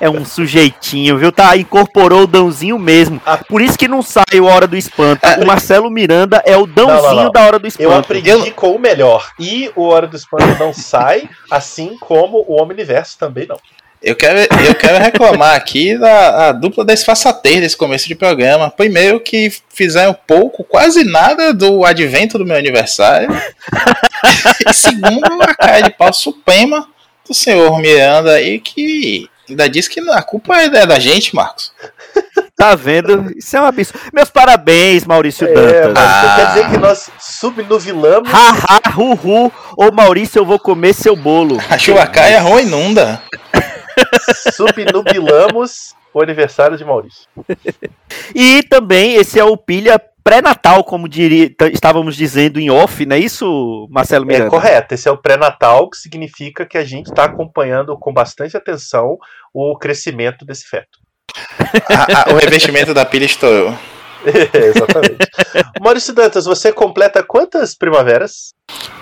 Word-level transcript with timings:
é 0.00 0.08
um 0.08 0.24
sujeitinho, 0.24 1.18
viu? 1.18 1.32
Tá, 1.32 1.56
incorporou 1.56 2.22
o 2.22 2.26
Dãozinho 2.26 2.78
mesmo. 2.78 3.20
Ah. 3.26 3.38
Por 3.38 3.60
isso 3.60 3.76
que 3.76 3.88
não 3.88 4.00
sai 4.00 4.38
o 4.38 4.44
Hora 4.44 4.68
do 4.68 4.76
Espanto. 4.76 5.26
O 5.42 5.46
Marcelo 5.46 5.90
Miranda 5.90 6.40
é 6.46 6.56
o 6.56 6.66
Dãozinho 6.66 7.02
Não, 7.02 7.14
não, 7.14 7.24
não. 7.24 7.32
da 7.32 7.44
Hora 7.44 7.58
do 7.58 7.66
Espanto. 7.66 7.90
Eu 7.90 7.98
aprendi 7.98 8.52
com 8.52 8.70
o 8.70 8.78
melhor. 8.78 9.28
E 9.40 9.72
o 9.74 9.88
Hora 9.88 10.06
do 10.06 10.16
Espanto 10.16 10.56
não 10.58 10.72
sai, 10.72 11.28
assim 11.50 11.96
como 11.98 12.44
o 12.46 12.62
Omniverso 12.62 13.18
também 13.18 13.46
não. 13.48 13.58
Eu 14.02 14.14
quero, 14.14 14.38
eu 14.64 14.74
quero 14.74 15.02
reclamar 15.02 15.56
aqui 15.56 15.96
da 15.96 16.48
a 16.48 16.52
dupla 16.52 16.84
desfaçatez 16.84 17.60
desse 17.60 17.76
começo 17.76 18.06
de 18.06 18.14
programa. 18.14 18.70
Primeiro 18.70 19.18
que 19.18 19.52
fizeram 19.74 20.16
pouco, 20.26 20.62
quase 20.64 21.02
nada 21.04 21.52
do 21.52 21.84
advento 21.84 22.38
do 22.38 22.44
meu 22.44 22.56
aniversário. 22.56 23.28
e 24.68 24.72
segundo, 24.74 25.42
a 25.42 25.54
cara 25.54 25.80
de 25.80 25.90
pau 25.90 26.12
suprema 26.12 26.86
do 27.26 27.34
senhor 27.34 27.78
Miranda 27.80 28.34
aí 28.34 28.60
que 28.60 29.28
ainda 29.48 29.68
diz 29.68 29.88
que 29.88 29.98
a 30.00 30.22
culpa 30.22 30.56
é 30.56 30.86
da 30.86 30.98
gente, 30.98 31.34
Marcos. 31.34 31.72
Tá 32.56 32.74
vendo? 32.74 33.32
Isso 33.36 33.54
é 33.54 33.60
um 33.60 33.66
absurdo. 33.66 34.00
Meus 34.14 34.30
parabéns, 34.30 35.04
Maurício 35.04 35.46
É, 35.46 35.52
Dantas. 35.52 36.04
Ah. 36.04 36.34
quer 36.36 36.46
dizer 36.48 36.70
que 36.70 36.78
nós 36.78 37.10
subnuvilamos. 37.20 38.30
Haha, 38.30 38.80
hu, 38.96 39.52
Ô 39.76 39.92
Maurício, 39.92 40.38
eu 40.38 40.46
vou 40.46 40.58
comer 40.58 40.94
seu 40.94 41.14
bolo. 41.14 41.58
A 41.68 41.76
chuvacaia 41.76 42.40
ruim 42.40 42.62
inunda. 42.62 43.22
Subnubilamos 44.52 45.94
o 46.12 46.22
aniversário 46.22 46.76
de 46.76 46.84
Maurício. 46.84 47.26
E 48.34 48.62
também 48.64 49.14
esse 49.14 49.38
é 49.38 49.44
o 49.44 49.56
pilha 49.56 50.00
pré-natal, 50.24 50.82
como 50.82 51.08
diria, 51.08 51.50
estávamos 51.72 52.16
dizendo 52.16 52.58
em 52.58 52.68
off, 52.70 53.06
não 53.06 53.14
é 53.14 53.18
isso, 53.18 53.86
Marcelo 53.90 54.26
Miranda? 54.26 54.46
É 54.46 54.50
correto, 54.50 54.94
esse 54.94 55.08
é 55.08 55.12
o 55.12 55.16
pré-natal, 55.16 55.88
que 55.88 55.96
significa 55.96 56.66
que 56.66 56.76
a 56.76 56.84
gente 56.84 57.06
está 57.06 57.24
acompanhando 57.24 57.96
com 57.98 58.12
bastante 58.12 58.56
atenção 58.56 59.16
o 59.54 59.76
crescimento 59.78 60.44
desse 60.44 60.66
feto. 60.68 60.98
A- 61.88 62.30
a- 62.30 62.34
o 62.34 62.36
revestimento 62.38 62.92
da 62.92 63.04
pilha 63.04 63.24
estourou. 63.26 63.72
Exatamente. 64.52 65.18
Maurício 65.80 66.12
Dantas, 66.14 66.44
você 66.44 66.72
completa 66.72 67.22
quantas 67.22 67.74
primaveras? 67.74 68.54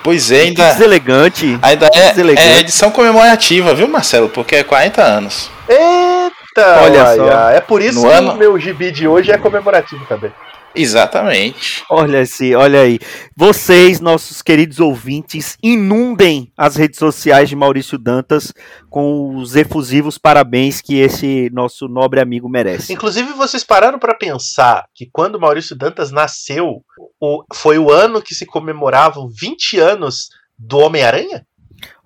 Pois 0.02 0.30
é, 0.30 0.40
Que 0.40 0.48
ainda, 0.48 0.72
deselegante. 0.72 1.58
ainda 1.62 1.86
é, 1.92 2.08
deselegante. 2.10 2.46
é 2.48 2.60
edição 2.60 2.90
comemorativa, 2.90 3.74
viu, 3.74 3.88
Marcelo? 3.88 4.28
Porque 4.28 4.56
é 4.56 4.64
40 4.64 5.02
anos. 5.02 5.50
Eita! 5.68 6.80
Olha 6.82 7.04
olha, 7.04 7.16
só. 7.16 7.50
É 7.50 7.60
por 7.60 7.80
isso 7.82 8.00
No 8.02 8.08
que 8.08 8.14
ano- 8.14 8.32
o 8.32 8.36
meu 8.36 8.58
gibi 8.58 8.90
de 8.90 9.08
hoje 9.08 9.30
é 9.32 9.38
comemorativo 9.38 10.04
também. 10.06 10.32
Exatamente. 10.74 11.84
Olha 11.90 12.20
assim, 12.20 12.54
olha 12.54 12.80
aí. 12.80 12.98
Vocês, 13.36 14.00
nossos 14.00 14.42
queridos 14.42 14.80
ouvintes, 14.80 15.56
inundem 15.62 16.52
as 16.56 16.76
redes 16.76 16.98
sociais 16.98 17.48
de 17.48 17.56
Maurício 17.56 17.98
Dantas 17.98 18.52
com 18.90 19.36
os 19.36 19.54
efusivos 19.56 20.18
parabéns 20.18 20.80
que 20.80 20.96
esse 20.98 21.50
nosso 21.52 21.88
nobre 21.88 22.20
amigo 22.20 22.48
merece. 22.48 22.92
Inclusive, 22.92 23.32
vocês 23.34 23.62
pararam 23.64 23.98
para 23.98 24.14
pensar 24.14 24.84
que 24.94 25.08
quando 25.12 25.38
Maurício 25.40 25.76
Dantas 25.76 26.10
nasceu, 26.10 26.82
o- 27.20 27.42
foi 27.52 27.78
o 27.78 27.90
ano 27.90 28.22
que 28.22 28.34
se 28.34 28.46
comemoravam 28.46 29.28
20 29.28 29.78
anos 29.78 30.28
do 30.58 30.78
Homem-Aranha? 30.78 31.46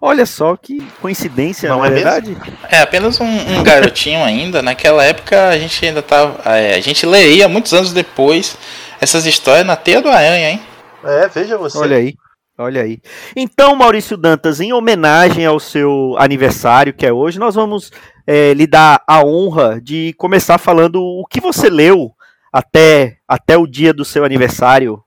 Olha 0.01 0.25
só 0.25 0.57
que 0.57 0.81
coincidência, 1.01 1.69
não, 1.69 1.85
é 1.85 1.89
é 1.89 1.91
mesmo? 1.91 2.05
verdade? 2.05 2.37
É 2.69 2.81
apenas 2.81 3.21
um, 3.21 3.27
um 3.27 3.63
garotinho 3.65 4.23
ainda. 4.23 4.63
Naquela 4.63 5.05
época 5.05 5.49
a 5.49 5.59
gente 5.59 5.85
ainda 5.85 6.03
tava. 6.03 6.41
é, 6.51 6.77
a 6.77 6.81
gente 6.81 7.05
leía 7.05 7.49
muitos 7.49 7.75
anos 7.75 7.93
depois 7.93 8.57
essas 9.01 9.27
histórias 9.27 9.67
na 9.67 9.77
teia 9.77 10.01
do 10.01 10.09
aranha, 10.09 10.51
hein? 10.51 10.61
É, 11.05 11.29
veja 11.29 11.59
você. 11.59 11.79
Olha 11.79 11.97
aí. 11.97 12.15
Olha 12.57 12.83
aí. 12.83 13.01
Então, 13.37 13.77
Maurício 13.77 14.17
Dantas, 14.17 14.61
em 14.61 14.73
homenagem 14.73 15.47
ao 15.47 15.61
seu 15.61 16.17
aniversário, 16.19 16.93
que 16.93 17.07
é 17.07 17.13
hoje, 17.13 17.39
nós 17.39 17.55
vamos 17.55 17.93
eh, 18.27 18.53
lhe 18.53 18.67
dar 18.67 19.01
a 19.07 19.25
honra 19.25 19.81
de 19.81 20.13
começar 20.19 20.59
falando 20.59 21.01
o 21.01 21.25
que 21.25 21.41
você 21.41 21.71
leu 21.71 22.11
até, 22.53 23.19
até 23.29 23.57
o 23.57 23.65
dia 23.65 23.93
do 23.93 24.05
seu 24.05 24.25
aniversário. 24.25 25.01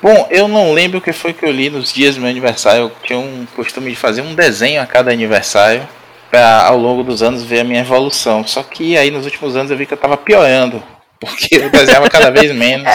Bom, 0.00 0.28
eu 0.30 0.46
não 0.46 0.72
lembro 0.72 0.98
o 0.98 1.02
que 1.02 1.12
foi 1.12 1.32
que 1.32 1.44
eu 1.44 1.50
li 1.50 1.70
nos 1.70 1.92
dias 1.92 2.14
do 2.14 2.20
meu 2.20 2.30
aniversário. 2.30 2.82
Eu 2.82 2.92
tinha 3.02 3.18
um 3.18 3.46
costume 3.56 3.90
de 3.90 3.96
fazer 3.96 4.22
um 4.22 4.34
desenho 4.34 4.80
a 4.80 4.86
cada 4.86 5.10
aniversário. 5.10 5.86
Pra 6.30 6.62
ao 6.66 6.76
longo 6.76 7.02
dos 7.02 7.22
anos 7.22 7.42
ver 7.42 7.60
a 7.60 7.64
minha 7.64 7.80
evolução. 7.80 8.46
Só 8.46 8.62
que 8.62 8.96
aí 8.98 9.10
nos 9.10 9.24
últimos 9.24 9.56
anos 9.56 9.70
eu 9.70 9.76
vi 9.76 9.86
que 9.86 9.94
eu 9.94 9.98
tava 9.98 10.16
piorando. 10.16 10.82
Porque 11.18 11.56
eu 11.56 11.70
desenhava 11.70 12.08
cada 12.08 12.30
vez 12.30 12.54
menos. 12.54 12.86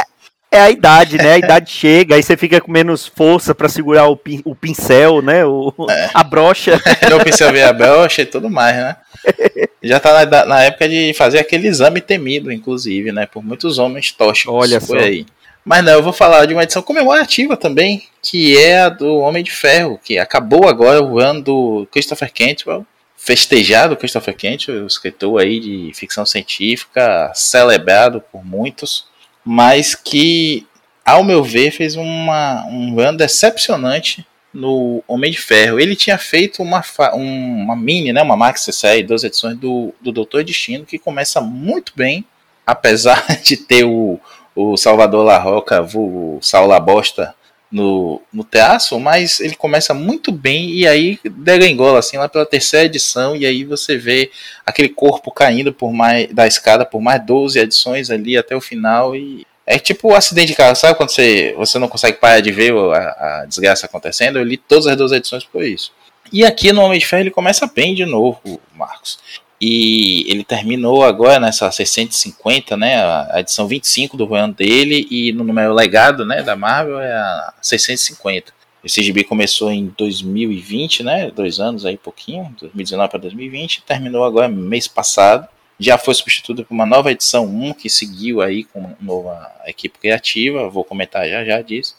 É 0.51 0.59
a 0.59 0.69
idade, 0.69 1.17
né? 1.17 1.33
A 1.33 1.37
idade 1.39 1.71
chega, 1.71 2.13
aí 2.15 2.21
você 2.21 2.37
fica 2.37 2.61
com 2.61 2.71
menos 2.71 3.07
força 3.07 3.55
pra 3.55 3.67
segurar 3.67 4.05
o, 4.05 4.15
pin- 4.15 4.43
o 4.45 4.53
pincel, 4.55 5.19
né? 5.23 5.43
O, 5.43 5.73
A 6.13 6.23
brocha. 6.23 6.79
Meu 7.09 7.19
pincel 7.21 7.51
veio 7.51 7.67
a 7.67 7.73
brocha 7.73 8.21
e 8.21 8.25
tudo 8.27 8.51
mais, 8.51 8.75
né? 8.75 8.95
Já 9.81 9.99
tá 9.99 10.23
na, 10.25 10.45
na 10.45 10.63
época 10.63 10.87
de 10.87 11.11
fazer 11.15 11.39
aquele 11.39 11.67
exame 11.67 11.99
temido, 12.01 12.51
inclusive, 12.51 13.11
né? 13.11 13.25
Por 13.25 13.43
muitos 13.43 13.79
homens 13.79 14.11
tóxicos 14.11 14.53
Olha 14.53 14.79
por 14.79 14.99
só. 14.99 15.03
aí. 15.03 15.25
Mas 15.65 15.83
não, 15.83 15.93
eu 15.93 16.03
vou 16.03 16.11
falar 16.13 16.45
de 16.45 16.53
uma 16.53 16.63
edição 16.63 16.81
comemorativa 16.81 17.55
também, 17.55 18.03
que 18.21 18.57
é 18.57 18.81
a 18.81 18.89
do 18.89 19.17
Homem 19.19 19.43
de 19.43 19.51
Ferro, 19.51 19.99
que 20.03 20.17
acabou 20.17 20.67
agora 20.67 21.01
o 21.01 21.19
ano 21.19 21.41
do 21.41 21.87
Christopher 21.91 22.31
Cantwell, 22.33 22.85
festejado 23.15 23.95
Christopher 23.95 24.35
Cantwell, 24.35 24.85
escritor 24.85 25.41
aí 25.41 25.59
de 25.61 25.91
ficção 25.93 26.25
científica, 26.25 27.31
celebrado 27.33 28.21
por 28.31 28.43
muitos, 28.45 29.05
mas 29.45 29.95
que, 29.95 30.67
ao 31.05 31.23
meu 31.23 31.41
ver, 31.43 31.71
fez 31.71 31.95
uma, 31.95 32.65
um 32.67 32.99
ano 32.99 33.17
decepcionante 33.17 34.25
no 34.53 35.01
Homem 35.07 35.31
de 35.31 35.39
Ferro. 35.39 35.79
Ele 35.79 35.95
tinha 35.95 36.17
feito 36.17 36.61
uma, 36.61 36.83
um- 37.13 37.63
uma 37.63 37.75
mini, 37.75 38.11
né, 38.11 38.21
uma 38.21 38.35
maxi 38.35 38.71
série, 38.73 39.01
duas 39.03 39.23
edições 39.23 39.57
do, 39.57 39.93
do 40.01 40.11
Doutor 40.11 40.43
Destino, 40.43 40.85
que 40.85 40.99
começa 40.99 41.39
muito 41.39 41.93
bem, 41.95 42.25
apesar 42.67 43.25
de 43.43 43.55
ter 43.55 43.85
o, 43.85 44.19
o 44.55 44.77
Salvador 44.77 45.25
La 45.25 45.37
Roca, 45.37 45.81
o 45.95 46.39
Saul 46.41 46.67
La 46.67 46.79
Bosta, 46.79 47.35
no, 47.73 48.21
no 48.31 48.43
teatro, 48.43 48.99
mas 48.99 49.39
ele 49.39 49.55
começa 49.55 49.95
muito 49.95 50.31
bem 50.31 50.69
e 50.69 50.87
aí 50.87 51.19
degringola 51.25 51.97
assim 51.97 52.17
lá 52.17 52.29
pela 52.29 52.45
terceira 52.45 52.85
edição 52.85 53.35
e 53.35 53.47
aí 53.47 53.63
você 53.63 53.97
vê 53.97 54.29
aquele 54.63 54.89
corpo 54.89 55.31
caindo 55.31 55.73
por 55.73 55.91
mais 55.91 56.31
da 56.31 56.45
escada 56.45 56.85
por 56.85 57.01
mais 57.01 57.25
12 57.25 57.57
edições 57.57 58.11
ali 58.11 58.37
até 58.37 58.55
o 58.55 58.61
final 58.61 59.15
e 59.15 59.43
é 59.65 59.79
tipo 59.79 60.09
um 60.09 60.15
acidente 60.15 60.49
de 60.49 60.55
carro, 60.55 60.75
sabe 60.75 60.95
quando 60.95 61.09
você, 61.09 61.55
você 61.57 61.79
não 61.79 61.87
consegue 61.87 62.19
parar 62.19 62.41
de 62.41 62.51
ver 62.51 62.73
a, 62.73 63.41
a 63.41 63.45
desgraça 63.47 63.87
acontecendo? 63.87 64.37
Eu 64.37 64.43
li 64.43 64.57
todas 64.57 64.85
as 64.85 64.95
12 64.95 65.15
edições 65.15 65.43
por 65.43 65.63
isso. 65.63 65.91
E 66.31 66.45
aqui 66.45 66.71
no 66.71 66.81
Homem 66.81 66.99
de 66.99 67.07
Ferro 67.07 67.23
ele 67.23 67.31
começa 67.31 67.65
bem 67.65 67.95
de 67.95 68.05
novo, 68.05 68.59
Marcos. 68.75 69.19
E 69.65 70.29
ele 70.29 70.43
terminou 70.43 71.05
agora 71.05 71.39
nessa 71.39 71.71
650, 71.71 72.75
né? 72.75 72.97
A 73.31 73.39
edição 73.39 73.65
25 73.65 74.17
do 74.17 74.35
ano 74.35 74.53
dele, 74.53 75.07
e 75.09 75.31
no 75.31 75.45
número 75.45 75.73
legado 75.73 76.25
né, 76.25 76.43
da 76.43 76.53
Marvel 76.53 76.99
é 76.99 77.13
a 77.13 77.53
650. 77.61 78.51
Esse 78.83 79.01
gibi 79.01 79.23
começou 79.23 79.71
em 79.71 79.85
2020, 79.97 81.03
né? 81.03 81.31
Dois 81.31 81.61
anos 81.61 81.85
aí, 81.85 81.95
pouquinho, 81.95 82.53
2019 82.59 83.09
para 83.09 83.19
2020, 83.21 83.83
terminou 83.83 84.25
agora 84.25 84.49
mês 84.49 84.85
passado. 84.85 85.47
Já 85.79 85.97
foi 85.97 86.13
substituído 86.13 86.65
por 86.65 86.73
uma 86.73 86.85
nova 86.85 87.09
edição 87.09 87.45
1 87.45 87.75
que 87.75 87.89
seguiu 87.89 88.41
aí 88.41 88.65
com 88.65 88.79
uma 88.79 88.97
nova 88.99 89.49
equipe 89.65 89.97
criativa. 89.97 90.69
Vou 90.69 90.83
comentar 90.83 91.25
já 91.29 91.45
já 91.45 91.61
disso. 91.61 91.95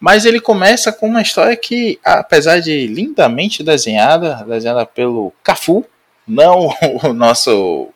Mas 0.00 0.24
ele 0.24 0.40
começa 0.40 0.90
com 0.90 1.08
uma 1.08 1.20
história 1.20 1.54
que, 1.54 2.00
apesar 2.02 2.60
de 2.60 2.86
lindamente 2.86 3.62
desenhada, 3.62 4.42
desenhada 4.48 4.86
pelo 4.86 5.30
Cafu, 5.42 5.84
não 6.26 6.74
o 7.04 7.12
nosso 7.12 7.88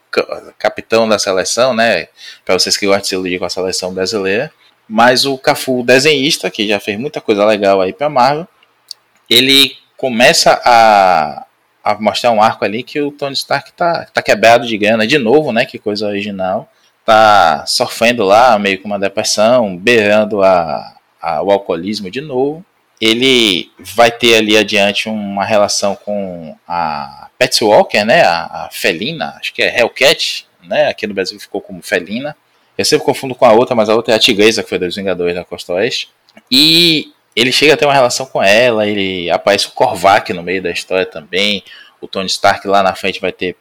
capitão 0.59 1.09
da 1.09 1.19
seleção, 1.19 1.75
né? 1.75 2.09
Para 2.45 2.59
vocês 2.59 2.77
que 2.77 2.87
gostam 2.87 3.03
de 3.03 3.09
se 3.09 3.15
iludir 3.15 3.39
com 3.39 3.45
a 3.45 3.51
seleção 3.51 3.93
brasileira, 3.93 4.53
mas 4.89 5.25
o 5.25 5.39
Cafu, 5.39 5.85
desenhista, 5.85 6.51
que 6.51 6.67
já 6.67 6.81
fez 6.81 6.99
muita 6.99 7.21
coisa 7.21 7.45
legal 7.45 7.81
aí 7.81 7.93
para 7.93 8.09
Marvel, 8.09 8.47
ele 9.29 9.77
começa 9.97 10.61
a, 10.65 11.47
a 11.85 11.95
mostrar 12.01 12.33
um 12.33 12.43
arco 12.43 12.65
ali 12.65 12.83
que 12.83 13.01
o 13.01 13.13
Tony 13.13 13.35
Stark 13.35 13.73
tá, 13.73 14.07
tá 14.13 14.21
quebrado 14.21 14.67
de 14.67 14.77
grana 14.77 15.07
de 15.07 15.17
novo, 15.17 15.53
né? 15.53 15.65
Que 15.65 15.79
coisa 15.79 16.09
original. 16.09 16.69
Tá 17.05 17.65
sofrendo 17.67 18.25
lá, 18.25 18.59
meio 18.59 18.81
com 18.81 18.89
uma 18.89 18.99
depressão, 18.99 19.77
beirando 19.77 20.43
a, 20.43 20.97
a, 21.23 21.43
o 21.43 21.51
alcoolismo 21.53 22.11
de 22.11 22.21
novo. 22.21 22.65
Ele 23.01 23.71
vai 23.79 24.11
ter 24.11 24.37
ali 24.37 24.57
adiante 24.57 25.09
uma 25.09 25.45
relação 25.45 25.95
com 25.95 26.57
a 26.67 27.30
Patsy 27.41 27.65
Walker, 27.65 28.05
né? 28.05 28.21
A, 28.21 28.67
a 28.67 28.69
felina, 28.71 29.35
acho 29.41 29.55
que 29.55 29.63
é 29.63 29.81
Hellcat, 29.81 30.47
né? 30.63 30.89
Aqui 30.89 31.07
no 31.07 31.15
Brasil 31.15 31.41
ficou 31.41 31.63
como 31.63 31.81
felina. 31.81 32.37
Eu 32.77 32.85
sempre 32.85 33.07
confundo 33.07 33.35
com 33.35 33.47
a 33.47 33.53
outra, 33.53 33.75
mas 33.75 33.89
a 33.89 33.95
outra 33.95 34.13
é 34.13 34.17
a 34.17 34.19
Tigresa, 34.19 34.63
que 34.63 34.69
foi 34.69 34.79
dos 34.79 34.95
Vingadores 34.95 35.35
da 35.35 35.45
Costa 35.45 35.73
Oeste. 35.73 36.11
E 36.51 37.13
ele 37.35 37.51
chega 37.51 37.73
a 37.73 37.77
ter 37.79 37.87
uma 37.87 37.95
relação 37.95 38.27
com 38.27 38.43
ela, 38.43 38.87
ele 38.87 39.31
aparece 39.31 39.69
o 39.69 39.71
Korvac 39.71 40.31
no 40.35 40.43
meio 40.43 40.63
da 40.63 40.71
história 40.71 41.07
também. 41.07 41.65
O 41.99 42.07
Tony 42.07 42.27
Stark 42.27 42.67
lá 42.69 42.83
na 42.83 42.95
frente 42.95 43.21
vai 43.21 43.33
ter 43.33 43.57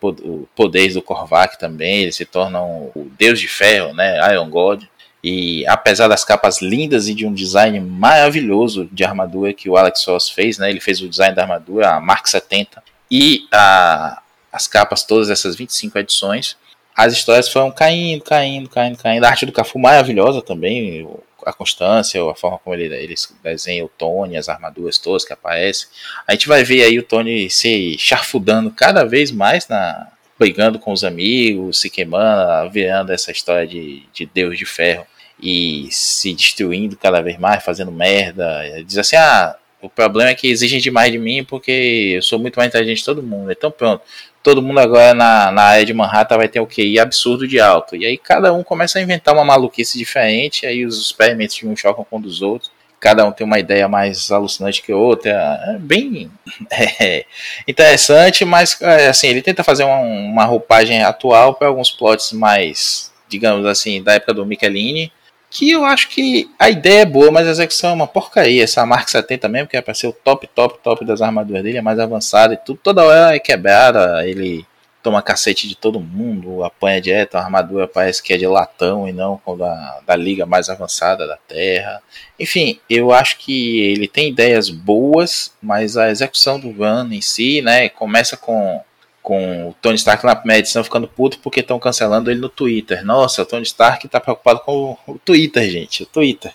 poderes 0.56 0.94
do 0.94 1.02
Korvac 1.02 1.58
também, 1.58 2.04
ele 2.04 2.12
se 2.12 2.26
torna 2.26 2.62
um, 2.62 2.92
o 2.96 3.10
Deus 3.18 3.40
de 3.40 3.48
Ferro, 3.48 3.94
né, 3.94 4.34
Iron 4.34 4.50
God. 4.50 4.84
E 5.22 5.66
apesar 5.68 6.08
das 6.08 6.24
capas 6.24 6.62
lindas 6.62 7.10
e 7.10 7.14
de 7.14 7.26
um 7.26 7.34
design 7.34 7.80
maravilhoso 7.82 8.90
de 8.92 9.04
armadura 9.04 9.54
que 9.54 9.70
o 9.70 9.76
Alex 9.76 10.06
Ross 10.06 10.30
fez, 10.30 10.58
né, 10.58 10.70
ele 10.70 10.80
fez 10.80 11.02
o 11.02 11.10
design 11.10 11.36
da 11.36 11.42
armadura, 11.42 11.90
a 11.96 12.00
Mark 12.00 12.28
70, 12.28 12.82
e 13.10 13.48
a, 13.52 14.22
as 14.52 14.68
capas 14.68 15.04
todas 15.04 15.30
essas 15.30 15.56
25 15.56 15.98
edições, 15.98 16.58
as 16.96 17.14
histórias 17.14 17.48
foram 17.50 17.72
caindo, 17.72 18.24
caindo, 18.24 18.70
caindo, 18.70 18.98
caindo. 18.98 19.24
A 19.24 19.30
arte 19.30 19.46
do 19.46 19.52
Cafu 19.52 19.80
maravilhosa 19.80 20.42
também, 20.42 21.08
a 21.46 21.54
constância, 21.54 22.22
a 22.30 22.36
forma 22.36 22.60
como 22.60 22.76
ele, 22.76 22.94
ele 22.94 23.16
desenha 23.42 23.86
o 23.86 23.90
Tony, 23.90 24.36
as 24.36 24.50
armaduras 24.50 24.98
todas 24.98 25.24
que 25.24 25.32
aparecem. 25.32 25.88
A 26.28 26.34
gente 26.34 26.48
vai 26.48 26.64
ver 26.64 26.84
aí 26.84 27.00
o 27.00 27.04
Tony 27.04 27.50
se 27.50 27.98
charfudando 27.98 28.72
cada 28.72 29.06
vez 29.06 29.32
mais 29.32 29.68
na 29.68 30.12
brigando 30.38 30.80
com 30.80 30.94
os 30.94 31.04
amigos, 31.04 31.82
se 31.82 31.90
queimando, 31.90 32.70
virando 32.72 33.12
essa 33.12 33.30
história 33.30 33.68
de, 33.68 34.04
de 34.14 34.26
Deus 34.26 34.58
de 34.58 34.66
ferro 34.66 35.06
e 35.42 35.90
se 35.92 36.34
destruindo 36.34 36.96
cada 36.96 37.22
vez 37.22 37.38
mais, 37.38 37.64
fazendo 37.64 37.92
merda. 37.92 38.64
Diz 38.86 38.98
assim: 38.98 39.18
ah, 39.18 39.56
o 39.82 39.90
problema 39.90 40.32
é 40.32 40.36
que 40.36 40.50
exigem 40.50 40.80
demais 40.80 41.12
de 41.12 41.18
mim 41.18 41.44
porque 41.44 42.14
eu 42.16 42.22
sou 42.22 42.38
muito 42.38 42.58
mais 42.58 42.68
inteligente 42.70 43.00
que 43.00 43.06
todo 43.06 43.24
mundo. 43.24 43.52
Então 43.52 43.72
pronto, 43.72 44.02
todo 44.44 44.62
mundo 44.62 44.80
agora 44.80 45.14
na, 45.14 45.52
na 45.52 45.62
área 45.64 45.86
de 45.86 45.94
Manhattan 45.94 46.38
vai 46.38 46.48
ter 46.48 46.60
o 46.60 46.68
QI 46.68 47.00
absurdo 47.00 47.48
de 47.48 47.60
alto. 47.60 47.96
E 47.96 48.06
aí 48.06 48.18
cada 48.18 48.54
um 48.54 48.64
começa 48.64 49.00
a 49.00 49.02
inventar 49.02 49.34
uma 49.34 49.46
maluquice 49.46 49.98
diferente, 49.98 50.66
aí 50.66 50.86
os 50.86 51.00
experimentos 51.00 51.56
de 51.56 51.68
um 51.68 51.76
chocam 51.76 52.04
com 52.04 52.18
um 52.18 52.22
dos 52.22 52.42
outros. 52.42 52.72
Cada 53.00 53.26
um 53.26 53.32
tem 53.32 53.48
uma 53.48 53.58
ideia 53.58 53.88
mais 53.88 54.30
alucinante 54.30 54.82
que 54.82 54.92
outra. 54.92 55.32
É 55.68 55.78
bem 55.80 56.30
é, 56.70 57.26
interessante, 57.66 58.44
mas 58.44 58.80
é, 58.82 59.08
assim, 59.08 59.28
ele 59.28 59.42
tenta 59.42 59.64
fazer 59.64 59.86
uma, 59.86 60.00
uma 60.00 60.46
roupagem 60.46 61.02
atual 61.02 61.54
para 61.54 61.70
alguns 61.70 61.90
plots 61.90 62.34
mais, 62.34 63.14
digamos 63.30 63.66
assim, 63.66 64.04
da 64.04 64.16
época 64.16 64.34
do 64.34 64.46
Michelini 64.46 65.10
que 65.50 65.72
eu 65.72 65.84
acho 65.84 66.10
que 66.10 66.50
a 66.60 66.70
ideia 66.70 67.02
é 67.02 67.06
boa, 67.06 67.32
mas 67.32 67.48
a 67.48 67.52
execução 67.52 67.92
é 67.92 67.94
uma 67.94 68.08
porcaria. 68.08 68.64
Essa 68.64 68.86
Mark 68.86 69.10
70 69.10 69.48
mesmo, 69.50 69.68
que 69.68 69.78
é 69.78 69.82
pra 69.82 69.94
ser 69.94 70.08
o 70.08 70.14
top, 70.14 70.48
top, 70.48 70.80
top 70.84 71.06
das 71.06 71.22
armaduras 71.22 71.64
dele, 71.64 71.78
é 71.78 71.82
mais 71.82 72.00
avançada 72.00 72.54
e 72.54 72.58
tudo, 72.58 72.80
toda 72.84 73.04
hora 73.04 73.36
é 73.36 73.40
quebrada, 73.40 74.28
ele 74.28 74.66
toma 75.02 75.22
cacete 75.22 75.68
de 75.68 75.76
todo 75.76 76.00
mundo, 76.00 76.64
apanha 76.64 77.00
direto, 77.00 77.36
a 77.36 77.42
armadura 77.42 77.88
parece 77.88 78.22
que 78.22 78.34
é 78.34 78.38
de 78.38 78.46
latão 78.46 79.08
e 79.08 79.14
não 79.14 79.38
com 79.38 79.58
da, 79.58 80.00
da 80.06 80.16
liga 80.16 80.46
mais 80.46 80.70
avançada 80.70 81.26
da 81.26 81.38
Terra. 81.38 82.02
Enfim, 82.38 82.80
eu 82.90 83.12
acho 83.12 83.38
que 83.38 83.80
ele 83.80 84.08
tem 84.08 84.30
ideias 84.30 84.70
boas, 84.70 85.54
mas 85.62 85.96
a 85.96 86.10
execução 86.10 86.60
do 86.60 86.72
Run 86.72 87.12
em 87.12 87.22
si, 87.22 87.62
né, 87.62 87.90
começa 87.90 88.36
com 88.36 88.82
com 89.30 89.70
o 89.70 89.76
Tony 89.80 89.96
Stark 89.96 90.26
na 90.26 90.36
primeira 90.36 90.62
edição 90.62 90.84
ficando 90.84 91.08
puto 91.08 91.38
porque 91.38 91.60
estão 91.60 91.78
cancelando 91.78 92.32
ele 92.32 92.40
no 92.40 92.50
Twitter. 92.50 93.06
Nossa, 93.06 93.44
o 93.44 93.46
Tony 93.46 93.62
Stark 93.62 94.08
tá 94.08 94.20
preocupado 94.20 94.62
com 94.62 94.98
o 95.06 95.20
Twitter, 95.20 95.70
gente. 95.70 96.02
O 96.02 96.06
Twitter. 96.08 96.52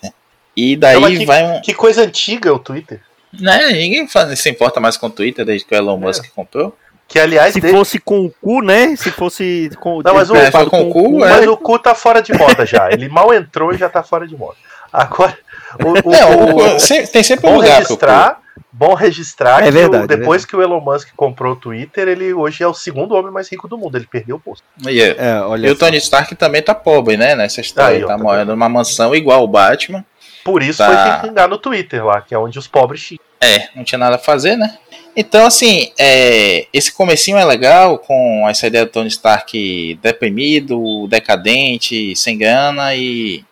E 0.57 0.77
daí 0.77 1.01
Não, 1.01 1.09
que, 1.09 1.25
vai 1.25 1.45
um. 1.45 1.61
Que 1.61 1.73
coisa 1.73 2.03
antiga 2.03 2.53
o 2.53 2.59
Twitter. 2.59 3.01
Né? 3.33 3.69
Ninguém 3.69 4.09
faz, 4.09 4.37
se 4.41 4.51
importa 4.51 4.81
mais 4.81 4.97
com 4.97 5.07
o 5.07 5.11
Twitter 5.11 5.45
desde 5.45 5.65
que 5.65 5.73
o 5.73 5.79
Elon 5.79 5.99
é. 5.99 6.01
Musk 6.01 6.25
comprou. 6.35 6.77
Que 7.07 7.21
aliás. 7.21 7.55
Se 7.55 7.61
desde... 7.61 7.79
fosse 7.79 8.01
com 8.01 8.27
o 8.27 8.31
cu, 8.41 8.61
né? 8.61 8.97
Se 8.97 9.13
fosse 9.13 9.71
com, 9.79 10.03
Não, 10.03 10.15
mas 10.15 10.29
o, 10.29 10.35
é, 10.35 10.51
com, 10.51 10.67
com 10.67 10.89
o 10.89 10.91
cu. 10.91 11.25
É... 11.25 11.29
Mas 11.29 11.47
o 11.47 11.57
cu 11.57 11.79
tá 11.79 11.95
fora 11.95 12.21
de 12.21 12.33
moda 12.33 12.67
já. 12.67 12.91
Ele 12.91 13.09
mal 13.09 13.33
entrou 13.33 13.73
e 13.73 13.79
já 13.79 13.89
tá 13.89 14.03
fora 14.03 14.27
de 14.27 14.37
moda. 14.37 14.57
Agora. 14.93 15.39
O, 15.79 16.09
o, 16.09 16.15
é, 16.15 16.25
o, 16.25 16.57
o, 16.57 17.07
tem 17.13 17.23
sempre 17.23 17.49
um 17.49 17.55
lugar 17.55 17.83
registrar 17.83 18.44
Bom 18.73 18.95
registrar 18.95 19.63
é 19.63 19.67
que 19.67 19.71
verdade, 19.71 20.03
o, 20.03 20.13
é 20.13 20.17
depois 20.17 20.45
é 20.45 20.47
que 20.47 20.57
o 20.57 20.63
Elon 20.63 20.81
Musk 20.81 21.09
comprou 21.17 21.53
o 21.53 21.57
Twitter, 21.57 22.09
ele 22.09 22.33
hoje 22.33 22.63
é 22.63 22.67
o 22.67 22.75
segundo 22.75 23.15
homem 23.15 23.33
mais 23.33 23.49
rico 23.49 23.69
do 23.69 23.79
mundo. 23.79 23.97
Ele 23.97 24.07
perdeu 24.07 24.37
o 24.37 24.41
posto. 24.41 24.65
E, 24.89 25.01
é, 25.01 25.17
e 25.61 25.71
o 25.71 25.77
Tony 25.77 25.97
Stark 25.99 26.35
também 26.35 26.63
tá 26.63 26.75
pobre, 26.75 27.17
né? 27.17 27.35
Nessa 27.35 27.61
história. 27.61 27.99
Aí, 27.99 28.07
tá 28.07 28.19
morando 28.19 28.51
numa 28.51 28.69
mansão 28.69 29.15
igual 29.15 29.43
o 29.45 29.49
Batman. 29.49 30.05
Por 30.45 30.63
isso 30.63 30.79
tá... 30.79 30.87
foi 30.87 30.97
que 31.21 31.29
pingar 31.29 31.49
no 31.49 31.59
Twitter 31.59 32.05
lá, 32.05 32.21
que 32.21 32.35
é 32.35 32.39
onde 32.39 32.59
os 32.59 32.67
pobres 32.69 33.03
ficam. 33.03 33.25
É, 33.41 33.69
não 33.75 33.85
tinha 33.85 33.99
nada 33.99 34.17
a 34.17 34.19
fazer, 34.19 34.57
né? 34.57 34.77
Então, 35.17 35.47
assim, 35.47 35.93
é, 35.99 36.67
esse 36.73 36.93
comecinho 36.93 37.39
é 37.39 37.45
legal, 37.45 37.99
com 37.99 38.47
essa 38.49 38.67
ideia 38.67 38.85
do 38.85 38.91
Tony 38.91 39.09
Stark 39.09 39.99
deprimido, 40.03 41.07
decadente, 41.09 42.17
sem 42.17 42.37
grana 42.37 42.95
e 42.95 43.45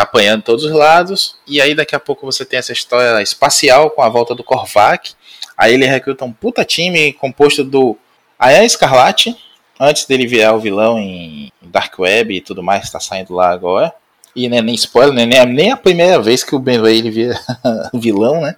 apanhando 0.00 0.42
todos 0.42 0.64
os 0.64 0.72
lados, 0.72 1.36
e 1.46 1.60
aí 1.60 1.74
daqui 1.74 1.94
a 1.94 2.00
pouco 2.00 2.26
você 2.26 2.44
tem 2.44 2.58
essa 2.58 2.72
história 2.72 3.22
espacial 3.22 3.90
com 3.90 4.02
a 4.02 4.08
volta 4.08 4.34
do 4.34 4.44
Korvac. 4.44 5.14
Aí 5.56 5.74
ele 5.74 5.86
recruta 5.86 6.24
um 6.24 6.32
puta 6.32 6.64
time 6.64 7.12
composto 7.12 7.62
do 7.62 7.96
Ayan 8.38 8.64
Escarlate, 8.64 9.36
antes 9.78 10.04
dele 10.06 10.26
virar 10.26 10.54
o 10.54 10.60
vilão 10.60 10.98
em 10.98 11.52
Dark 11.60 11.98
Web 11.98 12.34
e 12.34 12.40
tudo 12.40 12.62
mais, 12.62 12.84
está 12.84 12.98
saindo 12.98 13.34
lá 13.34 13.50
agora. 13.50 13.92
E 14.34 14.48
né, 14.48 14.60
nem 14.62 14.74
spoiler, 14.74 15.14
né, 15.14 15.26
nem, 15.26 15.46
nem 15.46 15.70
a 15.70 15.76
primeira 15.76 16.20
vez 16.20 16.42
que 16.42 16.54
o 16.54 16.58
Ben 16.58 16.80
Ray 16.80 17.02
vira 17.10 17.38
vilão, 17.94 18.40
né? 18.40 18.56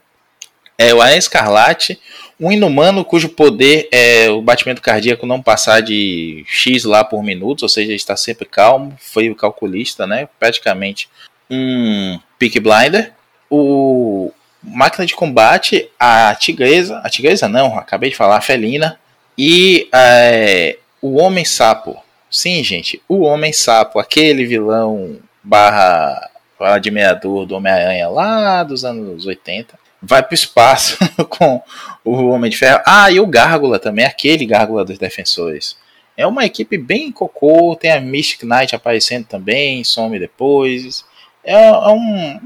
É 0.79 0.95
o 0.95 1.01
Ayan 1.01 1.17
Escarlate, 1.17 2.01
um 2.45 2.53
inumano 2.53 3.05
cujo 3.05 3.31
poder 3.31 3.89
é 3.91 4.29
o 4.29 4.43
batimento 4.43 4.83
cardíaco 4.83 5.27
não 5.27 5.41
passar 5.41 5.81
de 5.81 6.45
X 6.47 6.85
lá 6.85 7.03
por 7.03 7.23
minuto, 7.23 7.63
ou 7.63 7.69
seja, 7.71 7.95
está 7.95 8.17
sempre 8.17 8.45
calmo, 8.45 8.95
foi 9.01 9.31
o 9.31 9.35
calculista, 9.35 10.07
né? 10.07 10.29
Praticamente 10.39 11.09
um 11.51 12.21
pick 12.39 12.61
blinder. 12.61 13.15
O 13.49 14.31
máquina 14.63 15.07
de 15.07 15.15
combate, 15.15 15.89
a 15.99 16.35
tigresa, 16.35 16.99
a 16.99 17.09
tigresa 17.09 17.49
não, 17.49 17.79
acabei 17.79 18.11
de 18.11 18.17
falar, 18.17 18.37
a 18.37 18.43
felina. 18.43 19.01
E 19.39 19.89
é, 19.95 20.77
o 21.01 21.19
homem 21.21 21.47
sapo. 21.47 21.97
Sim, 22.31 22.63
gente, 22.63 23.01
o 23.09 23.23
homem 23.23 23.55
sapo, 23.55 23.99
aquele 23.99 24.45
vilão 24.45 25.19
barra 25.43 26.31
admirador 26.61 27.47
do 27.47 27.55
Homem-Aranha 27.55 28.09
lá 28.09 28.63
dos 28.63 28.85
anos 28.85 29.25
80 29.25 29.84
vai 30.05 30.23
para 30.23 30.33
o 30.33 30.35
espaço 30.35 30.99
com 31.29 31.63
o 32.05 32.29
Homem 32.29 32.51
de 32.51 32.57
Ferro. 32.57 32.83
Ah, 32.87 33.11
e 33.11 33.19
o 33.19 33.27
Gárgula 33.27 33.79
também, 33.79 34.05
aquele 34.05 34.47
Gárgula 34.47 34.85
dos 34.85 34.99
Defensores. 34.99 35.77
É 36.17 36.27
uma 36.27 36.45
equipe 36.45 36.79
bem 36.79 37.11
cocô, 37.11 37.75
tem 37.75 37.91
a 37.91 38.01
Mystic 38.01 38.45
Knight 38.45 38.75
aparecendo 38.75 39.27
também, 39.27 39.83
some 39.83 40.19
depois. 40.19 41.05
É, 41.43 41.55
é 41.55 41.89
um. 41.89 42.41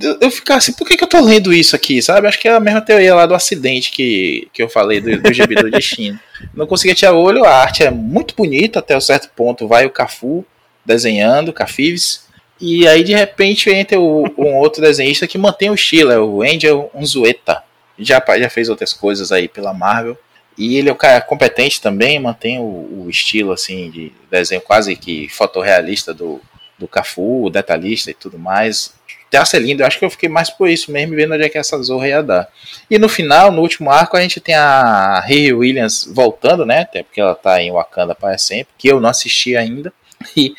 Eu, 0.00 0.18
eu 0.20 0.30
ficar 0.30 0.56
assim, 0.56 0.72
por 0.72 0.86
que, 0.86 0.96
que 0.96 1.04
eu 1.04 1.08
tô 1.08 1.20
lendo 1.20 1.52
isso 1.52 1.74
aqui, 1.74 2.00
sabe? 2.02 2.26
Acho 2.26 2.38
que 2.38 2.48
é 2.48 2.52
a 2.52 2.60
mesma 2.60 2.80
teoria 2.80 3.14
lá 3.14 3.26
do 3.26 3.34
acidente 3.34 3.90
que, 3.90 4.48
que 4.52 4.62
eu 4.62 4.68
falei 4.68 5.00
do, 5.00 5.20
do 5.20 5.32
gibi 5.32 5.54
do 5.54 5.70
Destino. 5.70 6.18
Não 6.54 6.66
conseguia 6.66 6.94
tirar 6.94 7.12
olho, 7.12 7.44
a 7.44 7.54
arte 7.54 7.82
é 7.82 7.90
muito 7.90 8.34
bonita 8.34 8.78
até 8.78 8.96
um 8.96 9.00
certo 9.00 9.30
ponto. 9.34 9.68
Vai 9.68 9.86
o 9.86 9.90
Cafu 9.90 10.44
desenhando, 10.84 11.52
Cafives 11.52 12.29
e 12.60 12.86
aí, 12.86 13.02
de 13.02 13.14
repente, 13.14 13.70
entra 13.70 13.98
o, 13.98 14.24
um 14.36 14.56
outro 14.56 14.82
desenhista 14.82 15.26
que 15.26 15.38
mantém 15.38 15.70
o 15.70 15.74
estilo, 15.74 16.12
é 16.12 16.18
o 16.18 16.42
Angel 16.42 16.90
Unzueta. 16.94 17.62
Já, 17.98 18.22
já 18.38 18.50
fez 18.50 18.68
outras 18.68 18.92
coisas 18.92 19.32
aí 19.32 19.48
pela 19.48 19.72
Marvel. 19.72 20.16
e 20.58 20.76
ele 20.76 20.90
é 20.90 20.92
um 20.92 20.96
cara 20.96 21.20
competente 21.22 21.80
também, 21.80 22.18
mantém 22.18 22.58
o, 22.58 22.62
o, 22.62 23.06
estilo 23.08 23.52
assim 23.52 23.90
de 23.90 24.12
desenho 24.30 24.60
quase 24.60 24.94
que 24.96 25.28
fotorrealista 25.28 26.12
do, 26.12 26.40
do 26.78 26.86
Cafu, 26.86 27.48
detalhista 27.50 28.10
e 28.10 28.14
tudo 28.14 28.38
mais. 28.38 28.94
Traço 29.30 29.56
é 29.56 29.58
lindo, 29.58 29.82
eu 29.82 29.86
acho 29.86 29.98
que 29.98 30.04
eu 30.04 30.10
fiquei 30.10 30.28
mais 30.28 30.50
por 30.50 30.68
isso 30.68 30.90
mesmo, 30.90 31.14
vendo 31.14 31.34
onde 31.34 31.44
é 31.44 31.48
que 31.48 31.56
essa 31.56 31.80
Zorra 31.82 32.08
ia 32.08 32.22
dar. 32.22 32.48
E 32.90 32.98
no 32.98 33.08
final, 33.08 33.52
no 33.52 33.62
último 33.62 33.90
arco, 33.90 34.16
a 34.16 34.20
gente 34.20 34.40
tem 34.40 34.54
a 34.54 35.20
Riri 35.20 35.52
Williams 35.52 36.06
voltando, 36.10 36.66
né? 36.66 36.80
Até 36.80 37.02
porque 37.02 37.20
ela 37.20 37.34
tá 37.34 37.62
em 37.62 37.70
Wakanda 37.70 38.14
para 38.14 38.36
sempre, 38.36 38.72
que 38.76 38.88
eu 38.88 39.00
não 39.00 39.08
assisti 39.08 39.56
ainda. 39.56 39.92
E 40.36 40.54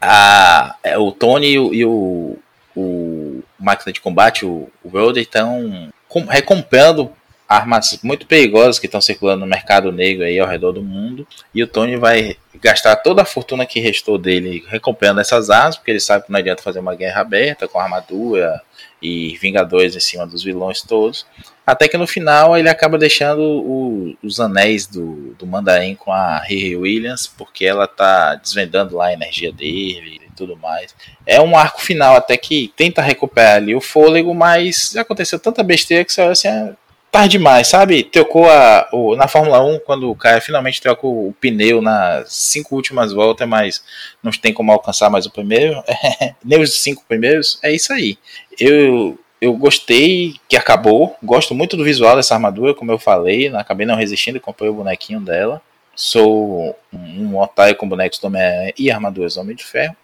a, 0.00 0.76
é, 0.82 0.98
o 0.98 1.10
Tony 1.12 1.52
e 1.52 1.58
o, 1.58 1.74
e 1.74 1.84
o, 1.84 2.38
o 2.76 3.42
máquina 3.58 3.92
de 3.92 4.00
combate, 4.00 4.44
o, 4.44 4.68
o 4.82 4.90
World, 4.92 5.20
estão 5.20 5.90
recomprando 6.28 7.12
armas 7.48 7.98
muito 8.02 8.26
perigosas 8.26 8.78
que 8.78 8.86
estão 8.86 9.00
circulando 9.00 9.40
no 9.40 9.46
mercado 9.46 9.92
negro 9.92 10.24
aí 10.24 10.38
ao 10.38 10.48
redor 10.48 10.72
do 10.72 10.82
mundo. 10.82 11.26
E 11.54 11.62
o 11.62 11.66
Tony 11.66 11.96
vai 11.96 12.36
gastar 12.60 12.96
toda 12.96 13.22
a 13.22 13.26
fortuna 13.26 13.66
que 13.66 13.80
restou 13.80 14.18
dele 14.18 14.64
recomprando 14.68 15.20
essas 15.20 15.50
armas, 15.50 15.76
porque 15.76 15.90
ele 15.90 16.00
sabe 16.00 16.26
que 16.26 16.32
não 16.32 16.38
adianta 16.38 16.62
fazer 16.62 16.80
uma 16.80 16.94
guerra 16.94 17.20
aberta 17.20 17.68
com 17.68 17.78
armadura 17.78 18.60
e 19.00 19.36
vingadores 19.40 19.94
em 19.94 20.00
cima 20.00 20.26
dos 20.26 20.42
vilões 20.42 20.82
todos. 20.82 21.26
Até 21.66 21.88
que 21.88 21.98
no 21.98 22.06
final 22.06 22.56
ele 22.56 22.68
acaba 22.68 22.96
deixando 22.96 23.42
o, 23.42 24.16
os 24.22 24.38
anéis 24.38 24.86
do, 24.86 25.34
do 25.36 25.46
Mandarim 25.46 25.96
com 25.96 26.12
a 26.12 26.38
Riri 26.38 26.76
Williams, 26.76 27.26
porque 27.26 27.64
ela 27.64 27.88
tá 27.88 28.36
desvendando 28.36 28.96
lá 28.96 29.06
a 29.06 29.12
energia 29.12 29.52
dele 29.52 30.20
e 30.24 30.30
tudo 30.36 30.56
mais. 30.56 30.94
É 31.26 31.40
um 31.40 31.56
arco 31.56 31.82
final 31.82 32.14
até 32.14 32.36
que 32.36 32.72
tenta 32.76 33.02
recuperar 33.02 33.56
ali 33.56 33.74
o 33.74 33.80
fôlego, 33.80 34.32
mas 34.32 34.96
aconteceu 34.96 35.40
tanta 35.40 35.62
besteira 35.64 36.04
que 36.04 36.12
você 36.12 36.22
olha 36.22 36.32
assim, 36.32 36.48
ah, 36.48 36.72
tarde 37.16 37.38
demais, 37.38 37.68
sabe? 37.68 38.02
Trocou 38.02 38.46
a, 38.46 38.88
o, 38.92 39.16
na 39.16 39.26
Fórmula 39.26 39.64
1, 39.64 39.80
quando 39.86 40.10
o 40.10 40.14
cara 40.14 40.38
finalmente 40.38 40.82
troca 40.82 41.06
o, 41.06 41.34
pneu 41.40 41.80
nas 41.80 42.30
cinco 42.30 42.76
últimas 42.76 43.10
voltas, 43.10 43.48
mas 43.48 43.82
não 44.22 44.30
tem 44.30 44.52
como 44.52 44.70
alcançar 44.70 45.08
mais 45.08 45.24
o 45.24 45.30
primeiro, 45.30 45.82
nem 46.44 46.60
os 46.60 46.78
cinco 46.78 47.02
primeiros, 47.08 47.58
é 47.62 47.72
isso 47.72 47.90
aí. 47.90 48.18
Eu, 48.60 49.18
eu 49.40 49.54
gostei 49.54 50.34
que 50.46 50.58
acabou, 50.58 51.16
gosto 51.22 51.54
muito 51.54 51.74
do 51.74 51.84
visual 51.84 52.16
dessa 52.16 52.34
armadura, 52.34 52.74
como 52.74 52.92
eu 52.92 52.98
falei, 52.98 53.48
acabei 53.48 53.86
não 53.86 53.96
resistindo 53.96 54.36
e 54.36 54.40
comprei 54.40 54.68
o 54.68 54.74
bonequinho 54.74 55.20
dela. 55.20 55.62
Sou 55.94 56.76
um, 56.92 57.38
otário 57.38 57.74
com 57.76 57.88
bonecos 57.88 58.18
do 58.18 58.30
e 58.76 58.90
armaduras 58.90 59.36
do 59.36 59.40
Homem 59.40 59.56
de 59.56 59.64
Ferro. 59.64 59.96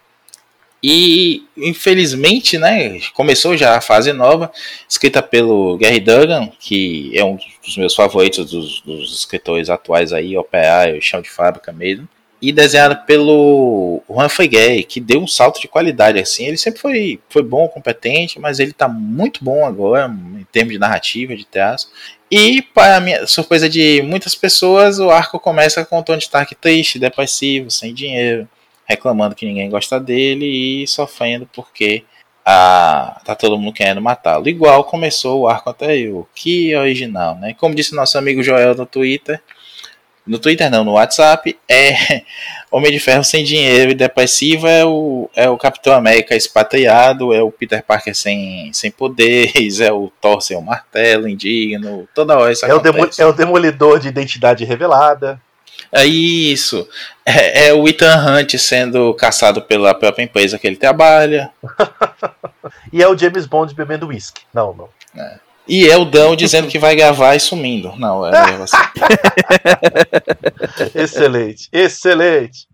E 0.83 1.45
infelizmente, 1.55 2.57
né, 2.57 2.99
começou 3.13 3.55
já 3.55 3.77
a 3.77 3.81
fase 3.81 4.11
nova, 4.11 4.51
escrita 4.87 5.23
pelo 5.23 5.77
Gary 5.77 6.01
Duggan, 6.01 6.51
que 6.59 7.17
é 7.17 7.23
um 7.23 7.37
dos 7.65 7.77
meus 7.77 7.95
favoritos 7.95 8.51
dos, 8.51 8.81
dos 8.81 9.17
escritores 9.17 9.69
atuais 9.69 10.11
aí, 10.11 10.35
operário, 10.37 11.01
chão 11.01 11.21
de 11.21 11.29
fábrica 11.29 11.71
mesmo. 11.71 12.09
E 12.41 12.51
desenhada 12.51 12.97
pelo 12.97 14.01
Juan 14.09 14.27
Feguei, 14.27 14.83
que 14.83 14.99
deu 14.99 15.21
um 15.21 15.27
salto 15.27 15.61
de 15.61 15.69
qualidade 15.69 16.19
assim. 16.19 16.45
Ele 16.45 16.57
sempre 16.57 16.81
foi, 16.81 17.17
foi 17.29 17.41
bom, 17.41 17.69
competente, 17.69 18.37
mas 18.37 18.59
ele 18.59 18.71
está 18.71 18.89
muito 18.89 19.41
bom 19.41 19.65
agora 19.65 20.13
em 20.37 20.45
termos 20.51 20.73
de 20.73 20.79
narrativa, 20.79 21.33
de 21.37 21.45
traço. 21.45 21.89
E 22.29 22.61
para 22.61 22.99
minha 22.99 23.25
surpresa 23.25 23.69
de 23.69 24.01
muitas 24.01 24.35
pessoas, 24.35 24.99
o 24.99 25.09
arco 25.09 25.39
começa 25.39 25.85
com 25.85 25.97
o 25.97 26.03
Tony 26.03 26.19
Stark 26.19 26.53
triste, 26.55 26.99
depressivo, 26.99 27.71
sem 27.71 27.93
dinheiro 27.93 28.49
reclamando 28.85 29.35
que 29.35 29.45
ninguém 29.45 29.69
gosta 29.69 29.99
dele 29.99 30.45
e 30.83 30.87
sofrendo 30.87 31.49
porque 31.53 32.03
a, 32.45 33.21
tá 33.23 33.35
todo 33.35 33.57
mundo 33.57 33.73
querendo 33.73 34.01
matá-lo. 34.01 34.47
Igual 34.47 34.83
começou 34.83 35.41
o 35.41 35.47
arco 35.47 35.69
anterior, 35.69 36.27
que 36.35 36.73
é 36.73 36.79
original, 36.79 37.35
né? 37.35 37.53
Como 37.57 37.75
disse 37.75 37.95
nosso 37.95 38.17
amigo 38.17 38.43
Joel 38.43 38.75
no 38.75 38.85
Twitter, 38.85 39.41
no 40.25 40.39
Twitter 40.39 40.71
não, 40.71 40.85
no 40.85 40.93
WhatsApp, 40.93 41.57
é 41.69 42.23
Homem 42.71 42.91
de 42.91 42.99
Ferro 42.99 43.23
sem 43.23 43.43
dinheiro 43.43 43.91
e 43.91 43.95
depressivo 43.95 44.67
é 44.67 44.85
o, 44.85 45.29
é 45.35 45.49
o 45.49 45.57
Capitão 45.57 45.93
América 45.93 46.35
expatriado, 46.35 47.33
é 47.33 47.41
o 47.41 47.51
Peter 47.51 47.83
Parker 47.83 48.15
sem, 48.15 48.71
sem 48.73 48.89
poderes, 48.89 49.79
é 49.81 49.91
o 49.91 50.11
Thor 50.21 50.41
sem 50.41 50.57
o 50.57 50.61
martelo 50.61 51.27
indigno, 51.27 52.07
toda 52.15 52.37
hora 52.37 52.53
isso 52.53 52.65
é 52.65 52.71
acontece. 52.71 53.21
O 53.21 53.25
é 53.25 53.27
o 53.27 53.33
Demolidor 53.33 53.99
de 53.99 54.07
identidade 54.07 54.63
revelada. 54.63 55.41
É 55.93 56.05
isso. 56.05 56.87
É, 57.25 57.67
é, 57.67 57.73
o 57.73 57.87
Ethan 57.87 58.15
Hunt 58.17 58.57
sendo 58.57 59.13
caçado 59.13 59.61
pela 59.61 59.93
própria 59.93 60.23
empresa 60.23 60.57
que 60.57 60.65
ele 60.65 60.75
trabalha. 60.75 61.51
e 62.91 63.01
é 63.01 63.07
o 63.07 63.17
James 63.17 63.45
Bond 63.45 63.75
bebendo 63.75 64.07
uísque. 64.07 64.41
Não, 64.53 64.73
não. 64.73 64.89
É. 65.15 65.39
E 65.67 65.89
é 65.89 65.95
o 65.95 66.03
Dão 66.03 66.35
dizendo 66.35 66.67
que 66.67 66.77
vai 66.77 66.95
gravar 66.95 67.35
e 67.35 67.39
sumindo. 67.39 67.93
Não, 67.97 68.25
é 68.25 68.31
assim. 68.55 68.75
excelente, 70.93 71.69
excelente. 71.71 72.67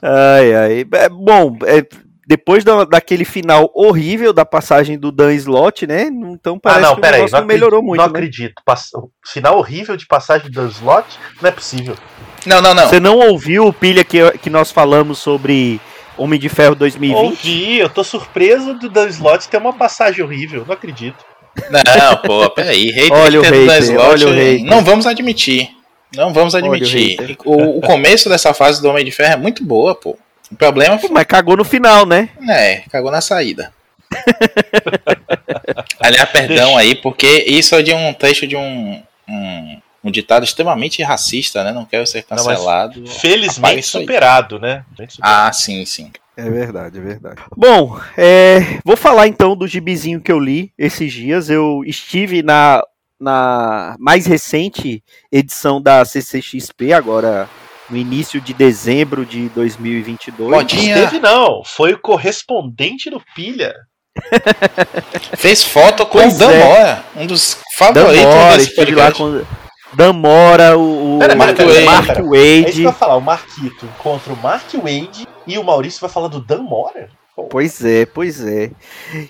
Ai, 0.00 0.54
ai. 0.54 0.86
É, 0.92 1.08
bom, 1.08 1.56
é, 1.66 1.84
depois 2.28 2.62
da, 2.62 2.84
daquele 2.84 3.24
final 3.24 3.72
horrível 3.74 4.34
da 4.34 4.44
passagem 4.44 4.98
do 4.98 5.10
Dan 5.10 5.32
Slot, 5.32 5.86
né? 5.86 6.10
Então 6.12 6.58
parece 6.58 6.84
ah, 6.84 6.88
não, 6.90 6.94
que 6.96 7.00
o 7.00 7.10
negócio 7.10 7.36
aí, 7.36 7.40
não 7.40 7.48
melhorou 7.48 7.82
muito. 7.82 7.96
Não 7.96 8.04
né? 8.04 8.10
acredito. 8.10 8.62
Pass... 8.66 8.90
Final 9.26 9.56
horrível 9.56 9.96
de 9.96 10.06
passagem 10.06 10.50
do 10.50 10.52
Dan 10.52 10.68
Slot? 10.68 11.06
Não 11.40 11.48
é 11.48 11.52
possível. 11.52 11.96
Não, 12.44 12.60
não, 12.60 12.74
não. 12.74 12.86
Você 12.86 13.00
não 13.00 13.16
ouviu 13.16 13.66
o 13.66 13.72
pilha 13.72 14.04
que, 14.04 14.30
que 14.32 14.50
nós 14.50 14.70
falamos 14.70 15.18
sobre 15.18 15.80
Homem 16.18 16.38
de 16.38 16.50
Ferro 16.50 16.74
2020? 16.74 17.18
Ouvi, 17.18 17.78
eu 17.78 17.88
tô 17.88 18.04
surpreso 18.04 18.74
do 18.74 18.90
Dan 18.90 19.08
Slot 19.08 19.48
ter 19.48 19.56
uma 19.56 19.72
passagem 19.72 20.22
horrível, 20.22 20.66
não 20.66 20.74
acredito. 20.74 21.24
Não, 21.70 22.16
pô, 22.18 22.50
peraí. 22.50 22.90
Hater 22.90 23.12
olha 23.12 23.40
o 23.40 23.42
hater, 23.42 23.82
Slot, 23.84 24.06
olha 24.06 24.28
o 24.28 24.32
hater. 24.34 24.64
Não 24.66 24.84
vamos 24.84 25.06
admitir. 25.06 25.70
Não 26.14 26.34
vamos 26.34 26.54
admitir. 26.54 27.38
O, 27.42 27.78
o, 27.78 27.80
começo 27.80 28.28
dessa 28.28 28.52
fase 28.52 28.82
do 28.82 28.88
Homem 28.88 29.04
de 29.04 29.10
Ferro 29.10 29.32
é 29.32 29.36
muito 29.36 29.64
boa, 29.64 29.94
pô. 29.94 30.14
O 30.50 30.56
problema 30.56 30.98
foi. 30.98 31.10
Mas 31.10 31.24
cagou 31.24 31.56
no 31.56 31.64
final, 31.64 32.06
né? 32.06 32.30
É, 32.48 32.82
cagou 32.90 33.10
na 33.10 33.20
saída. 33.20 33.72
Aliás, 36.00 36.30
perdão 36.30 36.76
aí, 36.76 36.94
porque 36.94 37.44
isso 37.46 37.74
é 37.74 37.82
de 37.82 37.92
um 37.92 38.14
trecho 38.14 38.46
de 38.46 38.56
um, 38.56 39.02
um, 39.28 39.80
um 40.04 40.10
ditado 40.10 40.44
extremamente 40.44 41.02
racista, 41.02 41.62
né? 41.62 41.72
Não 41.72 41.84
quero 41.84 42.06
ser 42.06 42.22
cancelado. 42.22 43.00
Não, 43.00 43.06
felizmente 43.06 43.82
superado, 43.82 44.58
né? 44.58 44.84
superado. 44.90 45.18
Ah, 45.20 45.52
sim, 45.52 45.84
sim. 45.84 46.10
É 46.36 46.48
verdade, 46.48 46.98
é 46.98 47.00
verdade. 47.00 47.42
Bom, 47.56 47.98
é, 48.16 48.78
vou 48.84 48.96
falar 48.96 49.26
então 49.26 49.56
do 49.56 49.66
gibizinho 49.66 50.20
que 50.20 50.30
eu 50.30 50.38
li 50.38 50.72
esses 50.78 51.12
dias. 51.12 51.50
Eu 51.50 51.82
estive 51.84 52.44
na, 52.44 52.80
na 53.20 53.96
mais 53.98 54.24
recente 54.24 55.02
edição 55.32 55.82
da 55.82 56.04
CCXP, 56.04 56.92
agora 56.92 57.48
no 57.88 57.96
início 57.96 58.40
de 58.40 58.52
dezembro 58.52 59.24
de 59.24 59.48
2022. 59.50 60.50
Modinha. 60.50 60.98
Esteve 60.98 61.18
não, 61.18 61.62
foi 61.64 61.94
o 61.94 61.98
correspondente 61.98 63.10
do 63.10 63.22
Pilha. 63.34 63.74
Fez 65.36 65.64
foto 65.64 66.04
com 66.06 66.18
o 66.18 66.38
Damora, 66.38 67.04
é. 67.16 67.22
um 67.22 67.26
dos 67.26 67.58
favoritos 67.76 68.24
Damora, 68.24 68.56
desse 68.56 68.74
podcast. 68.74 69.22
Lá 69.22 69.30
com 69.30 69.46
Damora, 69.94 70.76
o, 70.76 71.18
o 71.18 71.36
Mark, 71.36 71.58
Wade. 71.58 71.84
Mark 71.84 72.16
Wade. 72.18 72.36
É 72.36 72.58
isso 72.58 72.72
que 72.72 72.78
eu 72.80 72.84
ia 72.84 72.92
falar, 72.92 73.16
o 73.16 73.20
Marquito 73.20 73.86
encontra 73.86 74.32
o 74.32 74.36
Mark 74.36 74.74
Wade 74.74 75.26
e 75.46 75.58
o 75.58 75.64
Maurício 75.64 76.00
vai 76.00 76.10
falar 76.10 76.28
do 76.28 76.40
Damora? 76.40 77.08
Pois 77.50 77.84
é, 77.84 78.04
pois 78.04 78.44
é. 78.44 78.70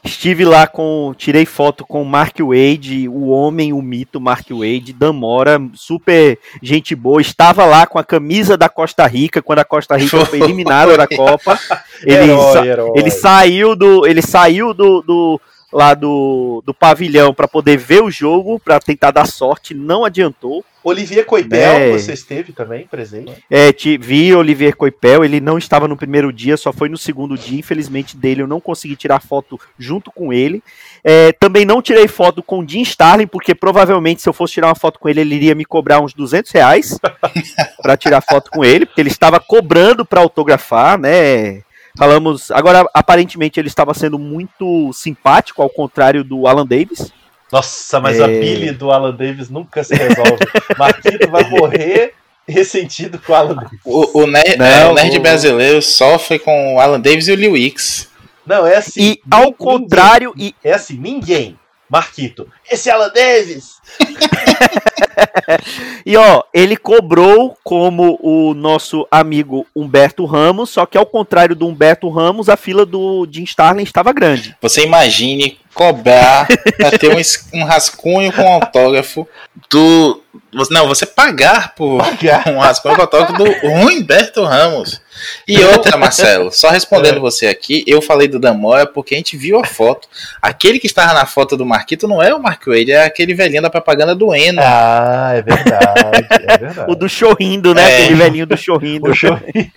Estive 0.02 0.44
lá 0.44 0.66
com. 0.66 1.14
Tirei 1.16 1.44
foto 1.44 1.84
com 1.84 2.02
o 2.02 2.06
Mark 2.06 2.38
Wade, 2.40 3.08
o 3.08 3.28
homem, 3.28 3.72
o 3.72 3.82
mito 3.82 4.20
Mark 4.20 4.46
Wade, 4.50 4.92
Damora, 4.92 5.60
super 5.74 6.38
gente 6.62 6.94
boa. 6.94 7.20
Estava 7.20 7.64
lá 7.64 7.86
com 7.86 7.98
a 7.98 8.04
camisa 8.04 8.56
da 8.56 8.68
Costa 8.68 9.06
Rica, 9.06 9.42
quando 9.42 9.58
a 9.58 9.64
Costa 9.64 9.96
Rica 9.96 10.24
foi 10.26 10.40
eliminada 10.40 10.96
da 10.96 11.06
Copa. 11.06 11.58
Ele, 12.02 12.30
herói, 12.30 12.68
herói. 12.68 12.92
ele 12.94 13.10
saiu 13.10 13.76
do. 13.76 14.06
Ele 14.06 14.22
saiu 14.22 14.72
do, 14.72 15.02
do 15.02 15.40
lá 15.72 15.94
do, 15.94 16.62
do 16.64 16.72
pavilhão 16.72 17.34
para 17.34 17.46
poder 17.46 17.76
ver 17.76 18.02
o 18.02 18.10
jogo, 18.10 18.58
para 18.58 18.80
tentar 18.80 19.10
dar 19.10 19.26
sorte, 19.26 19.74
não 19.74 20.04
adiantou. 20.04 20.64
Olivier 20.82 21.26
Coipel, 21.26 21.58
é. 21.58 21.90
você 21.90 22.12
esteve 22.12 22.52
também 22.52 22.86
presente? 22.86 23.32
É, 23.50 23.72
te, 23.72 23.98
vi 23.98 24.34
Olivier 24.34 24.74
Coipel, 24.74 25.24
ele 25.24 25.40
não 25.40 25.58
estava 25.58 25.86
no 25.86 25.96
primeiro 25.96 26.32
dia, 26.32 26.56
só 26.56 26.72
foi 26.72 26.88
no 26.88 26.96
segundo 26.96 27.36
dia, 27.36 27.58
infelizmente 27.58 28.16
dele 28.16 28.42
eu 28.42 28.46
não 28.46 28.60
consegui 28.60 28.96
tirar 28.96 29.20
foto 29.20 29.60
junto 29.78 30.10
com 30.10 30.32
ele. 30.32 30.62
É, 31.04 31.32
também 31.32 31.66
não 31.66 31.82
tirei 31.82 32.08
foto 32.08 32.42
com 32.42 32.60
o 32.60 32.68
Jim 32.68 32.82
Starlin, 32.82 33.26
porque 33.26 33.54
provavelmente 33.54 34.22
se 34.22 34.28
eu 34.28 34.32
fosse 34.32 34.54
tirar 34.54 34.68
uma 34.68 34.74
foto 34.74 34.98
com 34.98 35.08
ele, 35.08 35.20
ele 35.20 35.34
iria 35.34 35.54
me 35.54 35.64
cobrar 35.64 36.00
uns 36.00 36.14
200 36.14 36.50
reais 36.52 36.98
para 37.82 37.96
tirar 37.96 38.22
foto 38.22 38.50
com 38.50 38.64
ele, 38.64 38.86
porque 38.86 39.00
ele 39.00 39.10
estava 39.10 39.38
cobrando 39.38 40.06
para 40.06 40.20
autografar, 40.20 40.98
né? 40.98 41.62
Falamos. 41.98 42.52
Agora, 42.52 42.88
aparentemente, 42.94 43.58
ele 43.58 43.66
estava 43.66 43.92
sendo 43.92 44.18
muito 44.20 44.92
simpático, 44.92 45.60
ao 45.60 45.68
contrário 45.68 46.22
do 46.22 46.46
Alan 46.46 46.64
Davis. 46.64 47.12
Nossa, 47.50 47.98
mas 47.98 48.20
é... 48.20 48.24
a 48.24 48.28
Billy 48.28 48.70
do 48.70 48.92
Alan 48.92 49.12
Davis 49.12 49.50
nunca 49.50 49.82
se 49.82 49.96
resolve. 49.96 50.38
Marquito 50.78 51.28
vai 51.28 51.42
morrer 51.50 52.14
ressentido 52.46 53.18
com 53.18 53.32
o 53.32 53.34
Alan 53.34 53.56
Davis. 53.56 53.80
O, 53.84 54.22
o, 54.22 54.26
nerd, 54.28 54.56
Não, 54.56 54.92
o 54.92 54.94
nerd 54.94 55.18
o... 55.18 55.20
brasileiro 55.20 55.82
sofre 55.82 56.38
com 56.38 56.76
o 56.76 56.80
Alan 56.80 57.00
Davis 57.00 57.26
e 57.26 57.32
o 57.32 57.34
Liu 57.34 57.56
X. 57.56 58.08
Não, 58.46 58.64
é 58.64 58.76
assim. 58.76 59.00
E 59.02 59.20
ao 59.28 59.52
contrário. 59.52 60.32
E... 60.36 60.54
É 60.62 60.72
assim, 60.72 60.96
ninguém. 60.96 61.58
Marquito, 61.90 62.46
esse 62.70 62.90
Alan 62.90 63.10
Davis! 63.10 63.78
e 66.04 66.16
ó, 66.16 66.42
ele 66.52 66.76
cobrou 66.76 67.56
como 67.64 68.18
o 68.22 68.54
nosso 68.54 69.06
amigo 69.10 69.66
Humberto 69.74 70.24
Ramos, 70.24 70.70
só 70.70 70.86
que 70.86 70.98
ao 70.98 71.06
contrário 71.06 71.56
do 71.56 71.66
Humberto 71.66 72.08
Ramos, 72.08 72.48
a 72.48 72.56
fila 72.56 72.84
do 72.84 73.26
Jim 73.30 73.44
Starlin 73.44 73.82
estava 73.82 74.12
grande. 74.12 74.56
Você 74.60 74.84
imagine 74.84 75.58
cobrar 75.74 76.48
pra 76.76 76.90
ter 76.90 77.14
um, 77.14 77.60
um 77.60 77.64
rascunho 77.64 78.32
com 78.32 78.52
autógrafo 78.52 79.26
do. 79.70 80.22
Não, 80.70 80.88
você 80.88 81.06
pagar 81.06 81.74
por 81.74 81.98
Pagar. 81.98 82.48
um 82.48 82.58
rascunho 82.58 82.96
com 82.96 83.02
autógrafo 83.02 83.32
do 83.32 83.44
Humberto 83.66 84.44
Ramos. 84.44 85.00
E 85.46 85.62
outra, 85.64 85.94
Marcelo, 85.98 86.50
só 86.52 86.70
respondendo 86.70 87.20
você 87.20 87.46
aqui, 87.46 87.84
eu 87.86 88.00
falei 88.00 88.28
do 88.28 88.38
Damoya 88.38 88.86
porque 88.86 89.14
a 89.14 89.18
gente 89.18 89.36
viu 89.36 89.58
a 89.58 89.64
foto. 89.64 90.08
Aquele 90.40 90.78
que 90.78 90.86
estava 90.86 91.12
na 91.12 91.26
foto 91.26 91.56
do 91.56 91.66
Marquito 91.66 92.08
não 92.08 92.22
é 92.22 92.34
o 92.34 92.42
Mark 92.58 92.66
Wade, 92.66 92.90
é 92.92 93.04
aquele 93.04 93.34
velhinho 93.34 93.62
da 93.62 93.70
propaganda 93.70 94.14
do 94.14 94.34
Eno. 94.34 94.60
Ah, 94.62 95.30
é 95.34 95.42
verdade, 95.42 96.00
é 96.48 96.58
verdade. 96.58 96.90
O 96.90 96.94
do 96.96 97.08
Chorrindo, 97.08 97.72
né? 97.74 97.82
É. 97.82 98.02
Aquele 98.04 98.14
velhinho 98.16 98.46
do 98.46 98.56
Chorrindo. 98.56 99.08
O 99.10 99.14
chorrindo. 99.14 99.70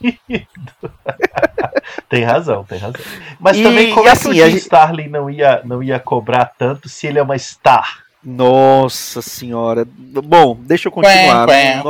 tem 2.09 2.23
razão, 2.23 2.63
tem 2.63 2.79
razão. 2.79 2.99
Mas 3.39 3.57
E- 3.57 3.63
também 3.63 3.93
como 3.93 4.07
e 4.07 4.09
é 4.09 4.11
assim, 4.11 4.31
que 4.31 4.41
a 4.41 4.45
o 4.45 4.47
Jim 4.47 4.51
gente- 4.53 4.61
Starlin 4.63 5.07
não 5.07 5.29
ia, 5.29 5.61
não 5.63 5.83
ia 5.83 5.99
cobrar 5.99 6.45
tanto 6.57 6.89
se 6.89 7.05
ele 7.07 7.19
é 7.19 7.23
uma 7.23 7.37
star? 7.37 7.99
Nossa 8.23 9.19
senhora. 9.21 9.83
Bom, 9.97 10.55
deixa 10.61 10.87
eu 10.87 10.91
continuar. 10.91 11.47
Quen. 11.47 11.81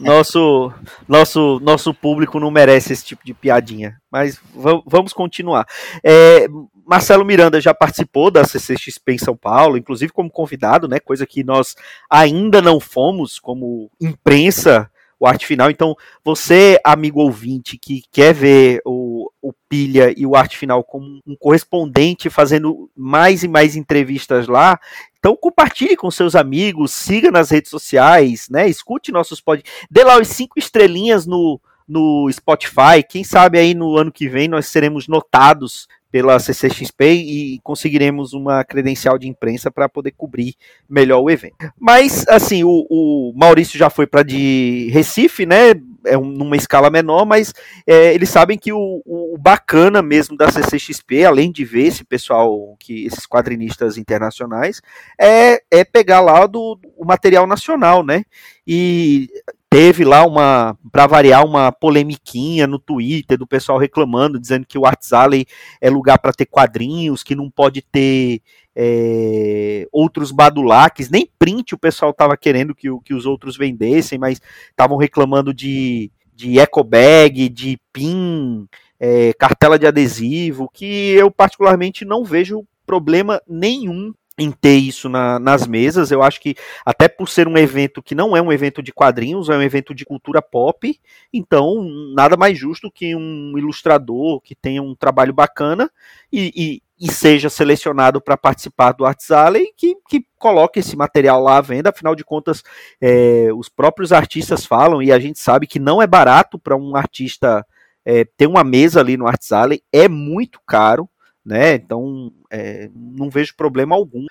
nosso, 0.00 0.72
nosso, 1.08 1.58
nosso 1.60 1.92
público 1.92 2.38
não 2.38 2.52
merece 2.52 2.92
esse 2.92 3.04
tipo 3.04 3.24
de 3.24 3.34
piadinha. 3.34 3.96
Mas 4.10 4.38
va- 4.54 4.80
vamos 4.86 5.12
continuar. 5.12 5.66
É, 6.04 6.46
Marcelo 6.90 7.24
Miranda 7.24 7.60
já 7.60 7.72
participou 7.72 8.32
da 8.32 8.44
CCXP 8.44 9.12
em 9.12 9.18
São 9.18 9.36
Paulo, 9.36 9.76
inclusive 9.76 10.12
como 10.12 10.28
convidado, 10.28 10.88
né? 10.88 10.98
Coisa 10.98 11.24
que 11.24 11.44
nós 11.44 11.76
ainda 12.10 12.60
não 12.60 12.80
fomos 12.80 13.38
como 13.38 13.88
imprensa, 14.00 14.90
o 15.16 15.24
arte 15.24 15.46
final. 15.46 15.70
Então, 15.70 15.94
você, 16.24 16.80
amigo 16.82 17.20
ouvinte, 17.20 17.78
que 17.78 18.02
quer 18.10 18.34
ver 18.34 18.82
o, 18.84 19.30
o 19.40 19.52
Pilha 19.68 20.12
e 20.16 20.26
o 20.26 20.34
arte 20.34 20.58
final 20.58 20.82
como 20.82 21.20
um 21.24 21.36
correspondente 21.36 22.28
fazendo 22.28 22.90
mais 22.96 23.44
e 23.44 23.48
mais 23.48 23.76
entrevistas 23.76 24.48
lá, 24.48 24.76
então 25.16 25.36
compartilhe 25.36 25.94
com 25.94 26.10
seus 26.10 26.34
amigos, 26.34 26.90
siga 26.90 27.30
nas 27.30 27.50
redes 27.50 27.70
sociais, 27.70 28.48
né? 28.50 28.68
Escute 28.68 29.12
nossos 29.12 29.40
podcasts. 29.40 29.86
Dê 29.88 30.02
lá 30.02 30.18
os 30.18 30.26
cinco 30.26 30.58
estrelinhas 30.58 31.24
no, 31.24 31.60
no 31.86 32.28
Spotify. 32.32 33.00
Quem 33.08 33.22
sabe 33.22 33.60
aí 33.60 33.74
no 33.74 33.96
ano 33.96 34.10
que 34.10 34.28
vem 34.28 34.48
nós 34.48 34.66
seremos 34.66 35.06
notados 35.06 35.86
pela 36.10 36.38
CCXP 36.38 37.04
e 37.12 37.60
conseguiremos 37.62 38.32
uma 38.32 38.64
credencial 38.64 39.18
de 39.18 39.28
imprensa 39.28 39.70
para 39.70 39.88
poder 39.88 40.10
cobrir 40.12 40.54
melhor 40.88 41.20
o 41.20 41.30
evento. 41.30 41.54
Mas, 41.78 42.26
assim, 42.28 42.64
o, 42.64 42.86
o 42.90 43.32
Maurício 43.36 43.78
já 43.78 43.88
foi 43.88 44.06
para 44.06 44.22
de 44.22 44.88
Recife, 44.92 45.46
né? 45.46 45.74
É 46.06 46.16
um- 46.16 46.24
numa 46.30 46.56
escala 46.56 46.90
menor, 46.90 47.24
mas 47.26 47.52
é, 47.86 48.14
eles 48.14 48.28
sabem 48.30 48.56
que 48.58 48.72
o, 48.72 49.02
o 49.04 49.36
bacana 49.38 50.00
mesmo 50.02 50.36
da 50.36 50.50
CCXP, 50.50 51.24
além 51.24 51.52
de 51.52 51.64
ver 51.64 51.86
esse 51.86 52.04
pessoal, 52.04 52.74
que 52.78 53.04
esses 53.06 53.26
quadrinistas 53.26 53.96
internacionais, 53.98 54.80
é, 55.20 55.62
é 55.70 55.84
pegar 55.84 56.20
lá 56.20 56.46
do, 56.46 56.78
o 56.96 57.04
material 57.04 57.46
nacional, 57.46 58.02
né? 58.04 58.24
E 58.66 59.28
teve 59.70 60.04
lá 60.04 60.26
uma, 60.26 60.76
para 60.90 61.06
variar, 61.06 61.46
uma 61.46 61.70
polemiquinha 61.70 62.66
no 62.66 62.76
Twitter 62.76 63.38
do 63.38 63.46
pessoal 63.46 63.78
reclamando, 63.78 64.40
dizendo 64.40 64.66
que 64.66 64.76
o 64.76 64.84
Arts 64.84 65.12
Alley 65.12 65.46
é 65.80 65.88
lugar 65.88 66.18
para 66.18 66.32
ter 66.32 66.46
quadrinhos, 66.46 67.22
que 67.22 67.36
não 67.36 67.48
pode 67.48 67.80
ter 67.80 68.42
é, 68.74 69.86
outros 69.92 70.32
badulaques, 70.32 71.08
nem 71.08 71.30
print 71.38 71.74
o 71.74 71.78
pessoal 71.78 72.10
estava 72.10 72.36
querendo 72.36 72.74
que, 72.74 72.88
que 73.04 73.14
os 73.14 73.26
outros 73.26 73.56
vendessem, 73.56 74.18
mas 74.18 74.40
estavam 74.68 74.96
reclamando 74.96 75.54
de, 75.54 76.10
de 76.34 76.58
eco 76.58 76.82
bag, 76.82 77.48
de 77.48 77.78
pin, 77.92 78.66
é, 78.98 79.32
cartela 79.34 79.78
de 79.78 79.86
adesivo, 79.86 80.68
que 80.74 81.12
eu 81.12 81.30
particularmente 81.30 82.04
não 82.04 82.24
vejo 82.24 82.66
problema 82.84 83.40
nenhum 83.46 84.12
em 84.40 84.50
ter 84.50 84.76
isso 84.76 85.08
na- 85.08 85.38
nas 85.38 85.66
mesas. 85.66 86.10
Eu 86.10 86.22
acho 86.22 86.40
que 86.40 86.54
até 86.84 87.08
por 87.08 87.28
ser 87.28 87.46
um 87.46 87.58
evento 87.58 88.02
que 88.02 88.14
não 88.14 88.34
é 88.36 88.40
um 88.40 88.50
evento 88.50 88.82
de 88.82 88.92
quadrinhos, 88.92 89.50
é 89.50 89.56
um 89.56 89.62
evento 89.62 89.94
de 89.94 90.04
cultura 90.06 90.40
pop, 90.40 90.98
então 91.32 91.84
nada 92.14 92.36
mais 92.36 92.58
justo 92.58 92.90
que 92.90 93.14
um 93.14 93.52
ilustrador 93.58 94.40
que 94.40 94.54
tenha 94.54 94.82
um 94.82 94.94
trabalho 94.94 95.34
bacana 95.34 95.90
e, 96.32 96.52
e- 96.56 96.82
e 97.02 97.10
seja 97.12 97.48
selecionado 97.48 98.20
para 98.20 98.36
participar 98.36 98.92
do 98.92 99.06
Arts 99.06 99.30
Alley, 99.30 99.72
que, 99.76 99.94
que 100.08 100.24
coloque 100.38 100.80
esse 100.80 100.94
material 100.96 101.42
lá 101.42 101.56
à 101.56 101.60
venda, 101.62 101.88
afinal 101.90 102.14
de 102.14 102.22
contas, 102.24 102.62
é, 103.00 103.48
os 103.56 103.68
próprios 103.70 104.12
artistas 104.12 104.66
falam, 104.66 105.02
e 105.02 105.10
a 105.10 105.18
gente 105.18 105.38
sabe 105.38 105.66
que 105.66 105.78
não 105.78 106.02
é 106.02 106.06
barato 106.06 106.58
para 106.58 106.76
um 106.76 106.94
artista 106.96 107.64
é, 108.04 108.24
ter 108.24 108.46
uma 108.46 108.62
mesa 108.64 109.00
ali 109.00 109.16
no 109.16 109.26
Arts 109.26 109.50
Alley, 109.52 109.82
é 109.92 110.08
muito 110.08 110.60
caro, 110.66 111.08
né? 111.50 111.74
Então 111.74 112.32
é, 112.48 112.88
não 112.94 113.28
vejo 113.28 113.56
problema 113.56 113.96
algum. 113.96 114.24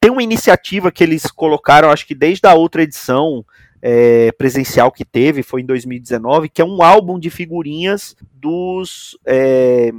Tem 0.00 0.10
uma 0.10 0.22
iniciativa 0.22 0.92
que 0.92 1.02
eles 1.02 1.26
colocaram, 1.26 1.90
acho 1.90 2.06
que 2.06 2.14
desde 2.14 2.46
a 2.46 2.54
outra 2.54 2.84
edição 2.84 3.44
é, 3.82 4.30
presencial 4.32 4.92
que 4.92 5.04
teve, 5.04 5.42
foi 5.42 5.62
em 5.62 5.66
2019, 5.66 6.48
que 6.48 6.62
é 6.62 6.64
um 6.64 6.82
álbum 6.82 7.18
de 7.18 7.30
figurinhas 7.30 8.16
dos. 8.32 9.18
é, 9.26 9.90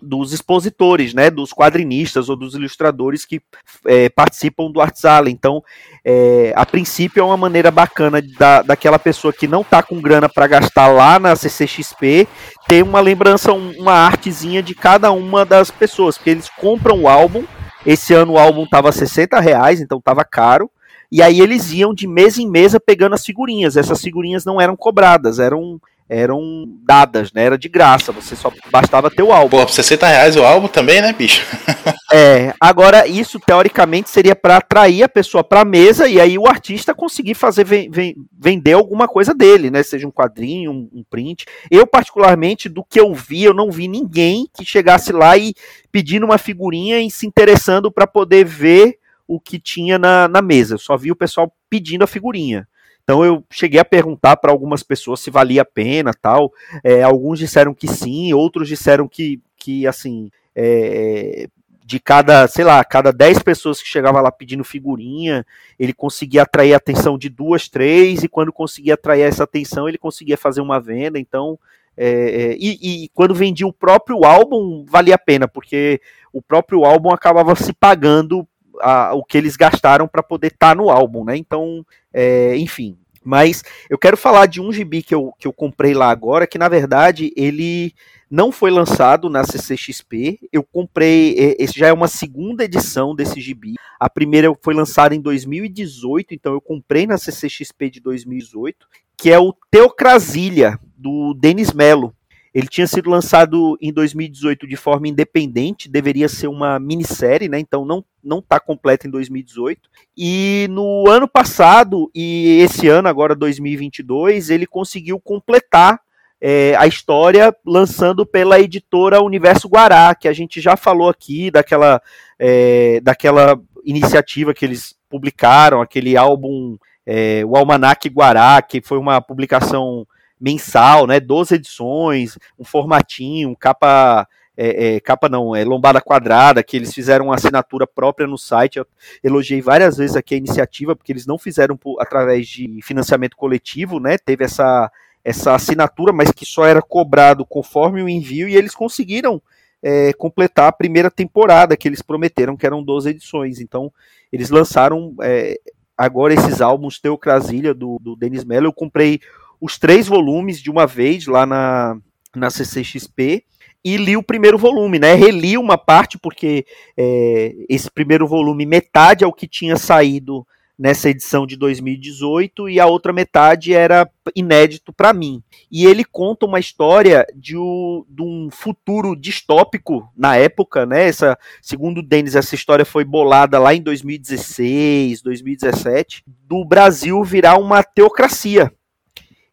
dos 0.00 0.32
expositores, 0.32 1.12
né, 1.12 1.30
dos 1.30 1.52
quadrinistas 1.52 2.28
ou 2.28 2.36
dos 2.36 2.54
ilustradores 2.54 3.24
que 3.24 3.40
é, 3.86 4.08
participam 4.08 4.70
do 4.70 4.80
Arts 4.80 5.04
Alley. 5.04 5.32
Então, 5.32 5.62
é, 6.04 6.52
a 6.56 6.64
princípio 6.64 7.20
é 7.20 7.24
uma 7.24 7.36
maneira 7.36 7.70
bacana 7.70 8.22
da, 8.38 8.62
daquela 8.62 8.98
pessoa 8.98 9.32
que 9.32 9.48
não 9.48 9.64
tá 9.64 9.82
com 9.82 10.00
grana 10.00 10.28
para 10.28 10.46
gastar 10.46 10.88
lá 10.88 11.18
na 11.18 11.34
CCXP 11.34 12.26
ter 12.68 12.82
uma 12.82 13.00
lembrança, 13.00 13.52
um- 13.52 13.72
uma 13.78 13.92
artezinha 13.94 14.62
de 14.62 14.74
cada 14.74 15.10
uma 15.10 15.44
das 15.44 15.70
pessoas, 15.70 16.16
porque 16.16 16.30
eles 16.30 16.48
compram 16.48 17.02
o 17.02 17.08
álbum. 17.08 17.44
Esse 17.84 18.12
ano 18.14 18.32
o 18.32 18.38
álbum 18.38 18.66
tava 18.66 18.92
60 18.92 19.40
reais, 19.40 19.80
então 19.80 20.00
tava 20.00 20.24
caro. 20.24 20.70
E 21.10 21.22
aí 21.22 21.40
eles 21.40 21.72
iam 21.72 21.94
de 21.94 22.06
mesa 22.06 22.42
em 22.42 22.48
mesa 22.50 22.78
pegando 22.78 23.14
as 23.14 23.24
figurinhas. 23.24 23.76
Essas 23.76 24.00
figurinhas 24.02 24.44
não 24.44 24.60
eram 24.60 24.76
cobradas, 24.76 25.38
eram 25.38 25.80
eram 26.08 26.64
dadas, 26.84 27.32
né? 27.32 27.44
Era 27.44 27.58
de 27.58 27.68
graça. 27.68 28.10
Você 28.12 28.34
só 28.34 28.50
bastava 28.70 29.10
ter 29.10 29.22
o 29.22 29.32
álbum. 29.32 29.58
Pô, 29.58 29.66
por 29.66 29.72
60 29.72 30.06
reais 30.06 30.36
o 30.36 30.42
álbum 30.44 30.66
também, 30.68 31.00
né, 31.02 31.12
bicho? 31.12 31.42
É, 32.10 32.54
agora 32.58 33.06
isso 33.06 33.38
teoricamente 33.38 34.08
seria 34.08 34.34
para 34.34 34.56
atrair 34.56 35.02
a 35.02 35.08
pessoa 35.10 35.44
para 35.44 35.60
a 35.60 35.64
mesa 35.64 36.08
e 36.08 36.18
aí 36.18 36.38
o 36.38 36.46
artista 36.48 36.94
conseguir 36.94 37.34
fazer 37.34 37.64
ven- 37.64 37.90
ven- 37.90 38.14
vender 38.32 38.72
alguma 38.72 39.06
coisa 39.06 39.34
dele, 39.34 39.70
né? 39.70 39.82
Seja 39.82 40.08
um 40.08 40.10
quadrinho, 40.10 40.70
um, 40.72 40.88
um 40.90 41.04
print. 41.08 41.44
Eu 41.70 41.86
particularmente 41.86 42.66
do 42.66 42.82
que 42.82 42.98
eu 42.98 43.14
vi, 43.14 43.44
eu 43.44 43.52
não 43.52 43.70
vi 43.70 43.88
ninguém 43.88 44.48
que 44.56 44.64
chegasse 44.64 45.12
lá 45.12 45.36
e 45.36 45.52
pedindo 45.92 46.24
uma 46.24 46.38
figurinha 46.38 46.98
e 46.98 47.10
se 47.10 47.26
interessando 47.26 47.92
para 47.92 48.06
poder 48.06 48.42
ver 48.46 48.96
o 49.26 49.38
que 49.38 49.58
tinha 49.58 49.98
na, 49.98 50.26
na 50.28 50.40
mesa. 50.40 50.74
Eu 50.74 50.78
só 50.78 50.96
vi 50.96 51.12
o 51.12 51.16
pessoal 51.16 51.52
pedindo 51.68 52.04
a 52.04 52.06
figurinha. 52.06 52.66
Então 53.08 53.24
eu 53.24 53.42
cheguei 53.48 53.80
a 53.80 53.84
perguntar 53.86 54.36
para 54.36 54.52
algumas 54.52 54.82
pessoas 54.82 55.20
se 55.20 55.30
valia 55.30 55.62
a 55.62 55.64
pena, 55.64 56.12
tal. 56.12 56.52
É, 56.84 57.02
alguns 57.02 57.38
disseram 57.38 57.72
que 57.72 57.88
sim, 57.88 58.34
outros 58.34 58.68
disseram 58.68 59.08
que, 59.08 59.40
que 59.56 59.86
assim, 59.86 60.30
é, 60.54 61.48
de 61.82 61.98
cada, 61.98 62.46
sei 62.46 62.66
lá, 62.66 62.84
cada 62.84 63.10
10 63.10 63.38
pessoas 63.38 63.80
que 63.80 63.88
chegava 63.88 64.20
lá 64.20 64.30
pedindo 64.30 64.62
figurinha, 64.62 65.46
ele 65.78 65.94
conseguia 65.94 66.42
atrair 66.42 66.74
a 66.74 66.76
atenção 66.76 67.16
de 67.16 67.30
duas, 67.30 67.66
três, 67.66 68.22
e 68.22 68.28
quando 68.28 68.52
conseguia 68.52 68.92
atrair 68.92 69.22
essa 69.22 69.44
atenção, 69.44 69.88
ele 69.88 69.96
conseguia 69.96 70.36
fazer 70.36 70.60
uma 70.60 70.78
venda, 70.78 71.18
então. 71.18 71.58
é, 71.96 72.10
é, 72.10 72.56
e, 72.58 73.04
e 73.04 73.08
quando 73.14 73.34
vendia 73.34 73.66
o 73.66 73.72
próprio 73.72 74.22
álbum, 74.22 74.84
valia 74.86 75.14
a 75.14 75.18
pena, 75.18 75.48
porque 75.48 75.98
o 76.30 76.42
próprio 76.42 76.84
álbum 76.84 77.10
acabava 77.10 77.56
se 77.56 77.72
pagando 77.72 78.46
a- 78.80 79.12
o 79.14 79.24
que 79.24 79.36
eles 79.38 79.56
gastaram 79.56 80.06
para 80.08 80.22
poder 80.22 80.48
estar 80.48 80.74
no 80.76 80.90
álbum, 80.90 81.24
né? 81.24 81.36
Então, 81.36 81.84
é, 82.12 82.56
enfim. 82.56 82.96
Mas 83.24 83.62
eu 83.90 83.98
quero 83.98 84.16
falar 84.16 84.46
de 84.46 84.60
um 84.60 84.72
gibi 84.72 85.02
que 85.02 85.14
eu, 85.14 85.32
que 85.38 85.46
eu 85.46 85.52
comprei 85.52 85.92
lá 85.92 86.08
agora, 86.10 86.46
que 86.46 86.56
na 86.56 86.68
verdade 86.68 87.30
ele 87.36 87.92
não 88.30 88.50
foi 88.50 88.70
lançado 88.70 89.28
na 89.28 89.44
CCXP. 89.44 90.38
Eu 90.52 90.62
comprei, 90.62 91.34
eh, 91.38 91.56
esse 91.58 91.78
já 91.78 91.88
é 91.88 91.92
uma 91.92 92.08
segunda 92.08 92.64
edição 92.64 93.14
desse 93.14 93.40
gibi. 93.40 93.74
A 94.00 94.08
primeira 94.08 94.50
foi 94.62 94.72
lançada 94.72 95.14
em 95.14 95.20
2018, 95.20 96.32
então 96.32 96.52
eu 96.52 96.60
comprei 96.60 97.06
na 97.06 97.18
CCXP 97.18 97.90
de 97.90 98.00
2018, 98.00 98.86
que 99.16 99.30
é 99.30 99.38
o 99.38 99.54
Teocrasilha, 99.70 100.78
do 100.96 101.34
Denis 101.34 101.72
Mello. 101.72 102.14
Ele 102.58 102.66
tinha 102.66 102.88
sido 102.88 103.08
lançado 103.08 103.78
em 103.80 103.92
2018 103.92 104.66
de 104.66 104.74
forma 104.74 105.06
independente, 105.06 105.88
deveria 105.88 106.28
ser 106.28 106.48
uma 106.48 106.76
minissérie, 106.80 107.48
né? 107.48 107.60
Então 107.60 107.84
não 107.84 108.04
não 108.20 108.40
está 108.40 108.58
completa 108.58 109.06
em 109.06 109.10
2018. 109.12 109.88
E 110.16 110.66
no 110.68 111.08
ano 111.08 111.28
passado 111.28 112.10
e 112.12 112.58
esse 112.60 112.88
ano 112.88 113.06
agora 113.06 113.36
2022, 113.36 114.50
ele 114.50 114.66
conseguiu 114.66 115.20
completar 115.20 116.00
é, 116.40 116.74
a 116.76 116.84
história 116.88 117.54
lançando 117.64 118.26
pela 118.26 118.58
editora 118.58 119.22
Universo 119.22 119.68
Guará, 119.68 120.12
que 120.16 120.26
a 120.26 120.32
gente 120.32 120.60
já 120.60 120.76
falou 120.76 121.08
aqui 121.08 121.52
daquela, 121.52 122.02
é, 122.40 123.00
daquela 123.00 123.56
iniciativa 123.84 124.52
que 124.52 124.64
eles 124.64 124.96
publicaram, 125.08 125.80
aquele 125.80 126.16
álbum 126.16 126.76
é, 127.06 127.44
o 127.46 127.56
Almanac 127.56 128.08
Guará, 128.08 128.60
que 128.60 128.82
foi 128.82 128.98
uma 128.98 129.20
publicação 129.20 130.04
mensal, 130.40 131.06
né? 131.06 131.20
12 131.20 131.54
edições, 131.54 132.38
um 132.58 132.64
formatinho, 132.64 133.54
capa. 133.56 134.26
É, 134.60 134.96
é, 134.96 135.00
capa 135.00 135.28
não, 135.28 135.54
é 135.54 135.64
lombada 135.64 136.00
quadrada, 136.00 136.64
que 136.64 136.76
eles 136.76 136.92
fizeram 136.92 137.26
uma 137.26 137.36
assinatura 137.36 137.86
própria 137.86 138.26
no 138.26 138.36
site. 138.36 138.78
Eu 138.78 138.86
elogiei 139.22 139.60
várias 139.60 139.98
vezes 139.98 140.16
aqui 140.16 140.34
a 140.34 140.38
iniciativa, 140.38 140.96
porque 140.96 141.12
eles 141.12 141.26
não 141.26 141.38
fizeram 141.38 141.76
por, 141.76 142.00
através 142.00 142.48
de 142.48 142.80
financiamento 142.82 143.36
coletivo, 143.36 144.00
né? 144.00 144.18
Teve 144.18 144.44
essa, 144.44 144.90
essa 145.24 145.54
assinatura, 145.54 146.12
mas 146.12 146.32
que 146.32 146.44
só 146.44 146.64
era 146.64 146.82
cobrado 146.82 147.46
conforme 147.46 148.02
o 148.02 148.08
envio, 148.08 148.48
e 148.48 148.56
eles 148.56 148.74
conseguiram 148.74 149.40
é, 149.82 150.12
completar 150.12 150.68
a 150.68 150.72
primeira 150.72 151.10
temporada 151.10 151.76
que 151.76 151.86
eles 151.86 152.02
prometeram, 152.02 152.56
que 152.56 152.66
eram 152.66 152.82
12 152.82 153.10
edições. 153.10 153.60
Então, 153.60 153.92
eles 154.32 154.50
lançaram 154.50 155.14
é, 155.22 155.58
agora 155.96 156.34
esses 156.34 156.60
álbuns 156.60 157.00
Teocrasilha 157.00 157.74
do, 157.74 157.98
do 158.00 158.16
Denis 158.16 158.44
Mello. 158.44 158.66
Eu 158.66 158.72
comprei 158.72 159.20
os 159.60 159.78
três 159.78 160.06
volumes 160.06 160.60
de 160.60 160.70
uma 160.70 160.86
vez 160.86 161.26
lá 161.26 161.44
na, 161.44 161.96
na 162.34 162.50
CCXP 162.50 163.44
e 163.84 163.96
li 163.96 164.16
o 164.16 164.22
primeiro 164.22 164.58
volume, 164.58 164.98
né? 164.98 165.14
Reli 165.14 165.56
uma 165.56 165.78
parte, 165.78 166.18
porque 166.18 166.66
é, 166.96 167.54
esse 167.68 167.90
primeiro 167.90 168.26
volume, 168.26 168.66
metade 168.66 169.24
é 169.24 169.26
o 169.26 169.32
que 169.32 169.46
tinha 169.46 169.76
saído 169.76 170.46
nessa 170.78 171.10
edição 171.10 171.44
de 171.44 171.56
2018 171.56 172.68
e 172.68 172.78
a 172.78 172.86
outra 172.86 173.12
metade 173.12 173.74
era 173.74 174.08
inédito 174.34 174.92
para 174.92 175.12
mim. 175.12 175.42
E 175.70 175.84
ele 175.84 176.04
conta 176.04 176.46
uma 176.46 176.60
história 176.60 177.26
de, 177.34 177.56
o, 177.56 178.06
de, 178.08 178.22
um 178.22 178.48
futuro 178.50 179.16
distópico 179.16 180.08
na 180.16 180.36
época, 180.36 180.86
né? 180.86 181.08
Essa, 181.08 181.36
segundo 181.60 181.98
o 181.98 182.02
Denis, 182.02 182.36
essa 182.36 182.54
história 182.54 182.84
foi 182.84 183.04
bolada 183.04 183.58
lá 183.58 183.74
em 183.74 183.82
2016, 183.82 185.20
2017, 185.22 186.22
do 186.26 186.64
Brasil 186.64 187.24
virar 187.24 187.58
uma 187.58 187.82
teocracia 187.82 188.72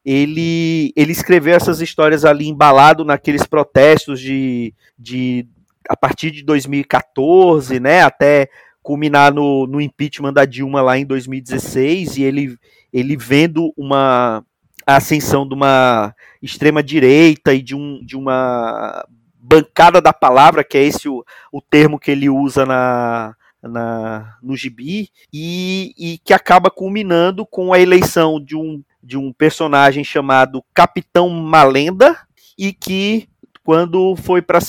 ele, 0.06 0.94
ele 0.96 1.12
escreveu 1.12 1.56
essas 1.56 1.82
histórias 1.82 2.24
ali 2.24 2.48
embalado 2.48 3.04
naqueles 3.04 3.48
protestos 3.48 4.20
de, 4.20 4.72
de 4.98 5.48
a 5.90 5.98
partir 5.98 6.30
de 6.30 6.44
2014, 6.44 7.80
né, 7.80 8.04
até 8.04 8.48
culminar 8.84 9.34
no, 9.34 9.66
no 9.66 9.82
impeachment 9.82 10.32
da 10.32 10.46
Dilma 10.46 10.80
lá 10.80 10.96
em 10.96 11.06
2016, 11.06 12.18
e 12.18 12.24
ele, 12.24 12.56
ele 12.94 13.18
vendo 13.18 13.74
uma 13.76 14.46
ascensão 14.86 15.48
de 15.48 15.56
uma 15.56 16.14
extrema 16.40 16.84
direita 16.84 17.52
e 17.56 17.64
de, 17.64 17.76
um, 17.76 18.00
de 18.06 18.16
uma 18.16 19.04
bancada 19.40 20.00
da 20.00 20.14
palavra, 20.14 20.64
que 20.64 20.78
é 20.78 20.84
esse 20.84 21.10
o, 21.10 21.26
o 21.52 21.60
termo 21.60 21.98
que 21.98 22.12
ele 22.12 22.30
usa 22.30 22.64
na, 22.64 23.36
na, 23.64 24.38
no 24.44 24.56
gibi, 24.56 25.10
e, 25.34 25.96
e 25.98 26.18
que 26.20 26.34
acaba 26.34 26.70
culminando 26.70 27.44
com 27.44 27.74
a 27.74 27.80
eleição 27.80 28.40
de 28.40 28.56
um 28.56 28.84
de 29.06 29.18
um 29.18 29.32
personagem 29.32 30.04
chamado 30.04 30.64
Capitão 30.74 31.30
Malenda 31.30 32.18
e 32.58 32.74
que 32.74 33.30
quando 33.64 34.16
foi 34.16 34.42
para 34.42 34.60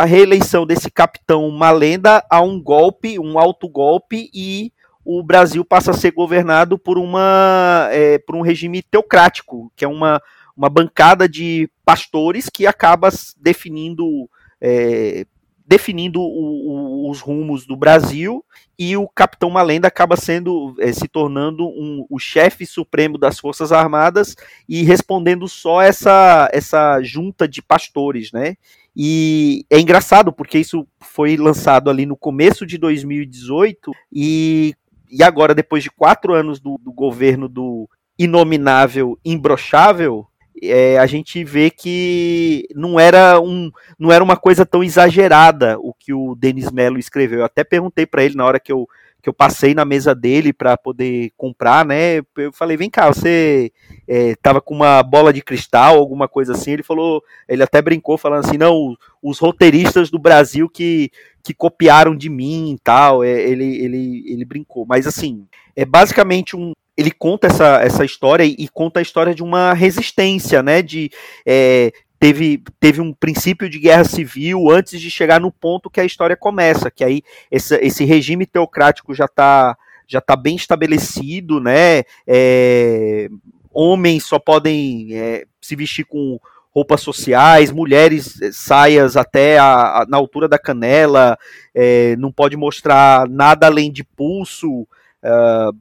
a 0.00 0.04
reeleição 0.04 0.66
desse 0.66 0.90
Capitão 0.90 1.50
Malenda 1.50 2.22
há 2.30 2.42
um 2.42 2.60
golpe, 2.60 3.18
um 3.18 3.38
alto 3.38 3.68
golpe 3.68 4.30
e 4.34 4.70
o 5.04 5.22
Brasil 5.22 5.64
passa 5.64 5.92
a 5.92 5.94
ser 5.94 6.10
governado 6.10 6.78
por 6.78 6.98
uma 6.98 7.88
é, 7.90 8.18
por 8.18 8.36
um 8.36 8.42
regime 8.42 8.82
teocrático, 8.82 9.72
que 9.74 9.84
é 9.84 9.88
uma, 9.88 10.20
uma 10.54 10.68
bancada 10.68 11.28
de 11.28 11.70
pastores 11.84 12.50
que 12.50 12.66
acaba 12.66 13.08
definindo 13.40 14.28
é, 14.60 15.24
definindo 15.66 16.20
o, 16.20 17.06
o, 17.06 17.10
os 17.10 17.20
rumos 17.20 17.66
do 17.66 17.76
Brasil 17.76 18.44
e 18.78 18.96
o 18.96 19.08
Capitão 19.08 19.50
Malenda 19.50 19.88
acaba 19.88 20.16
sendo 20.16 20.74
é, 20.78 20.92
se 20.92 21.08
tornando 21.08 21.66
um, 21.66 22.06
o 22.08 22.18
chefe 22.18 22.64
supremo 22.64 23.18
das 23.18 23.40
Forças 23.40 23.72
Armadas 23.72 24.36
e 24.68 24.84
respondendo 24.84 25.48
só 25.48 25.82
essa 25.82 26.48
essa 26.52 27.02
junta 27.02 27.48
de 27.48 27.60
pastores, 27.60 28.30
né? 28.30 28.56
E 28.94 29.66
é 29.68 29.78
engraçado 29.78 30.32
porque 30.32 30.58
isso 30.58 30.86
foi 31.00 31.36
lançado 31.36 31.90
ali 31.90 32.06
no 32.06 32.16
começo 32.16 32.64
de 32.64 32.78
2018 32.78 33.92
e, 34.12 34.74
e 35.10 35.22
agora 35.22 35.54
depois 35.54 35.82
de 35.82 35.90
quatro 35.90 36.32
anos 36.32 36.60
do, 36.60 36.78
do 36.78 36.92
governo 36.92 37.48
do 37.48 37.88
inominável 38.18 39.18
imbrochável 39.24 40.26
é, 40.62 40.98
a 40.98 41.06
gente 41.06 41.42
vê 41.44 41.70
que 41.70 42.66
não 42.74 42.98
era, 42.98 43.40
um, 43.40 43.70
não 43.98 44.10
era 44.10 44.22
uma 44.22 44.36
coisa 44.36 44.64
tão 44.64 44.82
exagerada 44.82 45.78
o 45.78 45.92
que 45.92 46.12
o 46.12 46.34
Denis 46.34 46.70
Mello 46.70 46.98
escreveu. 46.98 47.40
Eu 47.40 47.44
até 47.44 47.62
perguntei 47.64 48.06
para 48.06 48.24
ele 48.24 48.34
na 48.34 48.44
hora 48.44 48.60
que 48.60 48.72
eu, 48.72 48.88
que 49.22 49.28
eu 49.28 49.34
passei 49.34 49.74
na 49.74 49.84
mesa 49.84 50.14
dele 50.14 50.52
para 50.52 50.76
poder 50.76 51.32
comprar, 51.36 51.84
né? 51.84 52.18
Eu 52.36 52.52
falei, 52.52 52.76
vem 52.76 52.88
cá, 52.88 53.08
você 53.08 53.72
é, 54.08 54.34
com 54.64 54.74
uma 54.74 55.02
bola 55.02 55.32
de 55.32 55.42
cristal, 55.42 55.96
alguma 55.98 56.28
coisa 56.28 56.52
assim? 56.52 56.72
Ele 56.72 56.82
falou, 56.82 57.22
ele 57.48 57.62
até 57.62 57.82
brincou 57.82 58.16
falando 58.16 58.46
assim, 58.46 58.56
não, 58.56 58.94
os 59.22 59.38
roteiristas 59.38 60.10
do 60.10 60.18
Brasil 60.18 60.68
que, 60.68 61.10
que 61.42 61.52
copiaram 61.52 62.16
de 62.16 62.30
mim 62.30 62.74
e 62.74 62.78
tal. 62.78 63.24
É, 63.24 63.30
ele, 63.30 63.76
ele, 63.84 64.24
ele 64.26 64.44
brincou, 64.44 64.86
mas 64.86 65.06
assim, 65.06 65.46
é 65.74 65.84
basicamente 65.84 66.56
um, 66.56 66.72
ele 66.96 67.10
conta 67.10 67.46
essa, 67.48 67.80
essa 67.82 68.04
história 68.04 68.44
e, 68.44 68.68
conta 68.68 69.00
a 69.00 69.02
história 69.02 69.34
de 69.34 69.42
uma 69.42 69.72
resistência, 69.72 70.62
né? 70.62 70.80
De 70.80 71.10
é, 71.44 71.92
teve, 72.18 72.62
teve 72.80 73.00
um 73.00 73.12
princípio 73.12 73.68
de 73.68 73.78
guerra 73.78 74.04
civil 74.04 74.70
antes 74.70 75.00
de 75.00 75.10
chegar 75.10 75.40
no 75.40 75.52
ponto 75.52 75.90
que 75.90 76.00
a 76.00 76.04
história 76.04 76.36
começa, 76.36 76.90
que 76.90 77.04
aí 77.04 77.22
esse, 77.50 77.76
esse 77.76 78.04
regime 78.04 78.46
teocrático 78.46 79.14
já 79.14 79.26
está 79.26 79.76
já 80.08 80.20
tá 80.20 80.36
bem 80.36 80.54
estabelecido, 80.54 81.60
né? 81.60 82.04
É, 82.26 83.28
homens 83.72 84.24
só 84.24 84.38
podem 84.38 85.08
é, 85.12 85.44
se 85.60 85.74
vestir 85.74 86.04
com 86.04 86.38
roupas 86.76 87.00
sociais, 87.00 87.72
mulheres 87.72 88.40
é, 88.40 88.52
saias 88.52 89.16
até 89.16 89.58
a, 89.58 90.02
a, 90.02 90.06
na 90.06 90.16
altura 90.16 90.46
da 90.46 90.58
canela, 90.58 91.36
é, 91.74 92.14
não 92.16 92.30
pode 92.30 92.56
mostrar 92.56 93.28
nada 93.28 93.66
além 93.66 93.90
de 93.90 94.04
pulso, 94.04 94.86
uh, 95.26 95.76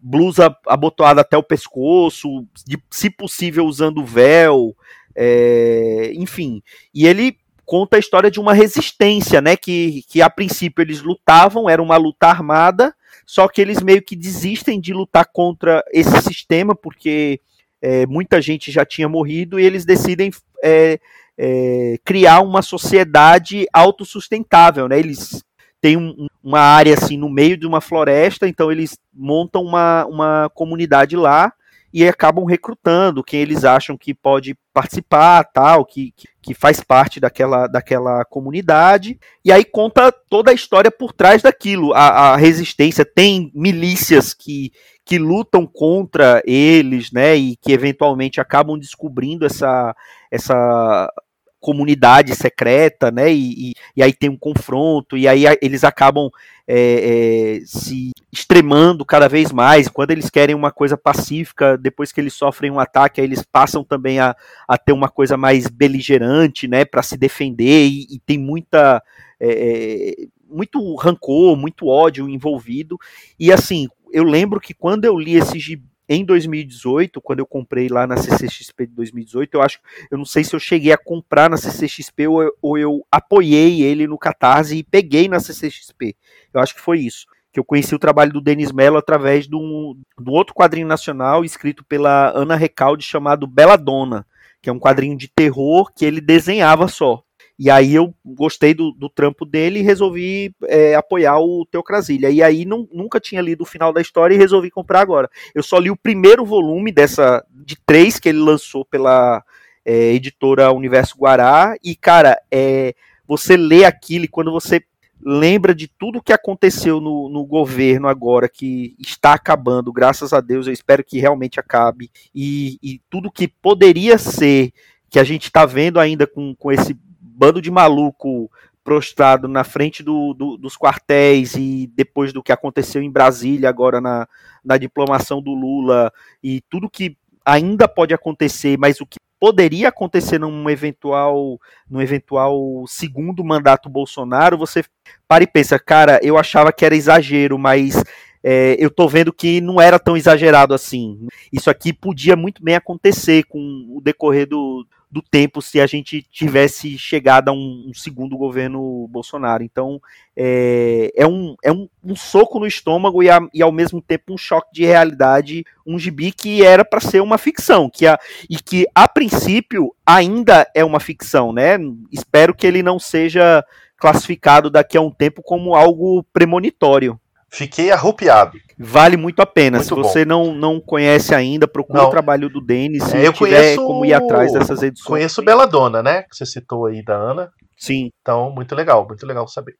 blusa 0.00 0.54
abotoada 0.66 1.20
até 1.20 1.36
o 1.36 1.42
pescoço, 1.42 2.46
de, 2.66 2.78
se 2.90 3.10
possível 3.10 3.64
usando 3.64 4.04
véu, 4.04 4.76
é, 5.14 6.12
enfim. 6.14 6.62
E 6.94 7.06
ele 7.06 7.36
conta 7.64 7.96
a 7.96 8.00
história 8.00 8.30
de 8.30 8.40
uma 8.40 8.52
resistência, 8.52 9.40
né? 9.40 9.56
Que, 9.56 10.02
que 10.08 10.20
a 10.20 10.28
princípio 10.28 10.82
eles 10.82 11.02
lutavam, 11.02 11.68
era 11.68 11.82
uma 11.82 11.96
luta 11.96 12.26
armada, 12.26 12.94
só 13.24 13.46
que 13.46 13.60
eles 13.60 13.80
meio 13.80 14.02
que 14.02 14.16
desistem 14.16 14.80
de 14.80 14.92
lutar 14.92 15.26
contra 15.32 15.84
esse 15.92 16.20
sistema, 16.22 16.74
porque 16.74 17.40
é, 17.80 18.06
muita 18.06 18.40
gente 18.42 18.72
já 18.72 18.84
tinha 18.84 19.08
morrido, 19.08 19.58
e 19.58 19.64
eles 19.64 19.84
decidem 19.84 20.30
é, 20.64 20.98
é, 21.38 21.96
criar 22.04 22.40
uma 22.40 22.60
sociedade 22.60 23.66
autossustentável, 23.72 24.88
né? 24.88 24.98
Eles 24.98 25.44
tem 25.80 25.96
um, 25.96 26.26
uma 26.42 26.60
área 26.60 26.94
assim 26.94 27.16
no 27.16 27.28
meio 27.28 27.56
de 27.56 27.66
uma 27.66 27.80
floresta, 27.80 28.46
então 28.46 28.70
eles 28.70 28.98
montam 29.12 29.62
uma, 29.62 30.04
uma 30.06 30.50
comunidade 30.54 31.16
lá 31.16 31.52
e 31.92 32.06
acabam 32.06 32.44
recrutando 32.44 33.24
quem 33.24 33.40
eles 33.40 33.64
acham 33.64 33.96
que 33.96 34.14
pode 34.14 34.56
participar, 34.72 35.44
tal, 35.44 35.84
que, 35.84 36.14
que 36.40 36.54
faz 36.54 36.80
parte 36.80 37.18
daquela, 37.18 37.66
daquela 37.66 38.24
comunidade, 38.24 39.18
e 39.44 39.50
aí 39.50 39.64
conta 39.64 40.12
toda 40.12 40.52
a 40.52 40.54
história 40.54 40.90
por 40.90 41.12
trás 41.12 41.42
daquilo. 41.42 41.92
A, 41.92 42.32
a 42.32 42.36
resistência 42.36 43.04
tem 43.04 43.50
milícias 43.54 44.32
que, 44.32 44.70
que 45.04 45.18
lutam 45.18 45.66
contra 45.66 46.40
eles, 46.46 47.10
né, 47.10 47.34
e 47.34 47.56
que 47.56 47.72
eventualmente 47.72 48.40
acabam 48.40 48.78
descobrindo 48.78 49.44
essa, 49.44 49.94
essa 50.30 51.12
comunidade 51.60 52.34
secreta, 52.34 53.10
né? 53.10 53.32
E, 53.32 53.70
e, 53.70 53.74
e, 53.96 54.02
aí 54.02 54.12
tem 54.12 54.30
um 54.30 54.36
confronto, 54.36 55.16
e 55.16 55.28
aí 55.28 55.44
eles 55.60 55.84
acabam 55.84 56.30
é, 56.66 57.58
é, 57.58 57.60
se 57.64 58.10
extremando 58.32 59.04
cada 59.04 59.28
vez 59.28 59.52
mais. 59.52 59.88
Quando 59.88 60.10
eles 60.10 60.30
querem 60.30 60.54
uma 60.54 60.72
coisa 60.72 60.96
pacífica, 60.96 61.76
depois 61.76 62.10
que 62.10 62.20
eles 62.20 62.32
sofrem 62.32 62.70
um 62.70 62.80
ataque, 62.80 63.20
aí 63.20 63.26
eles 63.26 63.42
passam 63.42 63.84
também 63.84 64.18
a, 64.18 64.34
a 64.66 64.78
ter 64.78 64.92
uma 64.92 65.08
coisa 65.08 65.36
mais 65.36 65.68
beligerante, 65.68 66.66
né? 66.66 66.84
Para 66.84 67.02
se 67.02 67.16
defender, 67.16 67.86
e, 67.86 68.06
e 68.10 68.18
tem 68.18 68.38
muita. 68.38 69.02
É, 69.38 69.48
é, 69.48 70.26
muito 70.52 70.96
rancor, 70.96 71.56
muito 71.56 71.86
ódio 71.86 72.28
envolvido. 72.28 72.98
E 73.38 73.52
assim, 73.52 73.86
eu 74.12 74.24
lembro 74.24 74.58
que 74.58 74.74
quando 74.74 75.04
eu 75.04 75.16
li 75.16 75.36
esse 75.36 75.60
gibi 75.60 75.84
em 76.12 76.24
2018, 76.24 77.20
quando 77.20 77.38
eu 77.38 77.46
comprei 77.46 77.88
lá 77.88 78.04
na 78.04 78.16
CCXP 78.16 78.88
de 78.88 78.94
2018, 78.94 79.54
eu 79.54 79.62
acho, 79.62 79.78
eu 80.10 80.18
não 80.18 80.24
sei 80.24 80.42
se 80.42 80.56
eu 80.56 80.58
cheguei 80.58 80.92
a 80.92 80.98
comprar 80.98 81.48
na 81.48 81.56
CCXP 81.56 82.26
ou 82.26 82.42
eu, 82.42 82.52
ou 82.60 82.76
eu 82.76 83.06
apoiei 83.12 83.80
ele 83.80 84.08
no 84.08 84.18
Catarse 84.18 84.76
e 84.76 84.82
peguei 84.82 85.28
na 85.28 85.38
CCXP. 85.38 86.16
Eu 86.52 86.60
acho 86.60 86.74
que 86.74 86.80
foi 86.80 86.98
isso. 86.98 87.26
Que 87.52 87.60
eu 87.60 87.64
conheci 87.64 87.94
o 87.94 87.98
trabalho 87.98 88.32
do 88.32 88.40
Denis 88.40 88.72
Mello 88.72 88.96
através 88.96 89.46
de 89.46 89.54
um, 89.54 89.96
de 90.18 90.28
um 90.28 90.32
outro 90.32 90.52
quadrinho 90.52 90.88
nacional 90.88 91.44
escrito 91.44 91.84
pela 91.84 92.36
Ana 92.36 92.56
Recalde 92.56 93.04
chamado 93.04 93.46
Bela 93.46 93.76
Dona, 93.76 94.26
que 94.60 94.68
é 94.68 94.72
um 94.72 94.80
quadrinho 94.80 95.16
de 95.16 95.28
terror 95.28 95.92
que 95.94 96.04
ele 96.04 96.20
desenhava 96.20 96.88
só. 96.88 97.22
E 97.60 97.68
aí 97.68 97.94
eu 97.94 98.14
gostei 98.24 98.72
do, 98.72 98.90
do 98.90 99.10
trampo 99.10 99.44
dele 99.44 99.80
e 99.80 99.82
resolvi 99.82 100.50
é, 100.66 100.94
apoiar 100.94 101.38
o 101.40 101.66
Teocrasilha. 101.70 102.30
E 102.30 102.42
aí 102.42 102.64
não, 102.64 102.88
nunca 102.90 103.20
tinha 103.20 103.42
lido 103.42 103.60
o 103.60 103.66
final 103.66 103.92
da 103.92 104.00
história 104.00 104.34
e 104.34 104.38
resolvi 104.38 104.70
comprar 104.70 105.02
agora. 105.02 105.28
Eu 105.54 105.62
só 105.62 105.76
li 105.78 105.90
o 105.90 105.96
primeiro 105.96 106.42
volume 106.42 106.90
dessa 106.90 107.44
de 107.50 107.76
três 107.84 108.18
que 108.18 108.30
ele 108.30 108.38
lançou 108.38 108.82
pela 108.82 109.44
é, 109.84 109.92
editora 110.14 110.72
Universo 110.72 111.18
Guará. 111.18 111.76
E, 111.84 111.94
cara, 111.94 112.40
é, 112.50 112.94
você 113.28 113.58
lê 113.58 113.84
aquilo 113.84 114.24
e 114.24 114.28
quando 114.28 114.50
você 114.50 114.82
lembra 115.22 115.74
de 115.74 115.86
tudo 115.86 116.22
que 116.22 116.32
aconteceu 116.32 116.98
no, 116.98 117.28
no, 117.28 117.44
governo 117.44 118.08
agora, 118.08 118.48
que 118.48 118.96
está 118.98 119.34
acabando, 119.34 119.92
graças 119.92 120.32
a 120.32 120.40
Deus, 120.40 120.66
eu 120.66 120.72
espero 120.72 121.04
que 121.04 121.18
realmente 121.18 121.60
acabe, 121.60 122.10
e, 122.34 122.78
e 122.82 123.02
tudo 123.10 123.30
que 123.30 123.46
poderia 123.46 124.16
ser, 124.16 124.72
que 125.10 125.18
a 125.18 125.24
gente 125.24 125.42
está 125.42 125.66
vendo 125.66 126.00
ainda 126.00 126.26
com, 126.26 126.54
com 126.54 126.72
esse 126.72 126.98
bando 127.40 127.62
de 127.62 127.70
maluco 127.70 128.50
prostrado 128.84 129.48
na 129.48 129.64
frente 129.64 130.02
do, 130.02 130.34
do, 130.34 130.58
dos 130.58 130.76
quartéis 130.76 131.54
e 131.54 131.90
depois 131.96 132.34
do 132.34 132.42
que 132.42 132.52
aconteceu 132.52 133.02
em 133.02 133.10
Brasília 133.10 133.66
agora 133.66 133.98
na, 133.98 134.28
na 134.62 134.76
diplomação 134.76 135.40
do 135.40 135.54
Lula 135.54 136.12
e 136.44 136.60
tudo 136.68 136.90
que 136.90 137.16
ainda 137.42 137.88
pode 137.88 138.12
acontecer, 138.12 138.78
mas 138.78 139.00
o 139.00 139.06
que 139.06 139.18
poderia 139.40 139.88
acontecer 139.88 140.38
num 140.38 140.68
eventual, 140.68 141.58
num 141.88 142.02
eventual 142.02 142.84
segundo 142.86 143.42
mandato 143.42 143.88
Bolsonaro, 143.88 144.58
você 144.58 144.84
para 145.26 145.42
e 145.42 145.46
pensa, 145.46 145.78
cara, 145.78 146.20
eu 146.22 146.36
achava 146.36 146.70
que 146.70 146.84
era 146.84 146.94
exagero, 146.94 147.58
mas 147.58 148.04
é, 148.44 148.76
eu 148.78 148.90
tô 148.90 149.08
vendo 149.08 149.32
que 149.32 149.62
não 149.62 149.80
era 149.80 149.98
tão 149.98 150.14
exagerado 150.14 150.74
assim. 150.74 151.26
Isso 151.50 151.70
aqui 151.70 151.90
podia 151.90 152.36
muito 152.36 152.62
bem 152.62 152.74
acontecer 152.74 153.44
com 153.44 153.86
o 153.88 154.02
decorrer 154.02 154.46
do, 154.46 154.86
do 155.10 155.20
tempo 155.20 155.60
se 155.60 155.80
a 155.80 155.86
gente 155.86 156.22
tivesse 156.22 156.96
chegado 156.96 157.48
a 157.48 157.52
um, 157.52 157.86
um 157.88 157.94
segundo 157.94 158.36
governo 158.36 159.08
Bolsonaro. 159.08 159.64
Então 159.64 160.00
é, 160.36 161.10
é, 161.16 161.26
um, 161.26 161.56
é 161.64 161.72
um, 161.72 161.88
um 162.02 162.14
soco 162.14 162.60
no 162.60 162.66
estômago 162.66 163.22
e, 163.22 163.28
a, 163.28 163.40
e, 163.52 163.60
ao 163.60 163.72
mesmo 163.72 164.00
tempo 164.00 164.32
um 164.32 164.38
choque 164.38 164.72
de 164.72 164.84
realidade, 164.84 165.64
um 165.84 165.98
gibi 165.98 166.30
que 166.30 166.64
era 166.64 166.84
para 166.84 167.00
ser 167.00 167.20
uma 167.20 167.38
ficção, 167.38 167.90
que 167.90 168.06
a, 168.06 168.18
e 168.48 168.56
que 168.56 168.86
a 168.94 169.08
princípio 169.08 169.94
ainda 170.06 170.66
é 170.74 170.84
uma 170.84 171.00
ficção, 171.00 171.52
né? 171.52 171.76
Espero 172.12 172.54
que 172.54 172.66
ele 172.66 172.82
não 172.82 172.98
seja 172.98 173.64
classificado 173.96 174.70
daqui 174.70 174.96
a 174.96 175.00
um 175.00 175.10
tempo 175.10 175.42
como 175.42 175.74
algo 175.74 176.24
premonitório. 176.32 177.20
Fiquei 177.52 177.90
arrupiado. 177.90 178.56
Vale 178.78 179.16
muito 179.16 179.40
a 179.40 179.46
pena. 179.46 179.78
Muito 179.78 179.88
Se 179.88 179.94
você 179.94 180.24
não, 180.24 180.54
não 180.54 180.80
conhece 180.80 181.34
ainda, 181.34 181.66
procura 181.66 182.04
o 182.04 182.10
trabalho 182.10 182.48
do 182.48 182.60
Denis. 182.60 183.02
Se 183.02 183.16
é, 183.16 183.26
eu 183.26 183.32
tiver 183.32 183.56
conheço, 183.56 183.86
como 183.86 184.04
ir 184.04 184.14
atrás 184.14 184.52
dessas 184.52 184.82
edições. 184.82 185.06
Conheço 185.06 185.42
Dona, 185.66 186.02
né? 186.02 186.22
Que 186.22 186.36
você 186.36 186.46
citou 186.46 186.86
aí 186.86 187.04
da 187.04 187.14
Ana. 187.14 187.50
Sim. 187.76 188.10
Então, 188.20 188.50
muito 188.50 188.74
legal, 188.74 189.06
muito 189.06 189.26
legal 189.26 189.48
saber. 189.48 189.74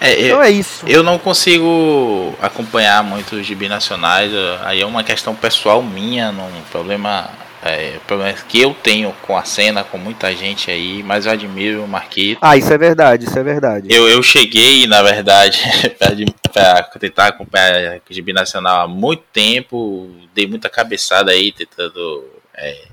É, 0.00 0.12
eu, 0.12 0.26
então 0.26 0.42
é 0.42 0.50
isso. 0.50 0.86
Eu 0.86 1.02
não 1.02 1.18
consigo 1.18 2.32
acompanhar 2.40 3.02
muito 3.02 3.36
os 3.36 3.46
gibi 3.46 3.68
nacionais. 3.68 4.30
Aí 4.62 4.80
é 4.80 4.86
uma 4.86 5.02
questão 5.02 5.34
pessoal 5.34 5.82
minha, 5.82 6.30
um 6.30 6.62
problema 6.70 7.28
é, 7.62 7.98
problemas 8.06 8.42
que 8.42 8.60
eu 8.60 8.72
tenho 8.72 9.12
com 9.22 9.36
a 9.36 9.44
cena, 9.44 9.84
com 9.84 9.98
muita 9.98 10.34
gente 10.34 10.70
aí, 10.70 11.02
mas 11.02 11.26
eu 11.26 11.32
admiro 11.32 11.84
o 11.84 11.88
Marquito. 11.88 12.38
Ah, 12.40 12.56
isso 12.56 12.72
é 12.72 12.78
verdade, 12.78 13.26
isso 13.26 13.38
é 13.38 13.42
verdade. 13.42 13.86
Eu, 13.90 14.08
eu 14.08 14.22
cheguei, 14.22 14.86
na 14.86 15.02
verdade, 15.02 15.62
para 16.52 16.82
tentar 16.98 17.26
acompanhar 17.26 17.98
o 17.98 18.14
Gibi 18.14 18.32
Nacional 18.32 18.80
há 18.80 18.88
muito 18.88 19.22
tempo, 19.32 20.10
dei 20.34 20.46
muita 20.46 20.68
cabeçada 20.68 21.32
aí, 21.32 21.52
tentando. 21.52 22.24
É, 22.54 22.88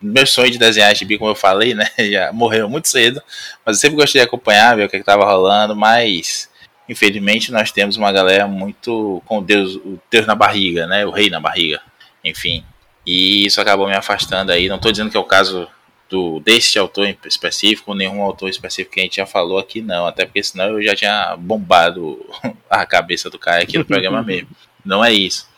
meu 0.00 0.26
sonho 0.26 0.50
de 0.50 0.58
desenhar 0.58 0.94
gibi, 0.96 1.18
como 1.18 1.30
eu 1.30 1.34
falei, 1.34 1.74
né? 1.74 1.88
Já 2.10 2.32
morreu 2.32 2.68
muito 2.68 2.88
cedo, 2.88 3.22
mas 3.64 3.76
eu 3.76 3.80
sempre 3.80 3.96
gostei 3.96 4.20
de 4.20 4.26
acompanhar, 4.26 4.76
ver 4.76 4.86
o 4.86 4.88
que 4.88 4.96
estava 4.96 5.24
rolando, 5.24 5.76
mas 5.76 6.50
infelizmente 6.88 7.52
nós 7.52 7.70
temos 7.70 7.96
uma 7.96 8.10
galera 8.10 8.48
muito 8.48 9.22
com 9.26 9.42
Deus, 9.42 9.76
o 9.76 10.00
Deus 10.10 10.26
na 10.26 10.34
barriga, 10.34 10.86
né? 10.86 11.04
O 11.06 11.10
rei 11.10 11.30
na 11.30 11.38
barriga. 11.38 11.80
Enfim, 12.24 12.64
e 13.06 13.46
isso 13.46 13.60
acabou 13.60 13.86
me 13.86 13.94
afastando 13.94 14.52
aí. 14.52 14.68
Não 14.68 14.76
estou 14.76 14.90
dizendo 14.92 15.10
que 15.10 15.16
é 15.16 15.20
o 15.20 15.24
caso 15.24 15.68
do 16.08 16.40
desse 16.40 16.78
autor 16.78 17.06
em 17.06 17.16
específico, 17.24 17.94
nenhum 17.94 18.22
autor 18.22 18.48
específico 18.48 18.94
que 18.94 19.00
a 19.00 19.02
gente 19.02 19.16
já 19.16 19.26
falou 19.26 19.58
aqui, 19.58 19.80
não. 19.80 20.06
Até 20.06 20.24
porque 20.24 20.42
senão 20.42 20.66
eu 20.66 20.82
já 20.82 20.94
tinha 20.94 21.36
bombado 21.36 22.24
a 22.68 22.84
cabeça 22.86 23.30
do 23.30 23.38
cara 23.38 23.62
aqui 23.62 23.78
no 23.78 23.84
programa 23.84 24.22
mesmo. 24.24 24.48
Não 24.84 25.04
é 25.04 25.12
isso. 25.12 25.48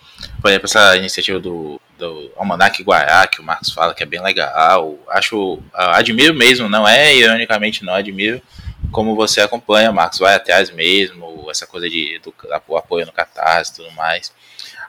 Por 0.40 0.48
exemplo, 0.48 0.66
essa 0.66 0.96
iniciativa 0.96 1.40
do, 1.40 1.80
do 1.98 2.30
Almanac 2.36 2.82
Guará, 2.82 3.26
que 3.26 3.40
o 3.40 3.44
Marcos 3.44 3.72
fala 3.72 3.94
que 3.94 4.02
é 4.02 4.06
bem 4.06 4.22
legal. 4.22 4.96
Acho, 5.08 5.58
admiro 5.72 6.34
mesmo, 6.34 6.68
não 6.68 6.86
é 6.86 7.14
ironicamente, 7.16 7.84
não 7.84 7.94
admiro 7.94 8.40
como 8.94 9.16
você 9.16 9.40
acompanha, 9.40 9.92
Marcos, 9.92 10.20
vai 10.20 10.36
atrás 10.36 10.70
mesmo, 10.70 11.46
essa 11.50 11.66
coisa 11.66 11.90
de 11.90 12.20
do, 12.20 12.32
apoio 12.76 13.04
no 13.04 13.12
Catarse 13.12 13.72
e 13.72 13.74
tudo 13.76 13.90
mais. 13.92 14.32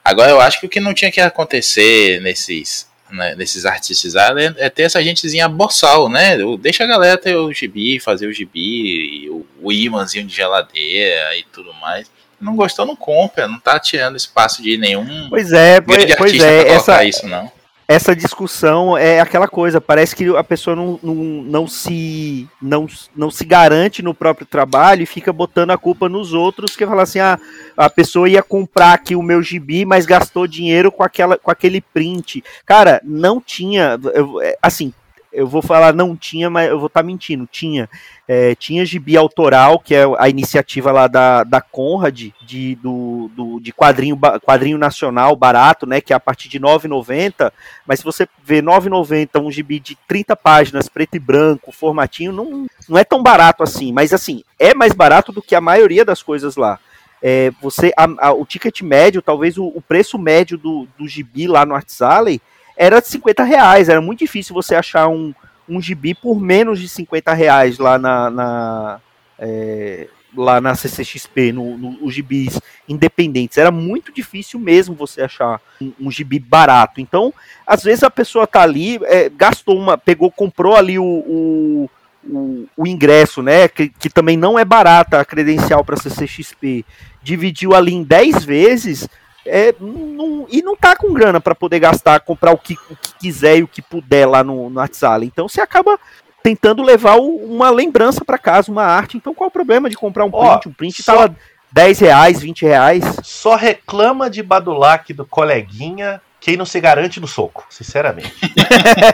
Agora 0.06 0.30
eu 0.30 0.40
acho 0.40 0.60
que 0.60 0.66
o 0.66 0.68
que 0.68 0.78
não 0.78 0.94
tinha 0.94 1.10
que 1.10 1.20
acontecer 1.20 2.20
nesses, 2.20 2.88
né, 3.10 3.34
nesses 3.34 3.66
artistas 3.66 4.14
é, 4.14 4.54
é, 4.58 4.70
ter 4.70 4.84
essa 4.84 5.02
gentezinha 5.02 5.48
boçal, 5.48 6.08
né? 6.08 6.36
Deixa 6.60 6.84
a 6.84 6.86
galera 6.86 7.18
ter 7.18 7.34
o 7.34 7.52
gibi, 7.52 7.98
fazer 7.98 8.28
o 8.28 8.32
gibi, 8.32 9.28
o, 9.28 9.44
o 9.60 9.72
imãzinho 9.72 10.24
de 10.24 10.34
geladeira 10.34 11.36
e 11.36 11.42
tudo 11.52 11.74
mais. 11.74 12.08
Não 12.40 12.54
gostou, 12.54 12.86
não 12.86 12.94
compra, 12.94 13.48
não 13.48 13.58
tá 13.58 13.80
tirando 13.80 14.16
espaço 14.16 14.62
de 14.62 14.76
nenhum. 14.76 15.28
Pois 15.28 15.52
é, 15.52 15.80
pois, 15.80 16.14
pois 16.14 16.40
é, 16.40 16.68
essa, 16.68 17.02
isso, 17.02 17.26
não 17.26 17.55
essa 17.88 18.16
discussão 18.16 18.98
é 18.98 19.20
aquela 19.20 19.46
coisa, 19.46 19.80
parece 19.80 20.16
que 20.16 20.28
a 20.36 20.42
pessoa 20.42 20.74
não, 20.74 20.98
não, 21.02 21.14
não, 21.14 21.68
se, 21.68 22.48
não, 22.60 22.86
não 23.14 23.30
se 23.30 23.44
garante 23.44 24.02
no 24.02 24.12
próprio 24.12 24.46
trabalho 24.46 25.02
e 25.02 25.06
fica 25.06 25.32
botando 25.32 25.70
a 25.70 25.78
culpa 25.78 26.08
nos 26.08 26.32
outros, 26.32 26.74
que 26.74 26.84
fala 26.84 27.02
assim, 27.02 27.20
ah, 27.20 27.38
a 27.76 27.88
pessoa 27.88 28.28
ia 28.28 28.42
comprar 28.42 28.92
aqui 28.92 29.14
o 29.14 29.22
meu 29.22 29.40
gibi, 29.40 29.84
mas 29.84 30.04
gastou 30.04 30.48
dinheiro 30.48 30.90
com, 30.90 31.04
aquela, 31.04 31.38
com 31.38 31.50
aquele 31.50 31.80
print. 31.80 32.42
Cara, 32.64 33.00
não 33.04 33.40
tinha, 33.40 33.98
eu, 34.14 34.40
é, 34.42 34.56
assim, 34.60 34.92
eu 35.32 35.46
vou 35.46 35.62
falar 35.62 35.92
não 35.92 36.16
tinha, 36.16 36.48
mas 36.48 36.68
eu 36.68 36.78
vou 36.78 36.86
estar 36.86 37.00
tá 37.00 37.06
mentindo, 37.06 37.46
tinha. 37.50 37.88
É, 38.28 38.54
tinha 38.56 38.84
gibi 38.84 39.16
autoral, 39.16 39.78
que 39.78 39.94
é 39.94 40.02
a 40.18 40.28
iniciativa 40.28 40.90
lá 40.90 41.06
da, 41.06 41.44
da 41.44 41.60
Conrad, 41.60 42.30
de, 42.42 42.74
do, 42.76 43.30
do, 43.36 43.60
de 43.60 43.72
quadrinho, 43.72 44.18
quadrinho 44.42 44.78
nacional 44.78 45.36
barato, 45.36 45.86
né? 45.86 46.00
Que 46.00 46.12
é 46.12 46.16
a 46.16 46.20
partir 46.20 46.48
de 46.48 46.58
R$ 46.58 46.64
9,90. 46.64 47.52
Mas 47.86 48.00
se 48.00 48.04
você 48.04 48.26
vê 48.42 48.56
R$ 48.56 48.62
9,90, 48.62 49.40
um 49.40 49.50
gibi 49.50 49.78
de 49.78 49.96
30 50.08 50.34
páginas, 50.34 50.88
preto 50.88 51.16
e 51.16 51.20
branco, 51.20 51.70
formatinho, 51.70 52.32
não, 52.32 52.66
não 52.88 52.98
é 52.98 53.04
tão 53.04 53.22
barato 53.22 53.62
assim. 53.62 53.92
Mas 53.92 54.12
assim, 54.12 54.42
é 54.58 54.74
mais 54.74 54.92
barato 54.92 55.30
do 55.30 55.42
que 55.42 55.54
a 55.54 55.60
maioria 55.60 56.04
das 56.04 56.22
coisas 56.22 56.56
lá. 56.56 56.80
É, 57.22 57.50
você 57.62 57.92
a, 57.96 58.28
a, 58.28 58.32
o 58.32 58.44
ticket 58.44 58.82
médio, 58.82 59.22
talvez 59.22 59.56
o, 59.56 59.66
o, 59.66 59.80
preço 59.80 60.18
médio 60.18 60.58
do, 60.58 60.86
do 60.98 61.08
gibi 61.08 61.46
lá 61.46 61.64
no 61.64 61.74
Arts 61.74 62.02
Alley 62.02 62.40
era 62.76 63.00
de 63.00 63.08
50 63.08 63.42
reais. 63.42 63.88
Era 63.88 64.00
muito 64.00 64.20
difícil 64.20 64.54
você 64.54 64.74
achar 64.74 65.08
um, 65.08 65.34
um 65.68 65.80
gibi 65.80 66.14
por 66.14 66.40
menos 66.40 66.80
de 66.80 66.88
50 66.88 67.32
reais 67.32 67.78
lá 67.78 67.98
na, 67.98 68.30
na 68.30 69.00
é, 69.38 70.08
lá 70.36 70.60
na 70.60 70.74
CCXP, 70.74 71.52
no, 71.52 71.78
no, 71.78 72.04
os 72.04 72.14
gibis 72.14 72.60
independentes. 72.88 73.58
Era 73.58 73.70
muito 73.70 74.12
difícil 74.12 74.60
mesmo 74.60 74.94
você 74.94 75.22
achar 75.22 75.60
um, 75.80 75.92
um 76.00 76.10
gibi 76.10 76.38
barato. 76.38 77.00
Então, 77.00 77.32
às 77.66 77.82
vezes 77.82 78.04
a 78.04 78.10
pessoa 78.10 78.46
tá 78.46 78.62
ali, 78.62 79.00
é, 79.04 79.30
gastou 79.30 79.78
uma, 79.78 79.96
pegou, 79.96 80.30
comprou 80.30 80.76
ali 80.76 80.98
o, 80.98 81.04
o, 81.04 81.90
o, 82.28 82.68
o 82.76 82.86
ingresso, 82.86 83.42
né? 83.42 83.68
Que, 83.68 83.88
que, 83.88 84.10
também 84.10 84.36
não 84.36 84.58
é 84.58 84.64
barata 84.64 85.20
a 85.20 85.24
credencial 85.24 85.84
para 85.84 85.96
CCXP. 85.96 86.84
Dividiu 87.22 87.74
ali 87.74 87.94
em 87.94 88.02
10 88.02 88.44
vezes 88.44 89.08
é, 89.46 89.74
não, 89.80 90.46
e 90.50 90.62
não 90.62 90.76
tá 90.76 90.96
com 90.96 91.12
grana 91.12 91.40
para 91.40 91.54
poder 91.54 91.78
gastar, 91.78 92.20
comprar 92.20 92.52
o 92.52 92.58
que, 92.58 92.74
o 92.90 92.96
que, 92.96 93.14
quiser 93.18 93.58
e 93.58 93.62
o 93.62 93.68
que 93.68 93.80
puder 93.80 94.26
lá 94.26 94.44
no, 94.44 94.68
no 94.68 94.80
Artsala. 94.80 95.24
Então 95.24 95.48
você 95.48 95.60
acaba 95.60 95.98
tentando 96.42 96.82
levar 96.82 97.16
o, 97.16 97.36
uma 97.36 97.70
lembrança 97.70 98.24
para 98.24 98.38
casa, 98.38 98.70
uma 98.70 98.84
arte. 98.84 99.16
Então 99.16 99.34
qual 99.34 99.48
o 99.48 99.52
problema 99.52 99.88
de 99.88 99.96
comprar 99.96 100.24
um 100.24 100.30
print? 100.30 100.66
Ó, 100.66 100.68
um 100.68 100.72
print 100.72 101.02
só... 101.02 101.14
tava 101.14 101.36
10 101.72 101.98
reais, 102.00 102.40
20 102.40 102.62
reais. 102.62 103.04
Só 103.22 103.54
reclama 103.56 104.30
de 104.30 104.42
Badulac 104.42 105.12
do 105.12 105.26
coleguinha 105.26 106.20
quem 106.40 106.56
não 106.56 106.64
se 106.64 106.80
garante 106.80 107.18
no 107.18 107.26
soco, 107.26 107.66
sinceramente. 107.68 108.32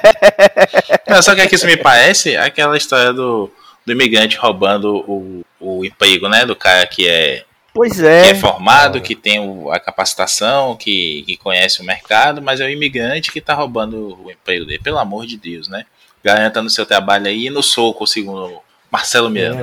não, 1.08 1.22
só 1.22 1.34
que 1.34 1.40
aqui 1.40 1.54
isso 1.54 1.66
me 1.66 1.76
parece 1.76 2.36
aquela 2.36 2.76
história 2.76 3.12
do, 3.12 3.50
do 3.86 3.92
imigrante 3.92 4.36
roubando 4.36 4.96
o, 5.08 5.42
o 5.58 5.84
emprego, 5.84 6.28
né? 6.28 6.44
Do 6.44 6.54
cara 6.54 6.86
que 6.86 7.08
é 7.08 7.44
Pois 7.74 8.00
é. 8.00 8.24
Que 8.24 8.30
é 8.30 8.34
formado, 8.34 9.00
que 9.00 9.14
tem 9.14 9.38
a 9.70 9.80
capacitação, 9.80 10.76
que, 10.76 11.22
que 11.26 11.36
conhece 11.36 11.80
o 11.80 11.84
mercado, 11.84 12.42
mas 12.42 12.60
é 12.60 12.66
o 12.66 12.70
imigrante 12.70 13.32
que 13.32 13.38
está 13.38 13.54
roubando 13.54 14.18
o 14.22 14.30
emprego 14.30 14.66
dele. 14.66 14.82
Pelo 14.82 14.98
amor 14.98 15.26
de 15.26 15.36
Deus, 15.36 15.68
né? 15.68 15.86
Garanta 16.22 16.62
no 16.62 16.70
seu 16.70 16.84
trabalho 16.84 17.26
aí 17.26 17.48
no 17.50 17.62
soco, 17.62 18.06
segundo 18.06 18.60
Marcelo 18.92 19.30
Miranda. 19.30 19.62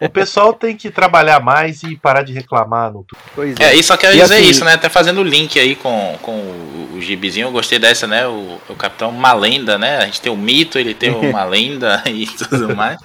É. 0.00 0.06
O 0.06 0.08
pessoal 0.08 0.52
tem 0.52 0.76
que 0.76 0.88
trabalhar 0.88 1.40
mais 1.40 1.82
e 1.82 1.96
parar 1.96 2.22
de 2.22 2.32
reclamar 2.32 2.92
no 2.92 3.04
Pois 3.34 3.56
é. 3.58 3.64
é, 3.64 3.74
e 3.74 3.82
só 3.82 3.96
quero 3.96 4.14
e 4.14 4.20
dizer 4.20 4.34
assim, 4.36 4.48
isso, 4.48 4.64
né? 4.64 4.74
Até 4.74 4.88
fazendo 4.88 5.20
o 5.20 5.24
link 5.24 5.58
aí 5.58 5.74
com, 5.74 6.16
com 6.22 6.36
o, 6.36 6.90
o 6.94 7.00
gibizinho, 7.00 7.48
eu 7.48 7.52
gostei 7.52 7.80
dessa, 7.80 8.06
né? 8.06 8.28
O, 8.28 8.60
o 8.68 8.76
Capitão 8.76 9.10
Malenda, 9.10 9.76
né? 9.76 9.98
A 9.98 10.04
gente 10.06 10.20
tem 10.20 10.30
o 10.30 10.36
mito, 10.36 10.78
ele 10.78 10.94
tem 10.94 11.10
uma 11.10 11.42
lenda 11.44 12.00
e 12.06 12.26
tudo 12.26 12.76
mais. 12.76 12.96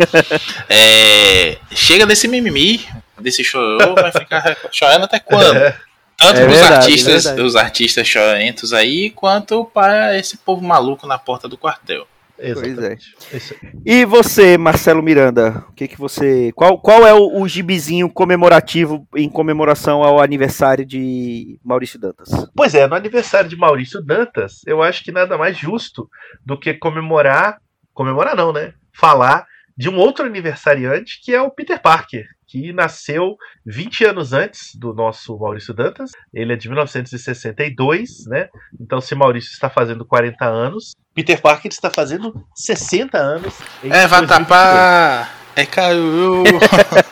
É, 0.70 1.58
chega 1.72 2.06
desse 2.06 2.28
mimimi, 2.28 2.86
desse 3.22 3.44
chorou, 3.44 3.96
vai 3.96 4.12
ficar 4.12 4.58
chorando 4.72 5.04
até 5.04 5.20
quando? 5.20 5.58
É. 5.58 5.78
Tanto 6.18 6.42
é 6.42 6.48
os 6.48 6.54
verdade, 6.54 6.74
artistas, 6.74 7.26
é 7.26 7.42
os 7.42 7.56
artistas 7.56 8.08
chorentos 8.08 8.74
aí, 8.74 9.10
quanto 9.10 9.64
para 9.66 10.18
esse 10.18 10.38
povo 10.38 10.62
maluco 10.62 11.08
na 11.08 11.18
porta 11.18 11.48
do 11.48 11.58
quartel. 11.58 12.06
Exatamente. 12.42 13.16
Pois 13.30 13.52
é. 13.52 13.56
E 13.86 14.06
você, 14.06 14.58
Marcelo 14.58 15.04
Miranda, 15.04 15.66
o 15.70 15.74
que 15.74 15.88
que 15.88 15.98
você, 15.98 16.52
qual, 16.54 16.80
qual 16.80 17.06
é 17.06 17.14
o, 17.14 17.42
o 17.42 17.48
gibizinho 17.48 18.10
comemorativo 18.10 19.08
em 19.16 19.30
comemoração 19.30 20.04
ao 20.04 20.22
aniversário 20.22 20.86
de 20.86 21.60
Maurício 21.64 22.00
Dantas? 22.00 22.30
Pois 22.56 22.74
é, 22.74 22.88
no 22.88 22.96
aniversário 22.96 23.50
de 23.50 23.58
Maurício 23.58 24.02
Dantas, 24.02 24.62
eu 24.66 24.82
acho 24.82 25.04
que 25.04 25.12
nada 25.12 25.38
mais 25.38 25.58
justo 25.58 26.10
do 26.46 26.58
que 26.58 26.74
comemorar, 26.74 27.60
comemorar 27.94 28.36
não, 28.36 28.54
né? 28.54 28.74
Falar 28.94 29.46
de 29.78 29.90
um 29.90 29.98
outro 29.98 30.26
aniversariante 30.26 31.22
que 31.24 31.34
é 31.34 31.42
o 31.42 31.52
Peter 31.52 31.82
Parker, 31.82 32.26
que 32.50 32.74
nasceu 32.74 33.38
20 33.66 34.06
anos 34.06 34.34
antes 34.34 34.76
do 34.76 34.92
nosso 34.92 35.38
Maurício 35.38 35.74
Dantas. 35.74 36.12
Ele 36.34 36.54
é 36.54 36.56
de 36.56 36.68
1962, 36.68 38.26
né? 38.28 38.50
Então, 38.82 39.00
se 39.00 39.14
Maurício 39.14 39.52
está 39.52 39.70
fazendo 39.70 40.04
40 40.04 40.46
anos, 40.46 40.94
Peter 41.14 41.40
Parker 41.40 41.72
está 41.72 41.92
fazendo 41.92 42.44
60 42.56 43.18
anos. 43.18 43.60
É, 43.84 44.08
vai 44.08 44.26
tapar. 44.26 45.38
É 45.56 45.66
caiu. 45.66 46.44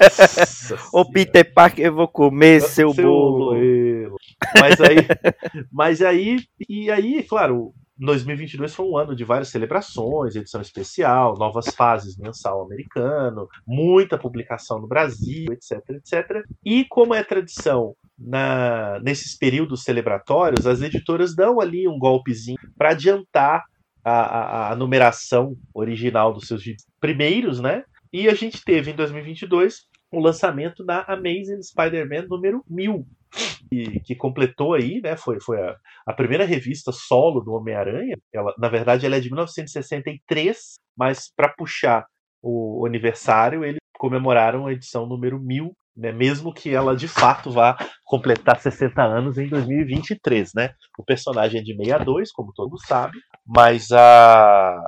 Ô 0.92 1.06
Peter 1.12 1.54
Parker, 1.54 1.86
eu 1.86 1.94
vou 1.94 2.08
comer 2.08 2.62
seu, 2.62 2.94
seu 2.94 3.06
bolo. 3.06 3.54
bolo. 3.54 4.18
Mas 4.60 4.82
aí, 4.82 4.98
mas 5.72 6.02
aí, 6.02 6.40
e 6.68 6.90
aí, 6.90 7.24
claro, 7.24 7.74
2022 8.00 8.76
foi 8.76 8.86
um 8.86 8.98
ano 8.98 9.16
de 9.16 9.24
várias 9.24 9.50
celebrações, 9.50 10.36
edição 10.36 10.62
especial, 10.62 11.36
novas 11.38 11.68
fases 11.70 12.18
mensal 12.18 12.64
americano, 12.64 13.48
muita 13.66 14.18
publicação 14.18 14.80
no 14.80 14.88
Brasil, 14.88 15.48
etc, 15.52 15.82
etc. 15.90 16.44
E 16.64 16.86
como 16.86 17.14
é 17.14 17.24
tradição 17.24 17.96
na, 18.18 19.00
nesses 19.00 19.36
períodos 19.36 19.84
celebratórios, 19.84 20.66
as 20.66 20.82
editoras 20.82 21.36
dão 21.36 21.60
ali 21.60 21.88
um 21.88 22.00
golpezinho 22.00 22.58
para 22.78 22.92
adiantar 22.92 23.64
a, 24.04 24.12
a, 24.12 24.72
a, 24.72 24.76
numeração 24.76 25.56
original 25.74 26.34
dos 26.34 26.48
seus 26.48 26.64
primeiros, 27.00 27.60
né? 27.60 27.84
E 28.12 28.30
a 28.30 28.34
gente 28.34 28.64
teve 28.64 28.92
em 28.92 28.96
2022 28.96 29.86
o 30.12 30.20
lançamento 30.20 30.84
da 30.84 31.02
Amazing 31.08 31.62
Spider-Man 31.62 32.28
número 32.30 32.64
1000, 32.70 33.06
que, 33.70 34.00
que, 34.00 34.16
completou 34.16 34.74
aí, 34.74 35.02
né? 35.02 35.18
Foi, 35.18 35.40
foi 35.42 35.62
a, 35.62 35.76
a 36.06 36.14
primeira 36.14 36.46
revista 36.46 36.92
solo 36.92 37.42
do 37.42 37.54
Homem-Aranha. 37.54 38.18
Ela, 38.34 38.54
na 38.58 38.70
verdade, 38.70 39.06
ela 39.06 39.18
é 39.18 39.20
de 39.20 39.30
1963, 39.30 40.76
mas 40.98 41.32
para 41.36 41.50
puxar 41.50 42.06
o, 42.42 42.86
aniversário, 42.86 43.66
eles 43.66 43.80
comemoraram 43.98 44.68
a 44.68 44.74
edição 44.74 45.06
número 45.06 45.40
1000, 45.40 45.74
né? 45.96 46.12
Mesmo 46.12 46.54
que 46.54 46.74
ela 46.74 46.96
de 46.96 47.08
fato 47.08 47.52
vá 47.52 47.76
completar 48.06 48.60
60 48.60 49.02
anos 49.02 49.38
em 49.38 49.50
2023, 49.50 50.52
né? 50.56 50.74
O 50.98 51.04
personagem 51.04 51.60
é 51.60 51.64
de 51.64 51.76
62, 51.76 52.32
como 52.32 52.54
todos 52.54 52.82
sabem, 52.86 53.20
mas 53.46 53.92
a, 53.92 54.80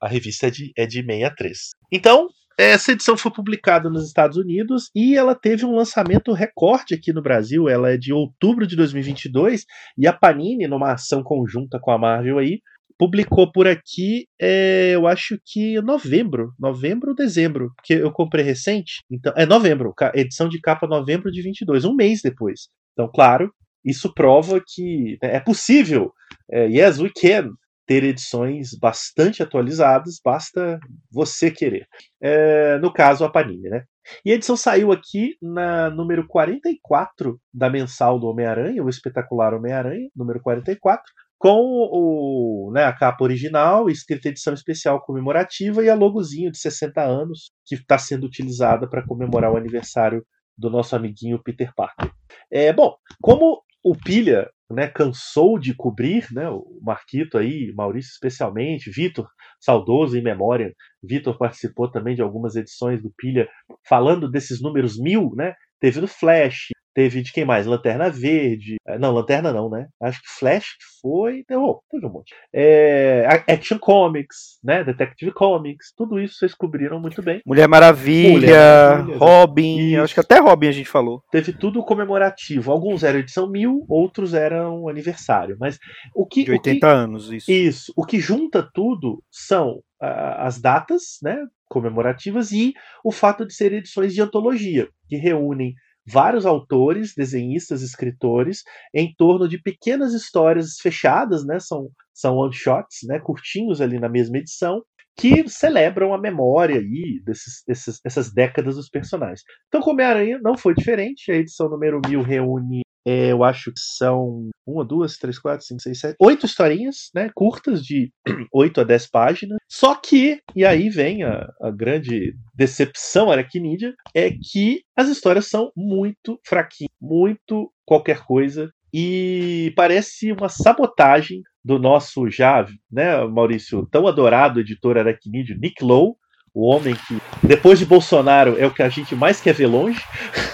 a 0.00 0.08
revista 0.08 0.48
é 0.48 0.50
de, 0.50 0.72
é 0.76 0.86
de 0.86 1.02
63. 1.04 1.70
Então, 1.92 2.28
essa 2.58 2.92
edição 2.92 3.16
foi 3.16 3.32
publicada 3.32 3.90
nos 3.90 4.06
Estados 4.06 4.36
Unidos 4.36 4.90
e 4.94 5.16
ela 5.16 5.34
teve 5.34 5.64
um 5.64 5.74
lançamento 5.74 6.32
recorde 6.32 6.94
aqui 6.94 7.12
no 7.12 7.22
Brasil. 7.22 7.68
Ela 7.68 7.92
é 7.92 7.96
de 7.96 8.12
outubro 8.12 8.66
de 8.66 8.76
2022 8.76 9.64
e 9.98 10.06
a 10.06 10.12
Panini, 10.12 10.66
numa 10.66 10.92
ação 10.92 11.22
conjunta 11.22 11.78
com 11.80 11.90
a 11.90 11.98
Marvel 11.98 12.38
aí, 12.38 12.60
publicou 12.98 13.50
por 13.50 13.66
aqui, 13.66 14.26
é, 14.40 14.92
eu 14.94 15.06
acho 15.06 15.38
que 15.44 15.80
novembro, 15.82 16.52
novembro 16.58 17.10
ou 17.10 17.14
dezembro, 17.16 17.72
porque 17.76 17.94
eu 17.94 18.12
comprei 18.12 18.44
recente. 18.44 19.02
Então, 19.10 19.32
é 19.36 19.44
novembro, 19.44 19.92
edição 20.14 20.48
de 20.48 20.60
capa 20.60 20.86
novembro 20.86 21.30
de 21.30 21.42
22, 21.42 21.84
um 21.84 21.94
mês 21.94 22.20
depois. 22.22 22.68
Então, 22.92 23.10
claro, 23.12 23.52
isso 23.84 24.12
prova 24.14 24.62
que 24.64 25.18
né, 25.22 25.36
é 25.36 25.40
possível. 25.40 26.12
É, 26.50 26.66
yes, 26.66 27.00
we 27.00 27.10
can 27.20 27.50
ter 27.86 28.04
edições 28.04 28.70
bastante 28.78 29.42
atualizadas, 29.42 30.20
basta 30.24 30.78
você 31.12 31.50
querer. 31.50 31.86
É, 32.20 32.78
no 32.78 32.92
caso, 32.92 33.24
a 33.24 33.30
Panini, 33.30 33.68
né? 33.68 33.84
E 34.24 34.32
a 34.32 34.34
edição 34.34 34.56
saiu 34.56 34.92
aqui 34.92 35.36
na 35.40 35.90
número 35.90 36.26
44 36.26 37.40
da 37.52 37.70
mensal 37.70 38.18
do 38.18 38.26
Homem-Aranha, 38.26 38.82
o 38.82 38.88
espetacular 38.88 39.54
Homem-Aranha, 39.54 40.08
número 40.14 40.40
44, 40.40 41.02
com 41.38 41.60
o, 41.60 42.70
né, 42.72 42.84
a 42.84 42.92
capa 42.92 43.24
original, 43.24 43.90
escrita 43.90 44.28
edição 44.28 44.54
especial 44.54 45.00
comemorativa 45.02 45.84
e 45.84 45.90
a 45.90 45.94
logozinho 45.94 46.50
de 46.50 46.58
60 46.58 47.02
anos, 47.02 47.52
que 47.66 47.74
está 47.74 47.98
sendo 47.98 48.24
utilizada 48.24 48.88
para 48.88 49.06
comemorar 49.06 49.52
o 49.52 49.56
aniversário 49.56 50.24
do 50.56 50.70
nosso 50.70 50.94
amiguinho 50.94 51.42
Peter 51.42 51.72
Parker. 51.74 52.10
É, 52.50 52.72
bom, 52.72 52.94
como 53.20 53.62
o 53.82 53.94
Pilha 53.94 54.48
né, 54.70 54.88
cansou 54.88 55.58
de 55.58 55.74
cobrir, 55.74 56.26
né, 56.32 56.48
o 56.48 56.78
Marquito 56.82 57.38
aí, 57.38 57.72
Maurício 57.74 58.10
especialmente, 58.12 58.90
Vitor, 58.90 59.28
saudoso 59.60 60.16
em 60.16 60.22
memória, 60.22 60.74
Vitor 61.02 61.36
participou 61.38 61.90
também 61.90 62.14
de 62.14 62.22
algumas 62.22 62.56
edições 62.56 63.02
do 63.02 63.12
Pilha, 63.16 63.48
falando 63.86 64.30
desses 64.30 64.60
números 64.60 64.98
mil, 64.98 65.32
né, 65.36 65.54
teve 65.80 66.00
no 66.00 66.08
Flash, 66.08 66.68
Teve 66.94 67.22
de 67.22 67.32
quem 67.32 67.44
mais? 67.44 67.66
Lanterna 67.66 68.08
Verde. 68.08 68.76
É, 68.86 68.96
não, 68.98 69.12
Lanterna 69.12 69.52
não, 69.52 69.68
né? 69.68 69.88
Acho 70.00 70.22
que 70.22 70.28
Flash 70.38 70.76
foi. 71.02 71.44
Oh, 71.50 71.80
teve 71.90 72.06
um 72.06 72.10
monte. 72.10 72.32
É, 72.52 73.26
Action 73.48 73.78
Comics, 73.78 74.60
né? 74.62 74.84
Detective 74.84 75.32
Comics. 75.32 75.92
Tudo 75.96 76.20
isso 76.20 76.36
vocês 76.36 76.54
cobriram 76.54 77.00
muito 77.00 77.20
bem. 77.20 77.42
Mulher 77.44 77.66
Maravilha, 77.66 78.32
Mulher 78.32 78.90
Maravilha 78.90 79.18
Robin. 79.18 79.92
Isso. 79.92 80.02
Acho 80.02 80.14
que 80.14 80.20
até 80.20 80.38
Robin 80.38 80.68
a 80.68 80.72
gente 80.72 80.88
falou. 80.88 81.20
Teve 81.32 81.52
tudo 81.52 81.84
comemorativo. 81.84 82.70
Alguns 82.70 83.02
eram 83.02 83.18
edição 83.18 83.50
mil, 83.50 83.84
outros 83.88 84.32
eram 84.32 84.88
aniversário. 84.88 85.56
Mas 85.58 85.78
o 86.14 86.24
que. 86.24 86.44
De 86.44 86.52
80 86.52 86.78
que, 86.78 86.86
anos, 86.86 87.32
isso. 87.32 87.50
Isso. 87.50 87.92
O 87.96 88.06
que 88.06 88.20
junta 88.20 88.62
tudo 88.72 89.20
são 89.30 89.80
as 90.00 90.60
datas, 90.60 91.18
né? 91.22 91.36
Comemorativas 91.68 92.52
e 92.52 92.72
o 93.02 93.10
fato 93.10 93.44
de 93.46 93.54
ser 93.54 93.72
edições 93.72 94.14
de 94.14 94.20
antologia, 94.20 94.88
que 95.08 95.16
reúnem 95.16 95.74
vários 96.06 96.46
autores, 96.46 97.14
desenhistas, 97.14 97.82
escritores, 97.82 98.62
em 98.94 99.14
torno 99.16 99.48
de 99.48 99.60
pequenas 99.60 100.12
histórias 100.12 100.76
fechadas, 100.80 101.44
né? 101.46 101.58
São, 101.58 101.88
são 102.12 102.36
one-shots, 102.36 102.98
né? 103.08 103.18
Curtinhos 103.18 103.80
ali 103.80 103.98
na 103.98 104.08
mesma 104.08 104.38
edição, 104.38 104.82
que 105.16 105.48
celebram 105.48 106.12
a 106.12 106.20
memória 106.20 106.78
aí 106.78 107.20
desses, 107.24 107.62
desses, 107.66 108.00
dessas 108.02 108.32
décadas 108.32 108.76
dos 108.76 108.88
personagens. 108.88 109.42
Então, 109.68 109.80
Homem-Aranha 109.80 110.38
não 110.42 110.56
foi 110.56 110.74
diferente, 110.74 111.30
a 111.30 111.36
edição 111.36 111.68
número 111.68 112.00
1000 112.06 112.22
reúne 112.22 112.83
é, 113.04 113.32
eu 113.32 113.44
acho 113.44 113.70
que 113.70 113.80
são 113.80 114.48
uma, 114.66 114.84
duas, 114.84 115.18
três, 115.18 115.38
quatro, 115.38 115.64
cinco, 115.64 115.82
seis, 115.82 116.00
sete, 116.00 116.16
oito 116.18 116.46
historinhas, 116.46 117.10
né? 117.14 117.30
Curtas 117.34 117.84
de 117.84 118.10
oito 118.52 118.80
a 118.80 118.84
dez 118.84 119.06
páginas. 119.06 119.58
Só 119.68 119.94
que, 119.94 120.40
e 120.56 120.64
aí 120.64 120.88
vem 120.88 121.22
a, 121.22 121.46
a 121.60 121.70
grande 121.70 122.34
decepção 122.54 123.30
aracnídea, 123.30 123.94
é 124.14 124.30
que 124.30 124.82
as 124.96 125.08
histórias 125.08 125.46
são 125.46 125.70
muito 125.76 126.40
fraquinhas, 126.46 126.90
muito 127.00 127.70
qualquer 127.84 128.24
coisa. 128.24 128.70
E 128.92 129.72
parece 129.76 130.32
uma 130.32 130.48
sabotagem 130.48 131.42
do 131.64 131.78
nosso 131.78 132.30
já, 132.30 132.66
né, 132.90 133.24
Maurício, 133.24 133.86
tão 133.90 134.06
adorado 134.06 134.60
editor 134.60 134.96
aracnídeo, 134.96 135.58
Nick 135.58 135.82
Lowe, 135.82 136.14
o 136.54 136.66
homem 136.66 136.94
que, 136.94 137.18
depois 137.42 137.78
de 137.78 137.86
Bolsonaro, 137.86 138.56
é 138.58 138.66
o 138.66 138.70
que 138.70 138.82
a 138.82 138.88
gente 138.88 139.16
mais 139.16 139.40
quer 139.40 139.54
ver 139.54 139.66
longe. 139.66 140.00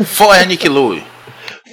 Fora 0.05 0.47
Nick 0.47 0.67
Lowe! 0.67 1.10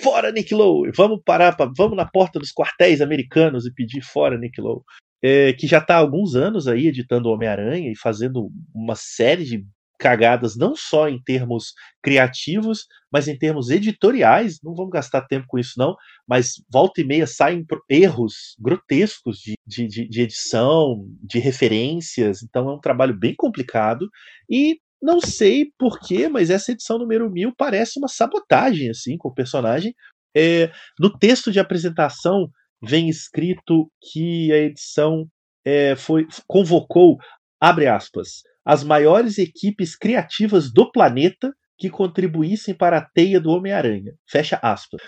Fora 0.01 0.31
Nick 0.31 0.53
Lowe, 0.53 0.91
vamos 0.95 1.21
parar, 1.25 1.55
pra, 1.55 1.69
vamos 1.75 1.97
na 1.97 2.05
porta 2.05 2.39
dos 2.39 2.51
quartéis 2.51 3.01
americanos 3.01 3.65
e 3.65 3.73
pedir 3.73 4.01
fora 4.01 4.37
Nick 4.37 4.59
Lowe. 4.59 4.81
É, 5.23 5.51
que 5.53 5.65
já 5.65 5.79
está 5.79 5.95
há 5.95 5.97
alguns 5.97 6.35
anos 6.35 6.67
aí 6.67 6.87
editando 6.87 7.29
Homem-Aranha 7.29 7.91
e 7.91 7.97
fazendo 7.97 8.51
uma 8.73 8.95
série 8.95 9.43
de 9.43 9.65
cagadas, 9.97 10.55
não 10.55 10.75
só 10.75 11.09
em 11.09 11.21
termos 11.21 11.73
criativos, 12.01 12.85
mas 13.11 13.27
em 13.27 13.37
termos 13.37 13.69
editoriais. 13.69 14.59
Não 14.63 14.75
vamos 14.75 14.91
gastar 14.91 15.23
tempo 15.23 15.45
com 15.47 15.57
isso, 15.57 15.73
não, 15.77 15.95
mas 16.27 16.53
volta 16.71 17.01
e 17.01 17.03
meia 17.03 17.25
saem 17.25 17.65
erros 17.89 18.55
grotescos 18.59 19.39
de, 19.39 19.55
de, 19.65 20.07
de 20.07 20.21
edição, 20.21 21.05
de 21.21 21.39
referências, 21.39 22.43
então 22.43 22.69
é 22.69 22.75
um 22.75 22.79
trabalho 22.79 23.17
bem 23.17 23.33
complicado. 23.35 24.07
E 24.49 24.79
não 25.01 25.21
sei 25.21 25.71
porquê, 25.77 26.27
mas 26.27 26.49
essa 26.49 26.71
edição 26.71 26.97
número 26.97 27.29
1000 27.29 27.53
parece 27.55 27.99
uma 27.99 28.07
sabotagem 28.07 28.89
assim 28.89 29.17
com 29.17 29.29
o 29.29 29.33
personagem. 29.33 29.93
É, 30.35 30.71
no 30.99 31.15
texto 31.17 31.51
de 31.51 31.59
apresentação 31.59 32.49
vem 32.81 33.09
escrito 33.09 33.91
que 34.11 34.51
a 34.51 34.57
edição 34.57 35.27
é, 35.65 35.95
foi 35.95 36.27
convocou, 36.47 37.17
abre 37.59 37.87
aspas, 37.87 38.43
as 38.65 38.83
maiores 38.83 39.37
equipes 39.37 39.95
criativas 39.95 40.71
do 40.71 40.91
planeta 40.91 41.51
que 41.77 41.89
contribuíssem 41.89 42.73
para 42.73 42.97
a 42.97 43.05
teia 43.05 43.39
do 43.39 43.51
Homem-Aranha. 43.51 44.13
Fecha 44.27 44.59
aspas. 44.63 45.01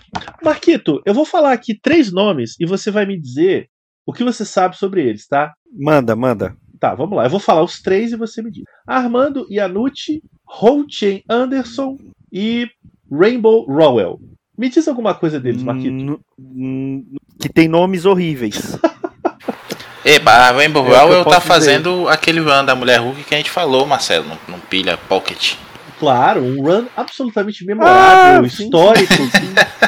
Marquito, 0.44 1.02
eu 1.06 1.14
vou 1.14 1.26
falar 1.26 1.52
aqui 1.52 1.78
três 1.80 2.12
nomes 2.12 2.56
e 2.60 2.66
você 2.66 2.92
vai 2.92 3.06
me 3.06 3.20
dizer 3.20 3.68
o 4.06 4.14
que 4.14 4.24
você 4.24 4.46
sabe 4.46 4.78
sobre 4.78 5.08
eles, 5.08 5.28
tá? 5.28 5.54
Manda, 5.72 6.16
manda. 6.16 6.56
Tá, 6.80 6.96
vamos 6.96 7.18
lá. 7.18 7.26
Eu 7.26 7.30
vou 7.30 7.40
falar 7.40 7.62
os 7.64 7.82
três 7.82 8.12
e 8.12 8.16
você 8.16 8.42
me 8.42 8.50
diz. 8.52 8.64
Armando 8.88 9.46
Iannucci, 9.50 10.22
Ho-Chen 10.62 11.24
Anderson 11.30 11.98
e 12.32 12.68
Rainbow 13.12 13.66
Rowell. 13.66 14.20
Me 14.58 14.70
diz 14.70 14.88
alguma 14.88 15.14
coisa 15.14 15.40
deles, 15.40 15.62
Marquito. 15.64 16.22
N- 16.40 17.06
que 17.42 17.50
tem 17.50 17.68
nomes 17.68 18.06
horríveis. 18.06 18.78
Epa, 20.06 20.32
a 20.32 20.52
Rainbow 20.52 20.86
É 20.88 20.98
Rowell 20.98 21.26
tá 21.26 21.42
fazendo 21.42 22.08
aquele 22.08 22.40
run 22.40 22.64
da 22.64 22.74
Mulher 22.76 23.00
Hulk 23.02 23.24
que 23.24 23.34
a 23.36 23.38
gente 23.38 23.52
falou, 23.52 23.86
Marcelo, 23.86 24.26
no, 24.26 24.56
no 24.56 24.62
pilha 24.62 24.98
Pocket. 24.98 25.56
Claro, 26.00 26.42
um 26.44 26.62
run 26.62 26.86
absolutamente 26.96 27.66
memorável, 27.66 28.46
Ah, 28.46 28.50
sim. 28.50 28.64
histórico, 28.64 29.14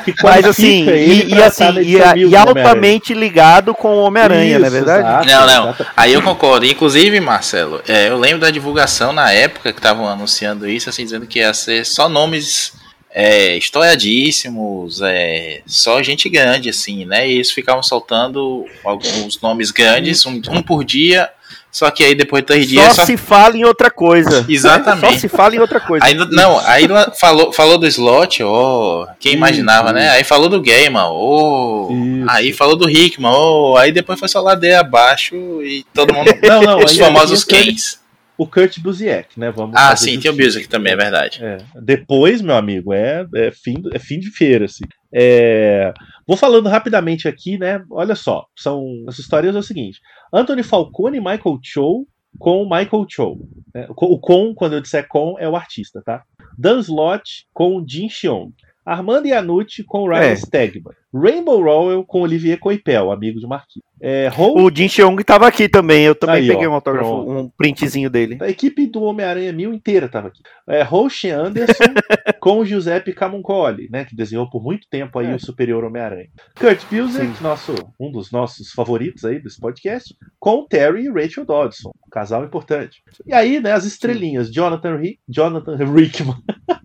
que, 0.03 0.11
que 0.11 0.23
Mas 0.23 0.45
assim, 0.45 0.85
e, 0.89 1.29
e 1.33 1.41
assim, 1.41 1.79
e, 1.81 2.01
a- 2.01 2.15
e 2.17 2.35
altamente 2.35 3.13
ligado 3.13 3.73
com 3.73 3.87
o 3.95 4.03
Homem-Aranha, 4.03 4.59
não 4.59 4.67
é 4.67 4.69
verdade? 4.69 5.07
exato, 5.07 5.25
Não, 5.27 5.47
não. 5.47 5.63
exato. 5.69 5.85
Aí 5.95 6.11
eu 6.13 6.21
concordo. 6.21 6.65
Inclusive, 6.65 7.19
Marcelo, 7.21 7.81
é, 7.87 8.09
eu 8.09 8.17
lembro 8.19 8.39
da 8.39 8.51
divulgação 8.51 9.13
na 9.13 9.31
época 9.31 9.71
que 9.71 9.79
estavam 9.79 10.07
anunciando 10.07 10.67
isso, 10.69 10.89
assim, 10.89 11.03
dizendo 11.05 11.25
que 11.25 11.39
ia 11.39 11.53
ser 11.53 11.85
só 11.85 12.09
nomes 12.09 12.73
é, 13.13 13.55
estoiadíssimos, 13.57 15.01
é, 15.01 15.61
só 15.65 16.01
gente 16.03 16.27
grande, 16.29 16.69
assim, 16.69 17.05
né? 17.05 17.27
E 17.29 17.35
eles 17.35 17.51
ficavam 17.51 17.83
soltando 17.83 18.65
alguns 18.83 19.39
nomes 19.41 19.71
grandes, 19.71 20.25
um, 20.25 20.41
um 20.49 20.61
por 20.61 20.83
dia, 20.83 21.29
só 21.71 21.89
que 21.89 22.03
aí 22.03 22.13
depois 22.13 22.41
de 22.41 22.47
três 22.47 22.67
dias 22.67 22.87
Só 22.87 22.93
só. 22.95 23.05
se 23.05 23.15
fala 23.15 23.55
em 23.55 23.63
outra 23.63 23.89
coisa. 23.89 24.45
Exatamente. 24.49 25.13
Só 25.13 25.19
se 25.19 25.29
fala 25.29 25.55
em 25.55 25.59
outra 25.59 25.79
coisa. 25.79 26.05
Aí, 26.05 26.13
não, 26.13 26.59
aí 26.59 26.85
falou, 27.19 27.53
falou 27.53 27.77
do 27.77 27.87
slot, 27.87 28.43
ó, 28.43 29.07
quem 29.19 29.33
imaginava, 29.33 29.87
Isso, 29.87 29.95
né? 29.95 30.09
Aí 30.09 30.23
falou 30.23 30.49
do 30.49 30.61
Gamer, 30.61 31.01
ó, 31.05 31.89
Isso. 31.91 32.29
aí 32.29 32.51
falou 32.51 32.75
do 32.75 32.89
Hickman, 32.89 33.31
ó, 33.33 33.77
aí 33.77 33.91
depois 33.91 34.19
foi 34.19 34.27
só 34.27 34.41
ladeira 34.41 34.81
abaixo 34.81 35.35
e 35.63 35.85
todo 35.93 36.13
mundo. 36.13 36.31
Não, 36.43 36.61
não, 36.61 36.79
os 36.79 36.91
ainda 36.91 37.05
famosos 37.05 37.43
Kens. 37.43 38.01
O 38.37 38.47
Kurt 38.47 38.79
Busiek, 38.79 39.39
né? 39.39 39.51
Vamos 39.51 39.75
Ah, 39.77 39.95
sim, 39.95 40.19
tem 40.19 40.31
o. 40.31 40.35
Music 40.35 40.67
também, 40.67 40.93
é 40.93 40.95
verdade. 40.95 41.39
É. 41.43 41.57
Depois, 41.79 42.41
meu 42.41 42.55
amigo, 42.55 42.91
é, 42.91 43.25
é, 43.35 43.51
fim, 43.51 43.75
é 43.93 43.99
fim 43.99 44.19
de 44.19 44.31
feira, 44.31 44.65
assim. 44.65 44.83
É, 45.13 45.93
Vou 46.31 46.37
falando 46.37 46.69
rapidamente 46.69 47.27
aqui, 47.27 47.57
né? 47.57 47.83
Olha 47.91 48.15
só, 48.15 48.45
são 48.55 48.85
as 49.05 49.19
histórias 49.19 49.53
é 49.53 49.59
o 49.59 49.61
seguinte: 49.61 49.99
Anthony 50.33 50.63
Falcone 50.63 51.17
e 51.17 51.19
Michael 51.19 51.59
Cho 51.61 52.07
com 52.39 52.63
Michael 52.63 53.05
Cho. 53.09 53.37
né? 53.75 53.85
O 53.89 54.17
com, 54.17 54.55
quando 54.55 54.71
eu 54.71 54.79
disser 54.81 55.05
com, 55.09 55.35
é 55.37 55.49
o 55.49 55.57
artista, 55.57 56.01
tá? 56.05 56.23
Dan 56.57 56.79
Slott 56.79 57.45
com 57.53 57.83
Jin 57.85 58.07
Xiong. 58.07 58.53
Armando 58.85 59.27
Iannucci 59.27 59.83
com 59.83 60.07
Ryan 60.07 60.21
É. 60.31 60.35
Stegman. 60.37 60.95
Rainbow 61.13 61.61
Rowell 61.61 62.03
com 62.05 62.21
Olivier 62.21 62.57
Coipel, 62.59 63.11
amigo 63.11 63.39
de 63.39 63.47
Marquinhos. 63.47 63.85
É, 64.03 64.31
O 64.39 64.71
Jin 64.75 64.87
Cheong 64.89 65.23
tava 65.23 65.47
aqui 65.47 65.69
também. 65.69 66.03
Eu 66.05 66.15
também 66.15 66.37
Aí, 66.37 66.47
peguei 66.47 66.65
ó, 66.65 66.71
um 66.71 66.73
autógrafo, 66.73 67.07
pronto. 67.07 67.31
um 67.31 67.49
printzinho 67.55 68.09
dele. 68.09 68.37
A 68.41 68.49
equipe 68.49 68.87
do 68.87 69.03
Homem-Aranha 69.03 69.53
Mil 69.53 69.71
inteira 69.73 70.07
estava 70.07 70.29
aqui. 70.29 70.41
É, 70.67 70.81
Roche 70.81 71.29
Anderson 71.29 71.73
com 72.39 72.65
Giuseppe 72.65 73.13
Camuncoli, 73.13 73.89
né, 73.91 74.05
que 74.05 74.15
desenhou 74.15 74.49
por 74.49 74.63
muito 74.63 74.87
tempo 74.89 75.19
aí 75.19 75.27
É. 75.27 75.35
o 75.35 75.39
Superior 75.39 75.83
Homem-Aranha. 75.83 76.29
Kurt 76.59 76.81
Busiek, 76.89 77.43
nosso, 77.43 77.75
um 77.99 78.11
dos 78.11 78.31
nossos 78.31 78.71
favoritos 78.71 79.23
aí 79.23 79.39
desse 79.39 79.59
podcast, 79.59 80.15
com 80.39 80.65
Terry 80.65 81.03
e 81.05 81.11
Rachel 81.11 81.45
Dodson, 81.45 81.89
um 81.89 82.09
casal 82.09 82.43
importante. 82.43 83.03
E 83.27 83.33
aí, 83.33 83.59
né, 83.59 83.71
as 83.73 83.85
estrelinhas, 83.85 84.51
Jonathan, 84.51 84.95
Rick, 84.97 85.19
Jonathan 85.29 85.75
Rickman, 85.75 86.37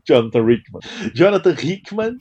Jonathan 0.07 0.45
Rickman, 0.45 0.81
Jonathan 1.15 1.55
Hickman 1.65 2.17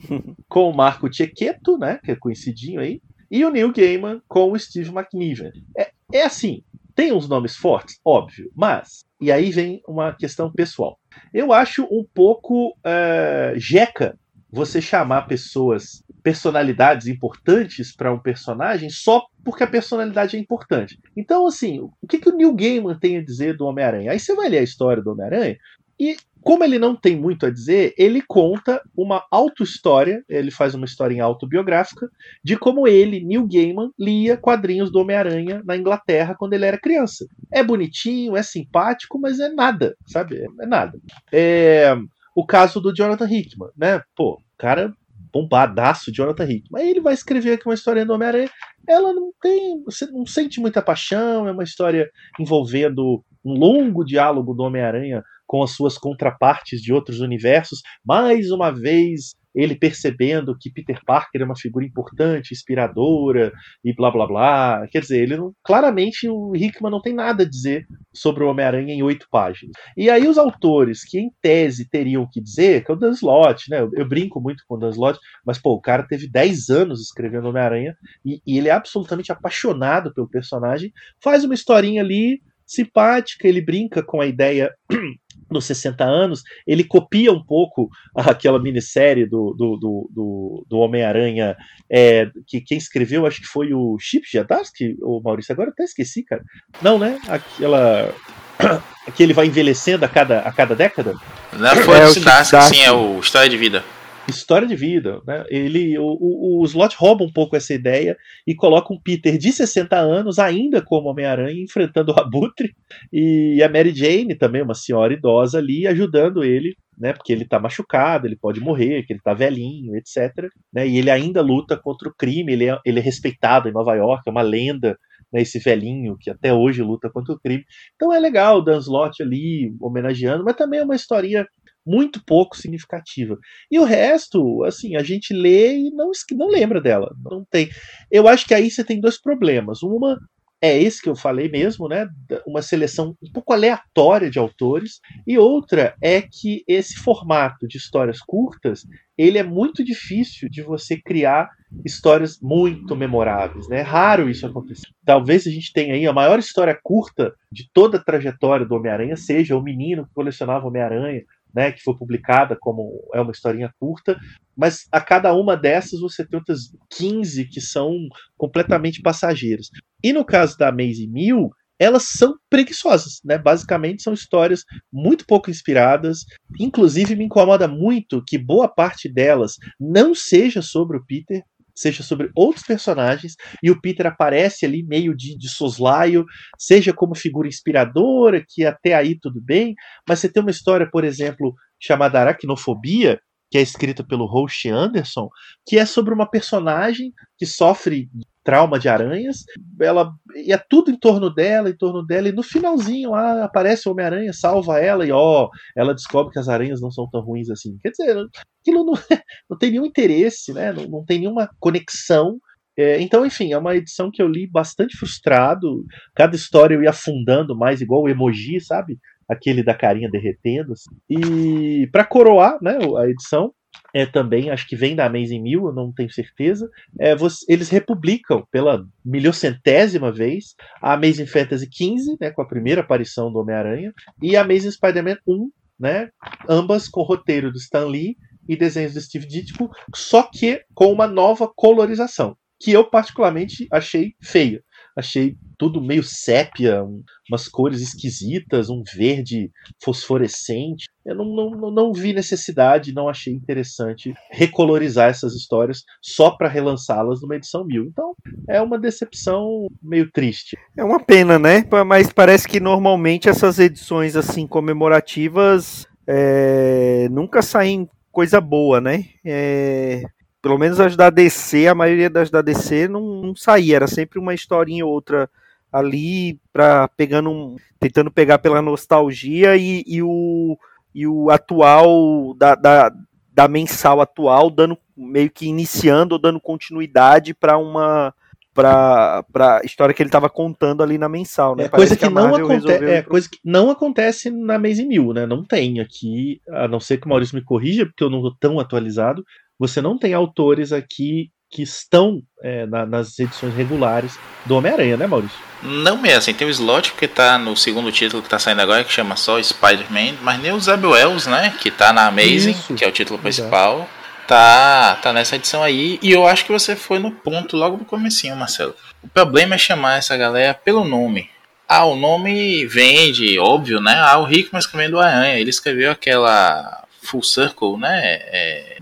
com 0.48 0.70
o 0.70 0.74
Marco 0.74 1.12
Chequeto, 1.12 1.76
né, 1.76 1.95
que 1.98 2.10
é 2.10 2.16
conhecidinho 2.16 2.80
aí, 2.80 3.00
e 3.30 3.44
o 3.44 3.50
Neil 3.50 3.72
Gaiman 3.72 4.20
com 4.28 4.52
o 4.52 4.58
Steve 4.58 4.90
McNiven. 4.90 5.52
É, 5.76 5.90
é 6.12 6.22
assim, 6.22 6.62
tem 6.94 7.12
uns 7.12 7.28
nomes 7.28 7.56
fortes, 7.56 8.00
óbvio, 8.04 8.50
mas, 8.54 9.04
e 9.20 9.30
aí 9.30 9.50
vem 9.50 9.82
uma 9.86 10.14
questão 10.14 10.50
pessoal. 10.50 10.98
Eu 11.32 11.52
acho 11.52 11.84
um 11.84 12.04
pouco 12.14 12.76
é, 12.84 13.54
jeca 13.56 14.18
você 14.50 14.80
chamar 14.80 15.22
pessoas, 15.22 16.02
personalidades 16.22 17.06
importantes 17.06 17.94
para 17.94 18.12
um 18.12 18.18
personagem 18.18 18.88
só 18.88 19.26
porque 19.44 19.62
a 19.62 19.66
personalidade 19.66 20.36
é 20.36 20.40
importante. 20.40 20.98
Então, 21.16 21.46
assim, 21.46 21.80
o 21.80 22.06
que, 22.08 22.18
que 22.18 22.28
o 22.28 22.36
Neil 22.36 22.54
Gaiman 22.54 22.98
tem 22.98 23.18
a 23.18 23.24
dizer 23.24 23.56
do 23.56 23.66
Homem-Aranha? 23.66 24.12
Aí 24.12 24.18
você 24.18 24.34
vai 24.34 24.48
ler 24.48 24.58
a 24.58 24.62
história 24.62 25.02
do 25.02 25.12
Homem-Aranha 25.12 25.58
e, 25.98 26.16
como 26.46 26.62
ele 26.62 26.78
não 26.78 26.94
tem 26.94 27.16
muito 27.16 27.44
a 27.44 27.50
dizer, 27.50 27.92
ele 27.98 28.22
conta 28.22 28.80
uma 28.96 29.26
auto-história, 29.32 30.22
ele 30.28 30.52
faz 30.52 30.76
uma 30.76 30.84
historinha 30.84 31.24
autobiográfica 31.24 32.08
de 32.44 32.56
como 32.56 32.86
ele, 32.86 33.18
Neil 33.18 33.48
Gaiman, 33.48 33.90
lia 33.98 34.36
quadrinhos 34.36 34.92
do 34.92 35.00
Homem-Aranha 35.00 35.60
na 35.64 35.76
Inglaterra 35.76 36.36
quando 36.38 36.52
ele 36.52 36.64
era 36.64 36.78
criança. 36.78 37.26
É 37.52 37.64
bonitinho, 37.64 38.36
é 38.36 38.44
simpático, 38.44 39.18
mas 39.18 39.40
é 39.40 39.48
nada, 39.48 39.96
sabe? 40.06 40.36
É, 40.36 40.46
é 40.62 40.66
nada. 40.68 40.96
É, 41.32 41.96
o 42.32 42.46
caso 42.46 42.80
do 42.80 42.94
Jonathan 42.94 43.28
Hickman, 43.28 43.70
né? 43.76 44.00
Pô, 44.14 44.40
cara 44.56 44.94
bombadaço, 45.32 46.12
Jonathan 46.12 46.44
Hickman. 46.44 46.80
Aí 46.80 46.90
ele 46.90 47.00
vai 47.00 47.12
escrever 47.12 47.54
aqui 47.54 47.66
uma 47.66 47.74
história 47.74 48.06
do 48.06 48.12
Homem-Aranha. 48.12 48.48
Ela 48.88 49.12
não 49.12 49.32
tem. 49.42 49.82
Você 49.84 50.06
não 50.06 50.24
sente 50.24 50.60
muita 50.60 50.80
paixão, 50.80 51.48
é 51.48 51.50
uma 51.50 51.64
história 51.64 52.08
envolvendo 52.38 53.24
um 53.44 53.52
longo 53.52 54.04
diálogo 54.04 54.54
do 54.54 54.62
Homem-Aranha 54.62 55.24
com 55.46 55.62
as 55.62 55.70
suas 55.70 55.96
contrapartes 55.96 56.80
de 56.80 56.92
outros 56.92 57.20
universos. 57.20 57.80
Mais 58.04 58.50
uma 58.50 58.70
vez, 58.70 59.34
ele 59.56 59.74
percebendo 59.74 60.54
que 60.58 60.70
Peter 60.70 61.00
Parker 61.06 61.40
é 61.40 61.44
uma 61.44 61.56
figura 61.56 61.86
importante, 61.86 62.52
inspiradora 62.52 63.50
e 63.82 63.94
blá 63.94 64.10
blá 64.10 64.26
blá. 64.26 64.86
Quer 64.88 65.00
dizer, 65.00 65.22
ele 65.22 65.36
não, 65.38 65.52
claramente 65.64 66.28
o 66.28 66.54
Hickman 66.54 66.90
não 66.90 67.00
tem 67.00 67.14
nada 67.14 67.42
a 67.42 67.48
dizer 67.48 67.86
sobre 68.12 68.44
o 68.44 68.48
Homem-Aranha 68.48 68.92
em 68.92 69.02
oito 69.02 69.26
páginas. 69.30 69.72
E 69.96 70.10
aí 70.10 70.28
os 70.28 70.36
autores 70.36 71.02
que 71.02 71.18
em 71.18 71.30
tese 71.40 71.88
teriam 71.88 72.28
que 72.30 72.38
dizer, 72.38 72.84
que 72.84 72.90
é 72.90 72.94
o 72.94 72.98
Dan 72.98 73.12
Slott, 73.12 73.70
né? 73.70 73.80
Eu, 73.80 73.90
eu 73.94 74.06
brinco 74.06 74.40
muito 74.42 74.62
com 74.68 74.74
o 74.74 74.78
Dan 74.78 74.90
Slott, 74.90 75.18
mas 75.44 75.58
pô, 75.58 75.72
o 75.72 75.80
cara 75.80 76.06
teve 76.06 76.28
10 76.28 76.68
anos 76.68 77.00
escrevendo 77.00 77.48
Homem-Aranha 77.48 77.96
e, 78.22 78.42
e 78.46 78.58
ele 78.58 78.68
é 78.68 78.72
absolutamente 78.72 79.32
apaixonado 79.32 80.12
pelo 80.12 80.28
personagem, 80.28 80.92
faz 81.22 81.44
uma 81.44 81.54
historinha 81.54 82.02
ali 82.02 82.42
simpática, 82.66 83.46
ele 83.46 83.60
brinca 83.60 84.02
com 84.02 84.20
a 84.20 84.26
ideia 84.26 84.72
nos 85.50 85.64
60 85.66 86.04
anos, 86.04 86.42
ele 86.66 86.82
copia 86.82 87.32
um 87.32 87.42
pouco 87.42 87.88
aquela 88.14 88.60
minissérie 88.60 89.26
do, 89.26 89.54
do, 89.56 89.76
do, 89.76 90.10
do, 90.12 90.66
do 90.68 90.78
Homem-Aranha, 90.78 91.56
é, 91.88 92.28
que 92.46 92.60
quem 92.60 92.76
escreveu 92.76 93.24
acho 93.26 93.40
que 93.40 93.46
foi 93.46 93.72
o 93.72 93.96
Chip 94.00 94.26
Jadarsky, 94.30 94.96
ou 95.00 95.22
Maurício, 95.22 95.52
agora 95.52 95.68
eu 95.68 95.72
até 95.72 95.84
esqueci, 95.84 96.24
cara. 96.24 96.42
Não, 96.82 96.98
né? 96.98 97.18
Aquela. 97.28 98.12
que 99.14 99.22
ele 99.22 99.32
vai 99.32 99.46
envelhecendo 99.46 100.04
a 100.04 100.08
cada, 100.08 100.40
a 100.40 100.50
cada 100.50 100.74
década? 100.74 101.14
Não 101.52 101.76
foi 101.76 101.98
É, 101.98 102.06
o 102.06 102.08
o 102.08 102.12
Siddhartha. 102.12 102.60
sim, 102.62 102.82
é 102.82 102.90
o 102.90 103.20
História 103.20 103.48
de 103.48 103.56
Vida. 103.56 103.84
História 104.28 104.66
de 104.66 104.74
vida, 104.74 105.20
né? 105.26 105.44
Ele, 105.48 105.96
o, 105.98 106.04
o, 106.04 106.62
o 106.62 106.64
Slot 106.64 106.96
rouba 106.98 107.24
um 107.24 107.32
pouco 107.32 107.56
essa 107.56 107.72
ideia 107.72 108.16
e 108.46 108.54
coloca 108.54 108.92
um 108.92 109.00
Peter 109.00 109.38
de 109.38 109.52
60 109.52 109.96
anos, 109.96 110.38
ainda 110.38 110.82
como 110.82 111.08
Homem-Aranha, 111.08 111.62
enfrentando 111.62 112.12
o 112.12 112.20
Abutre, 112.20 112.74
e 113.12 113.62
a 113.62 113.68
Mary 113.68 113.94
Jane, 113.94 114.34
também 114.34 114.62
uma 114.62 114.74
senhora 114.74 115.12
idosa 115.12 115.58
ali, 115.58 115.86
ajudando 115.86 116.42
ele, 116.42 116.76
né? 116.98 117.12
Porque 117.12 117.32
ele 117.32 117.46
tá 117.46 117.60
machucado, 117.60 118.26
ele 118.26 118.36
pode 118.36 118.60
morrer, 118.60 119.04
que 119.04 119.12
ele 119.12 119.20
tá 119.22 119.32
velhinho, 119.32 119.94
etc. 119.96 120.48
Né, 120.72 120.88
e 120.88 120.98
ele 120.98 121.10
ainda 121.10 121.40
luta 121.40 121.76
contra 121.76 122.08
o 122.08 122.14
crime, 122.14 122.52
ele 122.52 122.68
é, 122.68 122.78
ele 122.84 122.98
é 122.98 123.02
respeitado 123.02 123.68
em 123.68 123.72
Nova 123.72 123.94
York, 123.94 124.22
é 124.26 124.30
uma 124.30 124.42
lenda, 124.42 124.98
né? 125.32 125.42
Esse 125.42 125.58
velhinho 125.58 126.16
que 126.18 126.30
até 126.30 126.52
hoje 126.52 126.82
luta 126.82 127.10
contra 127.10 127.34
o 127.34 127.38
crime. 127.38 127.64
Então 127.94 128.12
é 128.12 128.18
legal 128.18 128.58
o 128.58 128.62
Dan 128.62 128.78
Slott 128.78 129.22
ali 129.22 129.72
homenageando, 129.80 130.44
mas 130.44 130.56
também 130.56 130.80
é 130.80 130.84
uma 130.84 130.96
historinha 130.96 131.46
muito 131.86 132.22
pouco 132.24 132.56
significativa. 132.56 133.38
E 133.70 133.78
o 133.78 133.84
resto, 133.84 134.64
assim, 134.64 134.96
a 134.96 135.02
gente 135.02 135.32
lê 135.32 135.76
e 135.76 135.90
não, 135.90 136.10
não 136.32 136.48
lembra 136.48 136.80
dela. 136.80 137.14
Não 137.24 137.44
tem. 137.48 137.68
Eu 138.10 138.26
acho 138.26 138.46
que 138.46 138.54
aí 138.54 138.70
você 138.70 138.82
tem 138.82 139.00
dois 139.00 139.20
problemas. 139.20 139.82
Uma 139.82 140.18
é 140.60 140.80
esse 140.80 141.02
que 141.02 141.08
eu 141.08 141.14
falei 141.14 141.48
mesmo, 141.48 141.86
né? 141.86 142.08
Uma 142.46 142.62
seleção 142.62 143.14
um 143.22 143.30
pouco 143.30 143.52
aleatória 143.52 144.30
de 144.30 144.38
autores. 144.38 145.00
E 145.26 145.38
outra 145.38 145.94
é 146.02 146.22
que 146.22 146.64
esse 146.66 146.96
formato 146.96 147.68
de 147.68 147.76
histórias 147.76 148.20
curtas, 148.20 148.82
ele 149.18 149.38
é 149.38 149.42
muito 149.42 149.84
difícil 149.84 150.48
de 150.48 150.62
você 150.62 150.96
criar 150.96 151.50
histórias 151.84 152.38
muito 152.40 152.96
memoráveis, 152.96 153.68
né? 153.68 153.80
É 153.80 153.82
raro 153.82 154.30
isso 154.30 154.46
acontecer. 154.46 154.88
Talvez 155.04 155.46
a 155.46 155.50
gente 155.50 155.72
tenha 155.72 155.94
aí 155.94 156.06
a 156.06 156.12
maior 156.12 156.38
história 156.38 156.78
curta 156.82 157.34
de 157.52 157.68
toda 157.72 157.98
a 157.98 158.02
trajetória 158.02 158.64
do 158.64 158.74
Homem-Aranha 158.74 159.16
seja 159.16 159.56
o 159.56 159.62
menino 159.62 160.06
que 160.06 160.14
colecionava 160.14 160.66
Homem-Aranha, 160.66 161.22
né, 161.56 161.72
que 161.72 161.82
foi 161.82 161.96
publicada 161.96 162.54
como 162.60 163.08
é 163.14 163.20
uma 163.20 163.32
historinha 163.32 163.72
curta, 163.80 164.14
mas 164.54 164.86
a 164.92 165.00
cada 165.00 165.32
uma 165.32 165.56
dessas 165.56 166.00
você 166.00 166.22
tem 166.22 166.38
outras 166.38 166.64
15 166.90 167.48
que 167.48 167.62
são 167.62 167.96
completamente 168.36 169.00
passageiras. 169.00 169.68
E 170.04 170.12
no 170.12 170.22
caso 170.22 170.58
da 170.58 170.70
Maisie 170.70 171.08
Mill, 171.08 171.48
elas 171.78 172.04
são 172.04 172.34
preguiçosas, 172.50 173.20
né? 173.24 173.38
Basicamente 173.38 174.02
são 174.02 174.12
histórias 174.12 174.64
muito 174.92 175.24
pouco 175.26 175.50
inspiradas. 175.50 176.20
Inclusive 176.60 177.16
me 177.16 177.24
incomoda 177.24 177.66
muito 177.66 178.22
que 178.26 178.36
boa 178.36 178.68
parte 178.68 179.10
delas 179.10 179.54
não 179.80 180.14
seja 180.14 180.60
sobre 180.60 180.98
o 180.98 181.04
Peter, 181.06 181.42
seja 181.76 182.02
sobre 182.02 182.30
outros 182.34 182.64
personagens, 182.64 183.36
e 183.62 183.70
o 183.70 183.80
Peter 183.80 184.06
aparece 184.06 184.64
ali 184.64 184.82
meio 184.82 185.14
de, 185.14 185.36
de 185.36 185.48
soslaio, 185.48 186.24
seja 186.58 186.92
como 186.92 187.14
figura 187.14 187.46
inspiradora, 187.46 188.42
que 188.48 188.64
até 188.64 188.94
aí 188.94 189.18
tudo 189.18 189.40
bem, 189.40 189.74
mas 190.08 190.20
você 190.20 190.28
tem 190.28 190.42
uma 190.42 190.50
história, 190.50 190.88
por 190.90 191.04
exemplo, 191.04 191.54
chamada 191.78 192.18
Aracnofobia, 192.18 193.20
que 193.50 193.58
é 193.58 193.60
escrita 193.60 194.02
pelo 194.02 194.26
Roche 194.26 194.68
Anderson, 194.68 195.28
que 195.66 195.78
é 195.78 195.86
sobre 195.86 196.12
uma 196.12 196.28
personagem 196.28 197.12
que 197.38 197.46
sofre 197.46 198.08
trauma 198.46 198.78
de 198.78 198.88
aranhas, 198.88 199.38
ela 199.80 200.12
e 200.36 200.52
é 200.52 200.56
tudo 200.56 200.88
em 200.88 200.96
torno 200.96 201.28
dela, 201.28 201.68
em 201.68 201.76
torno 201.76 202.06
dela, 202.06 202.28
e 202.28 202.32
no 202.32 202.44
finalzinho 202.44 203.10
lá 203.10 203.42
aparece 203.42 203.88
o 203.88 203.92
Homem-Aranha, 203.92 204.32
salva 204.32 204.78
ela 204.78 205.04
e 205.04 205.10
ó, 205.10 205.48
ela 205.76 205.92
descobre 205.92 206.32
que 206.32 206.38
as 206.38 206.48
aranhas 206.48 206.80
não 206.80 206.92
são 206.92 207.10
tão 207.10 207.20
ruins 207.22 207.50
assim. 207.50 207.76
Quer 207.82 207.90
dizer, 207.90 208.16
aquilo 208.60 208.84
não, 208.84 208.92
não 209.50 209.58
tem 209.58 209.72
nenhum 209.72 209.84
interesse, 209.84 210.52
né? 210.52 210.72
Não, 210.72 210.84
não 210.84 211.04
tem 211.04 211.18
nenhuma 211.18 211.50
conexão. 211.58 212.38
É, 212.78 213.00
então, 213.00 213.26
enfim, 213.26 213.52
é 213.52 213.58
uma 213.58 213.74
edição 213.74 214.10
que 214.12 214.22
eu 214.22 214.28
li 214.28 214.48
bastante 214.48 214.96
frustrado. 214.96 215.84
Cada 216.14 216.36
história 216.36 216.76
eu 216.76 216.84
ia 216.84 216.90
afundando 216.90 217.56
mais, 217.56 217.80
igual 217.80 218.02
o 218.02 218.08
emoji, 218.08 218.60
sabe? 218.60 218.96
Aquele 219.28 219.64
da 219.64 219.74
carinha 219.74 220.08
derretendo. 220.08 220.72
Assim. 220.72 220.94
E 221.10 221.88
para 221.90 222.04
coroar 222.04 222.58
né, 222.62 222.78
a 222.98 223.08
edição, 223.08 223.52
é, 223.94 224.04
também, 224.04 224.50
acho 224.50 224.66
que 224.66 224.76
vem 224.76 224.94
da 224.94 225.06
Amazing 225.06 225.40
Mil, 225.40 225.66
eu 225.66 225.72
não 225.72 225.92
tenho 225.92 226.10
certeza. 226.10 226.70
É, 226.98 227.14
você, 227.16 227.44
eles 227.48 227.68
republicam 227.68 228.46
pela 228.50 228.86
milhocentésima 229.04 230.12
vez 230.12 230.54
a 230.82 230.94
Amazing 230.94 231.26
Fantasy 231.26 231.66
XV, 231.66 232.16
né, 232.20 232.30
com 232.30 232.42
a 232.42 232.48
primeira 232.48 232.82
aparição 232.82 233.32
do 233.32 233.38
Homem-Aranha, 233.38 233.92
e 234.22 234.36
a 234.36 234.42
Amazing 234.42 234.70
Spider-Man 234.72 235.16
1, 235.26 235.50
né, 235.78 236.08
ambas 236.48 236.88
com 236.88 237.02
roteiro 237.02 237.50
do 237.50 237.58
Stan 237.58 237.86
Lee 237.86 238.16
e 238.48 238.56
desenhos 238.56 238.94
do 238.94 239.00
Steve 239.00 239.26
Ditko, 239.26 239.70
só 239.94 240.22
que 240.22 240.62
com 240.74 240.92
uma 240.92 241.06
nova 241.06 241.50
colorização, 241.54 242.36
que 242.60 242.72
eu 242.72 242.88
particularmente 242.88 243.66
achei 243.70 244.14
feia. 244.22 244.62
Achei 244.96 245.36
tudo 245.58 245.82
meio 245.82 246.02
sépia, 246.02 246.82
um, 246.82 247.02
umas 247.30 247.48
cores 247.48 247.82
esquisitas, 247.82 248.70
um 248.70 248.82
verde 248.94 249.50
fosforescente. 249.82 250.86
Eu 251.06 251.14
não, 251.14 251.50
não, 251.50 251.70
não 251.70 251.92
vi 251.92 252.12
necessidade, 252.12 252.92
não 252.92 253.08
achei 253.08 253.32
interessante 253.32 254.12
recolorizar 254.28 255.08
essas 255.08 255.34
histórias 255.34 255.84
só 256.02 256.32
para 256.32 256.48
relançá-las 256.48 257.22
numa 257.22 257.36
edição 257.36 257.64
mil. 257.64 257.84
Então 257.84 258.14
é 258.48 258.60
uma 258.60 258.76
decepção 258.76 259.68
meio 259.80 260.10
triste. 260.10 260.58
É 260.76 260.82
uma 260.82 260.98
pena, 260.98 261.38
né? 261.38 261.64
Mas 261.86 262.12
parece 262.12 262.48
que 262.48 262.58
normalmente 262.58 263.28
essas 263.28 263.60
edições 263.60 264.16
assim 264.16 264.48
comemorativas 264.48 265.86
é, 266.06 267.08
nunca 267.10 267.40
saem 267.40 267.88
coisa 268.10 268.40
boa, 268.40 268.80
né? 268.80 269.04
É, 269.24 270.02
pelo 270.42 270.58
menos 270.58 270.80
as 270.80 270.96
da 270.96 271.08
DC, 271.08 271.68
a 271.68 271.74
maioria 271.74 272.10
das 272.10 272.30
da 272.30 272.42
DC 272.42 272.88
não, 272.88 273.22
não 273.22 273.36
saía, 273.36 273.76
era 273.76 273.86
sempre 273.86 274.18
uma 274.18 274.34
historinha 274.34 274.84
ou 274.84 274.92
outra 274.92 275.30
ali 275.72 276.40
para 276.52 276.88
pegando 276.88 277.30
um, 277.30 277.56
tentando 277.78 278.10
pegar 278.10 278.38
pela 278.38 278.62
nostalgia 278.62 279.56
e, 279.56 279.84
e 279.86 280.02
o 280.02 280.56
e 280.96 281.06
o 281.06 281.30
atual 281.30 282.32
da, 282.38 282.54
da, 282.54 282.90
da, 283.30 283.46
mensal 283.46 284.00
atual 284.00 284.48
dando 284.48 284.78
meio 284.96 285.30
que 285.30 285.46
iniciando 285.46 286.14
ou 286.14 286.18
dando 286.18 286.40
continuidade 286.40 287.34
para 287.34 287.58
uma 287.58 288.14
para 288.54 289.22
a 289.38 289.60
história 289.62 289.92
que 289.94 290.02
ele 290.02 290.08
estava 290.08 290.30
contando 290.30 290.82
ali 290.82 290.96
na 290.96 291.10
mensal, 291.10 291.54
né? 291.54 291.64
É 291.64 291.68
coisa 291.68 291.94
que, 291.94 292.06
que 292.06 292.10
não 292.10 292.34
acontece, 292.34 292.84
é 292.86 293.02
coisa 293.02 293.28
que 293.28 293.38
não 293.44 293.70
acontece 293.70 294.30
na 294.30 294.58
Maze 294.58 294.86
Mil, 294.86 295.12
né? 295.12 295.26
Não 295.26 295.44
tem 295.44 295.78
aqui, 295.78 296.40
a 296.48 296.66
não 296.66 296.80
ser 296.80 296.96
que 296.96 297.04
o 297.04 297.10
Maurício 297.10 297.36
me 297.36 297.44
corrija, 297.44 297.84
porque 297.84 298.02
eu 298.02 298.08
não 298.08 298.20
estou 298.20 298.34
tão 298.40 298.58
atualizado, 298.58 299.22
você 299.58 299.82
não 299.82 299.98
tem 299.98 300.14
autores 300.14 300.72
aqui 300.72 301.30
que 301.56 301.62
estão 301.62 302.20
é, 302.42 302.66
na, 302.66 302.84
nas 302.84 303.18
edições 303.18 303.54
regulares 303.54 304.18
do 304.44 304.56
Homem-Aranha, 304.56 304.98
né, 304.98 305.06
Maurício? 305.06 305.38
Não 305.62 305.96
mesmo, 305.96 306.18
assim, 306.18 306.34
tem 306.34 306.46
o 306.46 306.50
Slot 306.50 306.92
que 306.92 307.08
tá 307.08 307.38
no 307.38 307.56
segundo 307.56 307.90
título 307.90 308.22
que 308.22 308.28
tá 308.28 308.38
saindo 308.38 308.60
agora, 308.60 308.84
que 308.84 308.92
chama 308.92 309.16
só 309.16 309.42
Spider-Man, 309.42 310.16
mas 310.20 310.38
nem 310.38 310.52
o 310.52 310.60
Zeb 310.60 310.84
Wells, 310.84 311.26
né, 311.26 311.54
que 311.58 311.70
tá 311.70 311.94
na 311.94 312.08
Amazing, 312.08 312.50
Isso, 312.50 312.74
que 312.74 312.84
é 312.84 312.88
o 312.88 312.92
título 312.92 313.18
principal, 313.18 313.88
tá, 314.28 314.96
tá 314.96 315.14
nessa 315.14 315.36
edição 315.36 315.62
aí, 315.62 315.98
e 316.02 316.12
eu 316.12 316.26
acho 316.26 316.44
que 316.44 316.52
você 316.52 316.76
foi 316.76 316.98
no 316.98 317.10
ponto 317.10 317.56
logo 317.56 317.78
no 317.78 317.86
comecinho, 317.86 318.36
Marcelo. 318.36 318.74
O 319.02 319.08
problema 319.08 319.54
é 319.54 319.58
chamar 319.58 319.96
essa 319.96 320.14
galera 320.14 320.52
pelo 320.52 320.84
nome. 320.84 321.30
Ah, 321.66 321.86
o 321.86 321.96
nome 321.96 322.66
vende, 322.66 323.38
óbvio, 323.38 323.80
né? 323.80 323.94
Ah, 323.96 324.18
o 324.18 324.30
Hickman 324.30 324.60
escrevendo 324.60 325.00
Aranha, 325.00 325.40
ele 325.40 325.50
escreveu 325.50 325.90
aquela 325.90 326.85
full 327.06 327.22
circle, 327.22 327.78
né? 327.78 328.00
É, 328.02 328.76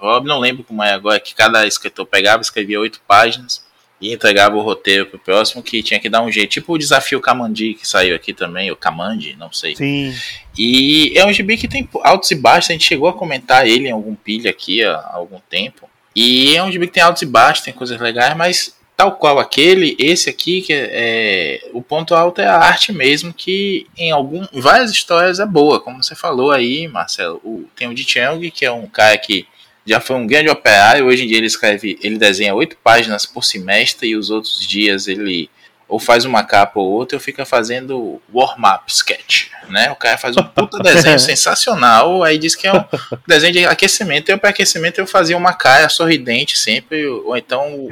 Rob, 0.00 0.26
não 0.26 0.38
lembro 0.38 0.64
como 0.64 0.82
é 0.82 0.92
agora, 0.92 1.20
que 1.20 1.34
cada 1.34 1.66
escritor 1.66 2.06
pegava, 2.06 2.42
escrevia 2.42 2.80
oito 2.80 3.00
páginas 3.06 3.64
e 4.00 4.12
entregava 4.12 4.56
o 4.56 4.60
roteiro 4.60 5.06
pro 5.06 5.18
próximo, 5.18 5.62
que 5.62 5.82
tinha 5.82 5.98
que 5.98 6.08
dar 6.08 6.22
um 6.22 6.30
jeito. 6.30 6.50
Tipo 6.50 6.74
o 6.74 6.78
desafio 6.78 7.20
Kamandi, 7.20 7.74
que 7.74 7.86
saiu 7.86 8.14
aqui 8.14 8.32
também, 8.32 8.70
o 8.70 8.76
Kamandi, 8.76 9.34
não 9.38 9.52
sei. 9.52 9.74
Sim. 9.74 10.14
E 10.56 11.12
é 11.16 11.24
um 11.24 11.32
gibi 11.32 11.56
que 11.56 11.68
tem 11.68 11.88
altos 12.02 12.30
e 12.30 12.34
baixos, 12.34 12.70
a 12.70 12.72
gente 12.74 12.84
chegou 12.84 13.08
a 13.08 13.12
comentar 13.12 13.66
ele 13.66 13.88
em 13.88 13.92
algum 13.92 14.14
pilha 14.14 14.50
aqui 14.50 14.84
há 14.84 15.10
algum 15.14 15.40
tempo. 15.48 15.88
E 16.14 16.56
é 16.56 16.62
um 16.62 16.70
gibi 16.70 16.86
que 16.86 16.94
tem 16.94 17.02
altos 17.02 17.22
e 17.22 17.26
baixos, 17.26 17.64
tem 17.64 17.74
coisas 17.74 18.00
legais, 18.00 18.36
mas 18.36 18.75
tal 18.96 19.12
qual 19.12 19.38
aquele, 19.38 19.94
esse 19.98 20.30
aqui 20.30 20.62
que 20.62 20.72
é, 20.72 20.88
é, 20.92 21.70
o 21.72 21.82
ponto 21.82 22.14
alto 22.14 22.40
é 22.40 22.46
a 22.46 22.56
arte 22.56 22.92
mesmo, 22.92 23.32
que 23.32 23.86
em 23.96 24.10
algum, 24.10 24.46
várias 24.52 24.90
histórias 24.90 25.38
é 25.38 25.44
boa, 25.44 25.78
como 25.78 26.02
você 26.02 26.14
falou 26.14 26.50
aí, 26.50 26.88
Marcelo. 26.88 27.40
O, 27.44 27.68
tem 27.76 27.88
o 27.88 27.94
Di 27.94 28.04
Chang, 28.04 28.50
que 28.50 28.64
é 28.64 28.72
um 28.72 28.86
cara 28.86 29.18
que 29.18 29.46
já 29.84 30.00
foi 30.00 30.16
um 30.16 30.26
grande 30.26 30.48
operário, 30.48 31.06
hoje 31.06 31.24
em 31.24 31.28
dia 31.28 31.36
ele 31.36 31.46
escreve, 31.46 31.98
ele 32.02 32.18
desenha 32.18 32.54
oito 32.54 32.76
páginas 32.82 33.26
por 33.26 33.44
semestre 33.44 34.08
e 34.08 34.16
os 34.16 34.30
outros 34.30 34.66
dias 34.66 35.06
ele 35.06 35.48
ou 35.88 36.00
faz 36.00 36.24
uma 36.24 36.42
capa 36.42 36.80
ou 36.80 36.90
outra, 36.90 37.16
ou 37.16 37.20
fica 37.20 37.44
fazendo 37.44 38.20
warm-up 38.32 38.84
sketch, 38.88 39.48
né? 39.68 39.90
O 39.90 39.96
cara 39.96 40.18
faz 40.18 40.36
um 40.36 40.42
puta 40.42 40.78
desenho 40.80 41.18
sensacional, 41.20 42.24
aí 42.24 42.38
diz 42.38 42.54
que 42.54 42.66
é 42.66 42.72
um 42.72 42.84
desenho 43.26 43.52
de 43.52 43.66
aquecimento, 43.66 44.30
e 44.30 44.36
para 44.36 44.50
aquecimento 44.50 44.98
eu 44.98 45.06
fazia 45.06 45.36
uma 45.36 45.52
cara 45.52 45.88
sorridente 45.88 46.58
sempre, 46.58 47.06
ou 47.06 47.36
então 47.36 47.72
o, 47.74 47.90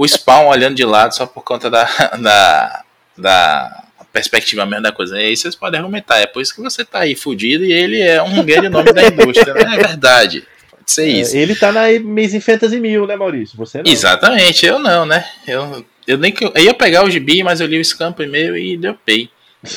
o 0.00 0.06
spawn 0.06 0.46
olhando 0.46 0.76
de 0.76 0.84
lado 0.84 1.14
só 1.14 1.26
por 1.26 1.42
conta 1.42 1.68
da, 1.68 1.84
da, 2.18 2.84
da 3.18 3.84
perspectiva 4.12 4.64
mesmo 4.64 4.82
da 4.82 4.92
coisa. 4.92 5.20
E 5.20 5.24
aí 5.24 5.36
vocês 5.36 5.54
podem 5.54 5.80
argumentar, 5.80 6.18
é 6.18 6.26
por 6.26 6.40
isso 6.40 6.54
que 6.54 6.62
você 6.62 6.84
tá 6.84 7.00
aí 7.00 7.14
fudido 7.14 7.64
e 7.64 7.72
ele 7.72 8.00
é 8.00 8.22
um 8.22 8.44
grande 8.44 8.68
nome 8.68 8.92
da 8.92 9.06
indústria, 9.06 9.54
né? 9.54 9.74
É 9.74 9.76
verdade. 9.76 10.46
Ser 10.86 11.02
é, 11.02 11.08
isso. 11.08 11.36
Ele 11.36 11.56
tá 11.56 11.72
na 11.72 11.86
Amazing 11.86 12.40
Fantasy 12.40 12.78
Mil, 12.78 13.06
né, 13.06 13.16
Maurício? 13.16 13.56
Você 13.58 13.82
não. 13.82 13.90
Exatamente, 13.90 14.64
eu 14.64 14.78
não, 14.78 15.04
né? 15.04 15.28
Eu 15.46 15.84
eu 16.06 16.16
nem 16.16 16.32
eu 16.54 16.62
ia 16.62 16.72
pegar 16.72 17.04
o 17.04 17.10
gibi, 17.10 17.42
mas 17.42 17.60
eu 17.60 17.66
li 17.66 17.78
o 17.78 17.84
Scam 17.84 18.12
primeiro 18.12 18.56
e 18.56 18.76
dropei. 18.76 19.28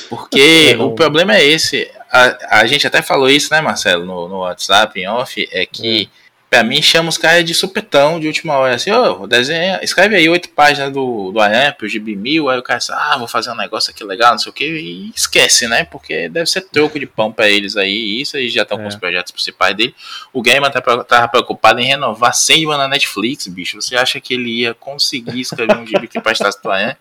Porque 0.07 0.75
é 0.77 0.77
o 0.77 0.91
problema 0.91 1.35
é 1.35 1.43
esse. 1.43 1.89
A, 2.11 2.59
a 2.61 2.65
gente 2.67 2.85
até 2.85 3.01
falou 3.01 3.29
isso, 3.29 3.51
né, 3.51 3.59
Marcelo, 3.59 4.05
no, 4.05 4.29
no 4.29 4.37
WhatsApp, 4.39 4.99
em 4.99 5.07
off, 5.07 5.47
é 5.51 5.65
que 5.65 6.03
é. 6.03 6.28
Pra 6.49 6.63
mim, 6.63 6.81
chama 6.81 7.09
os 7.09 7.17
caras 7.17 7.45
de 7.45 7.53
supetão 7.53 8.19
de 8.19 8.25
última 8.25 8.57
hora. 8.57 8.73
Assim, 8.73 8.91
ô, 8.91 9.21
oh, 9.21 9.27
desenha, 9.27 9.79
escreve 9.83 10.15
aí 10.15 10.27
oito 10.27 10.49
páginas 10.49 10.91
do, 10.91 11.31
do 11.31 11.39
Aranha 11.39 11.71
pro 11.71 11.87
GB 11.87 12.15
mil. 12.15 12.49
Aí 12.49 12.57
o 12.57 12.63
cara 12.63 12.79
diz, 12.79 12.89
ah, 12.89 13.15
vou 13.19 13.27
fazer 13.27 13.51
um 13.51 13.55
negócio 13.55 13.91
aqui 13.91 14.03
legal, 14.03 14.31
não 14.31 14.39
sei 14.39 14.49
o 14.49 14.53
que. 14.53 14.65
E 14.65 15.11
esquece, 15.15 15.67
né? 15.67 15.83
Porque 15.83 16.27
deve 16.27 16.49
ser 16.49 16.61
troco 16.61 16.99
de 16.99 17.05
pão 17.05 17.31
pra 17.31 17.47
eles 17.47 17.77
aí. 17.77 18.19
Isso, 18.19 18.35
eles 18.35 18.51
já 18.51 18.63
estão 18.63 18.79
é. 18.79 18.81
com 18.81 18.87
os 18.87 18.95
projetos 18.95 19.31
principais 19.31 19.75
dele. 19.75 19.93
O 20.33 20.41
Gamer 20.41 20.71
tá, 20.71 20.81
tava 21.03 21.27
preocupado 21.27 21.79
em 21.79 21.85
renovar 21.85 22.33
Sandman 22.33 22.77
na 22.77 22.87
Netflix, 22.87 23.45
bicho. 23.47 23.79
Você 23.79 23.95
acha 23.95 24.19
que 24.19 24.33
ele 24.33 24.61
ia 24.61 24.73
conseguir 24.73 25.41
escrever 25.41 25.77
um 25.77 25.85
GB 25.85 26.07
que 26.07 26.19
prestasse 26.19 26.59
do 26.63 26.71
Aranha? 26.71 26.97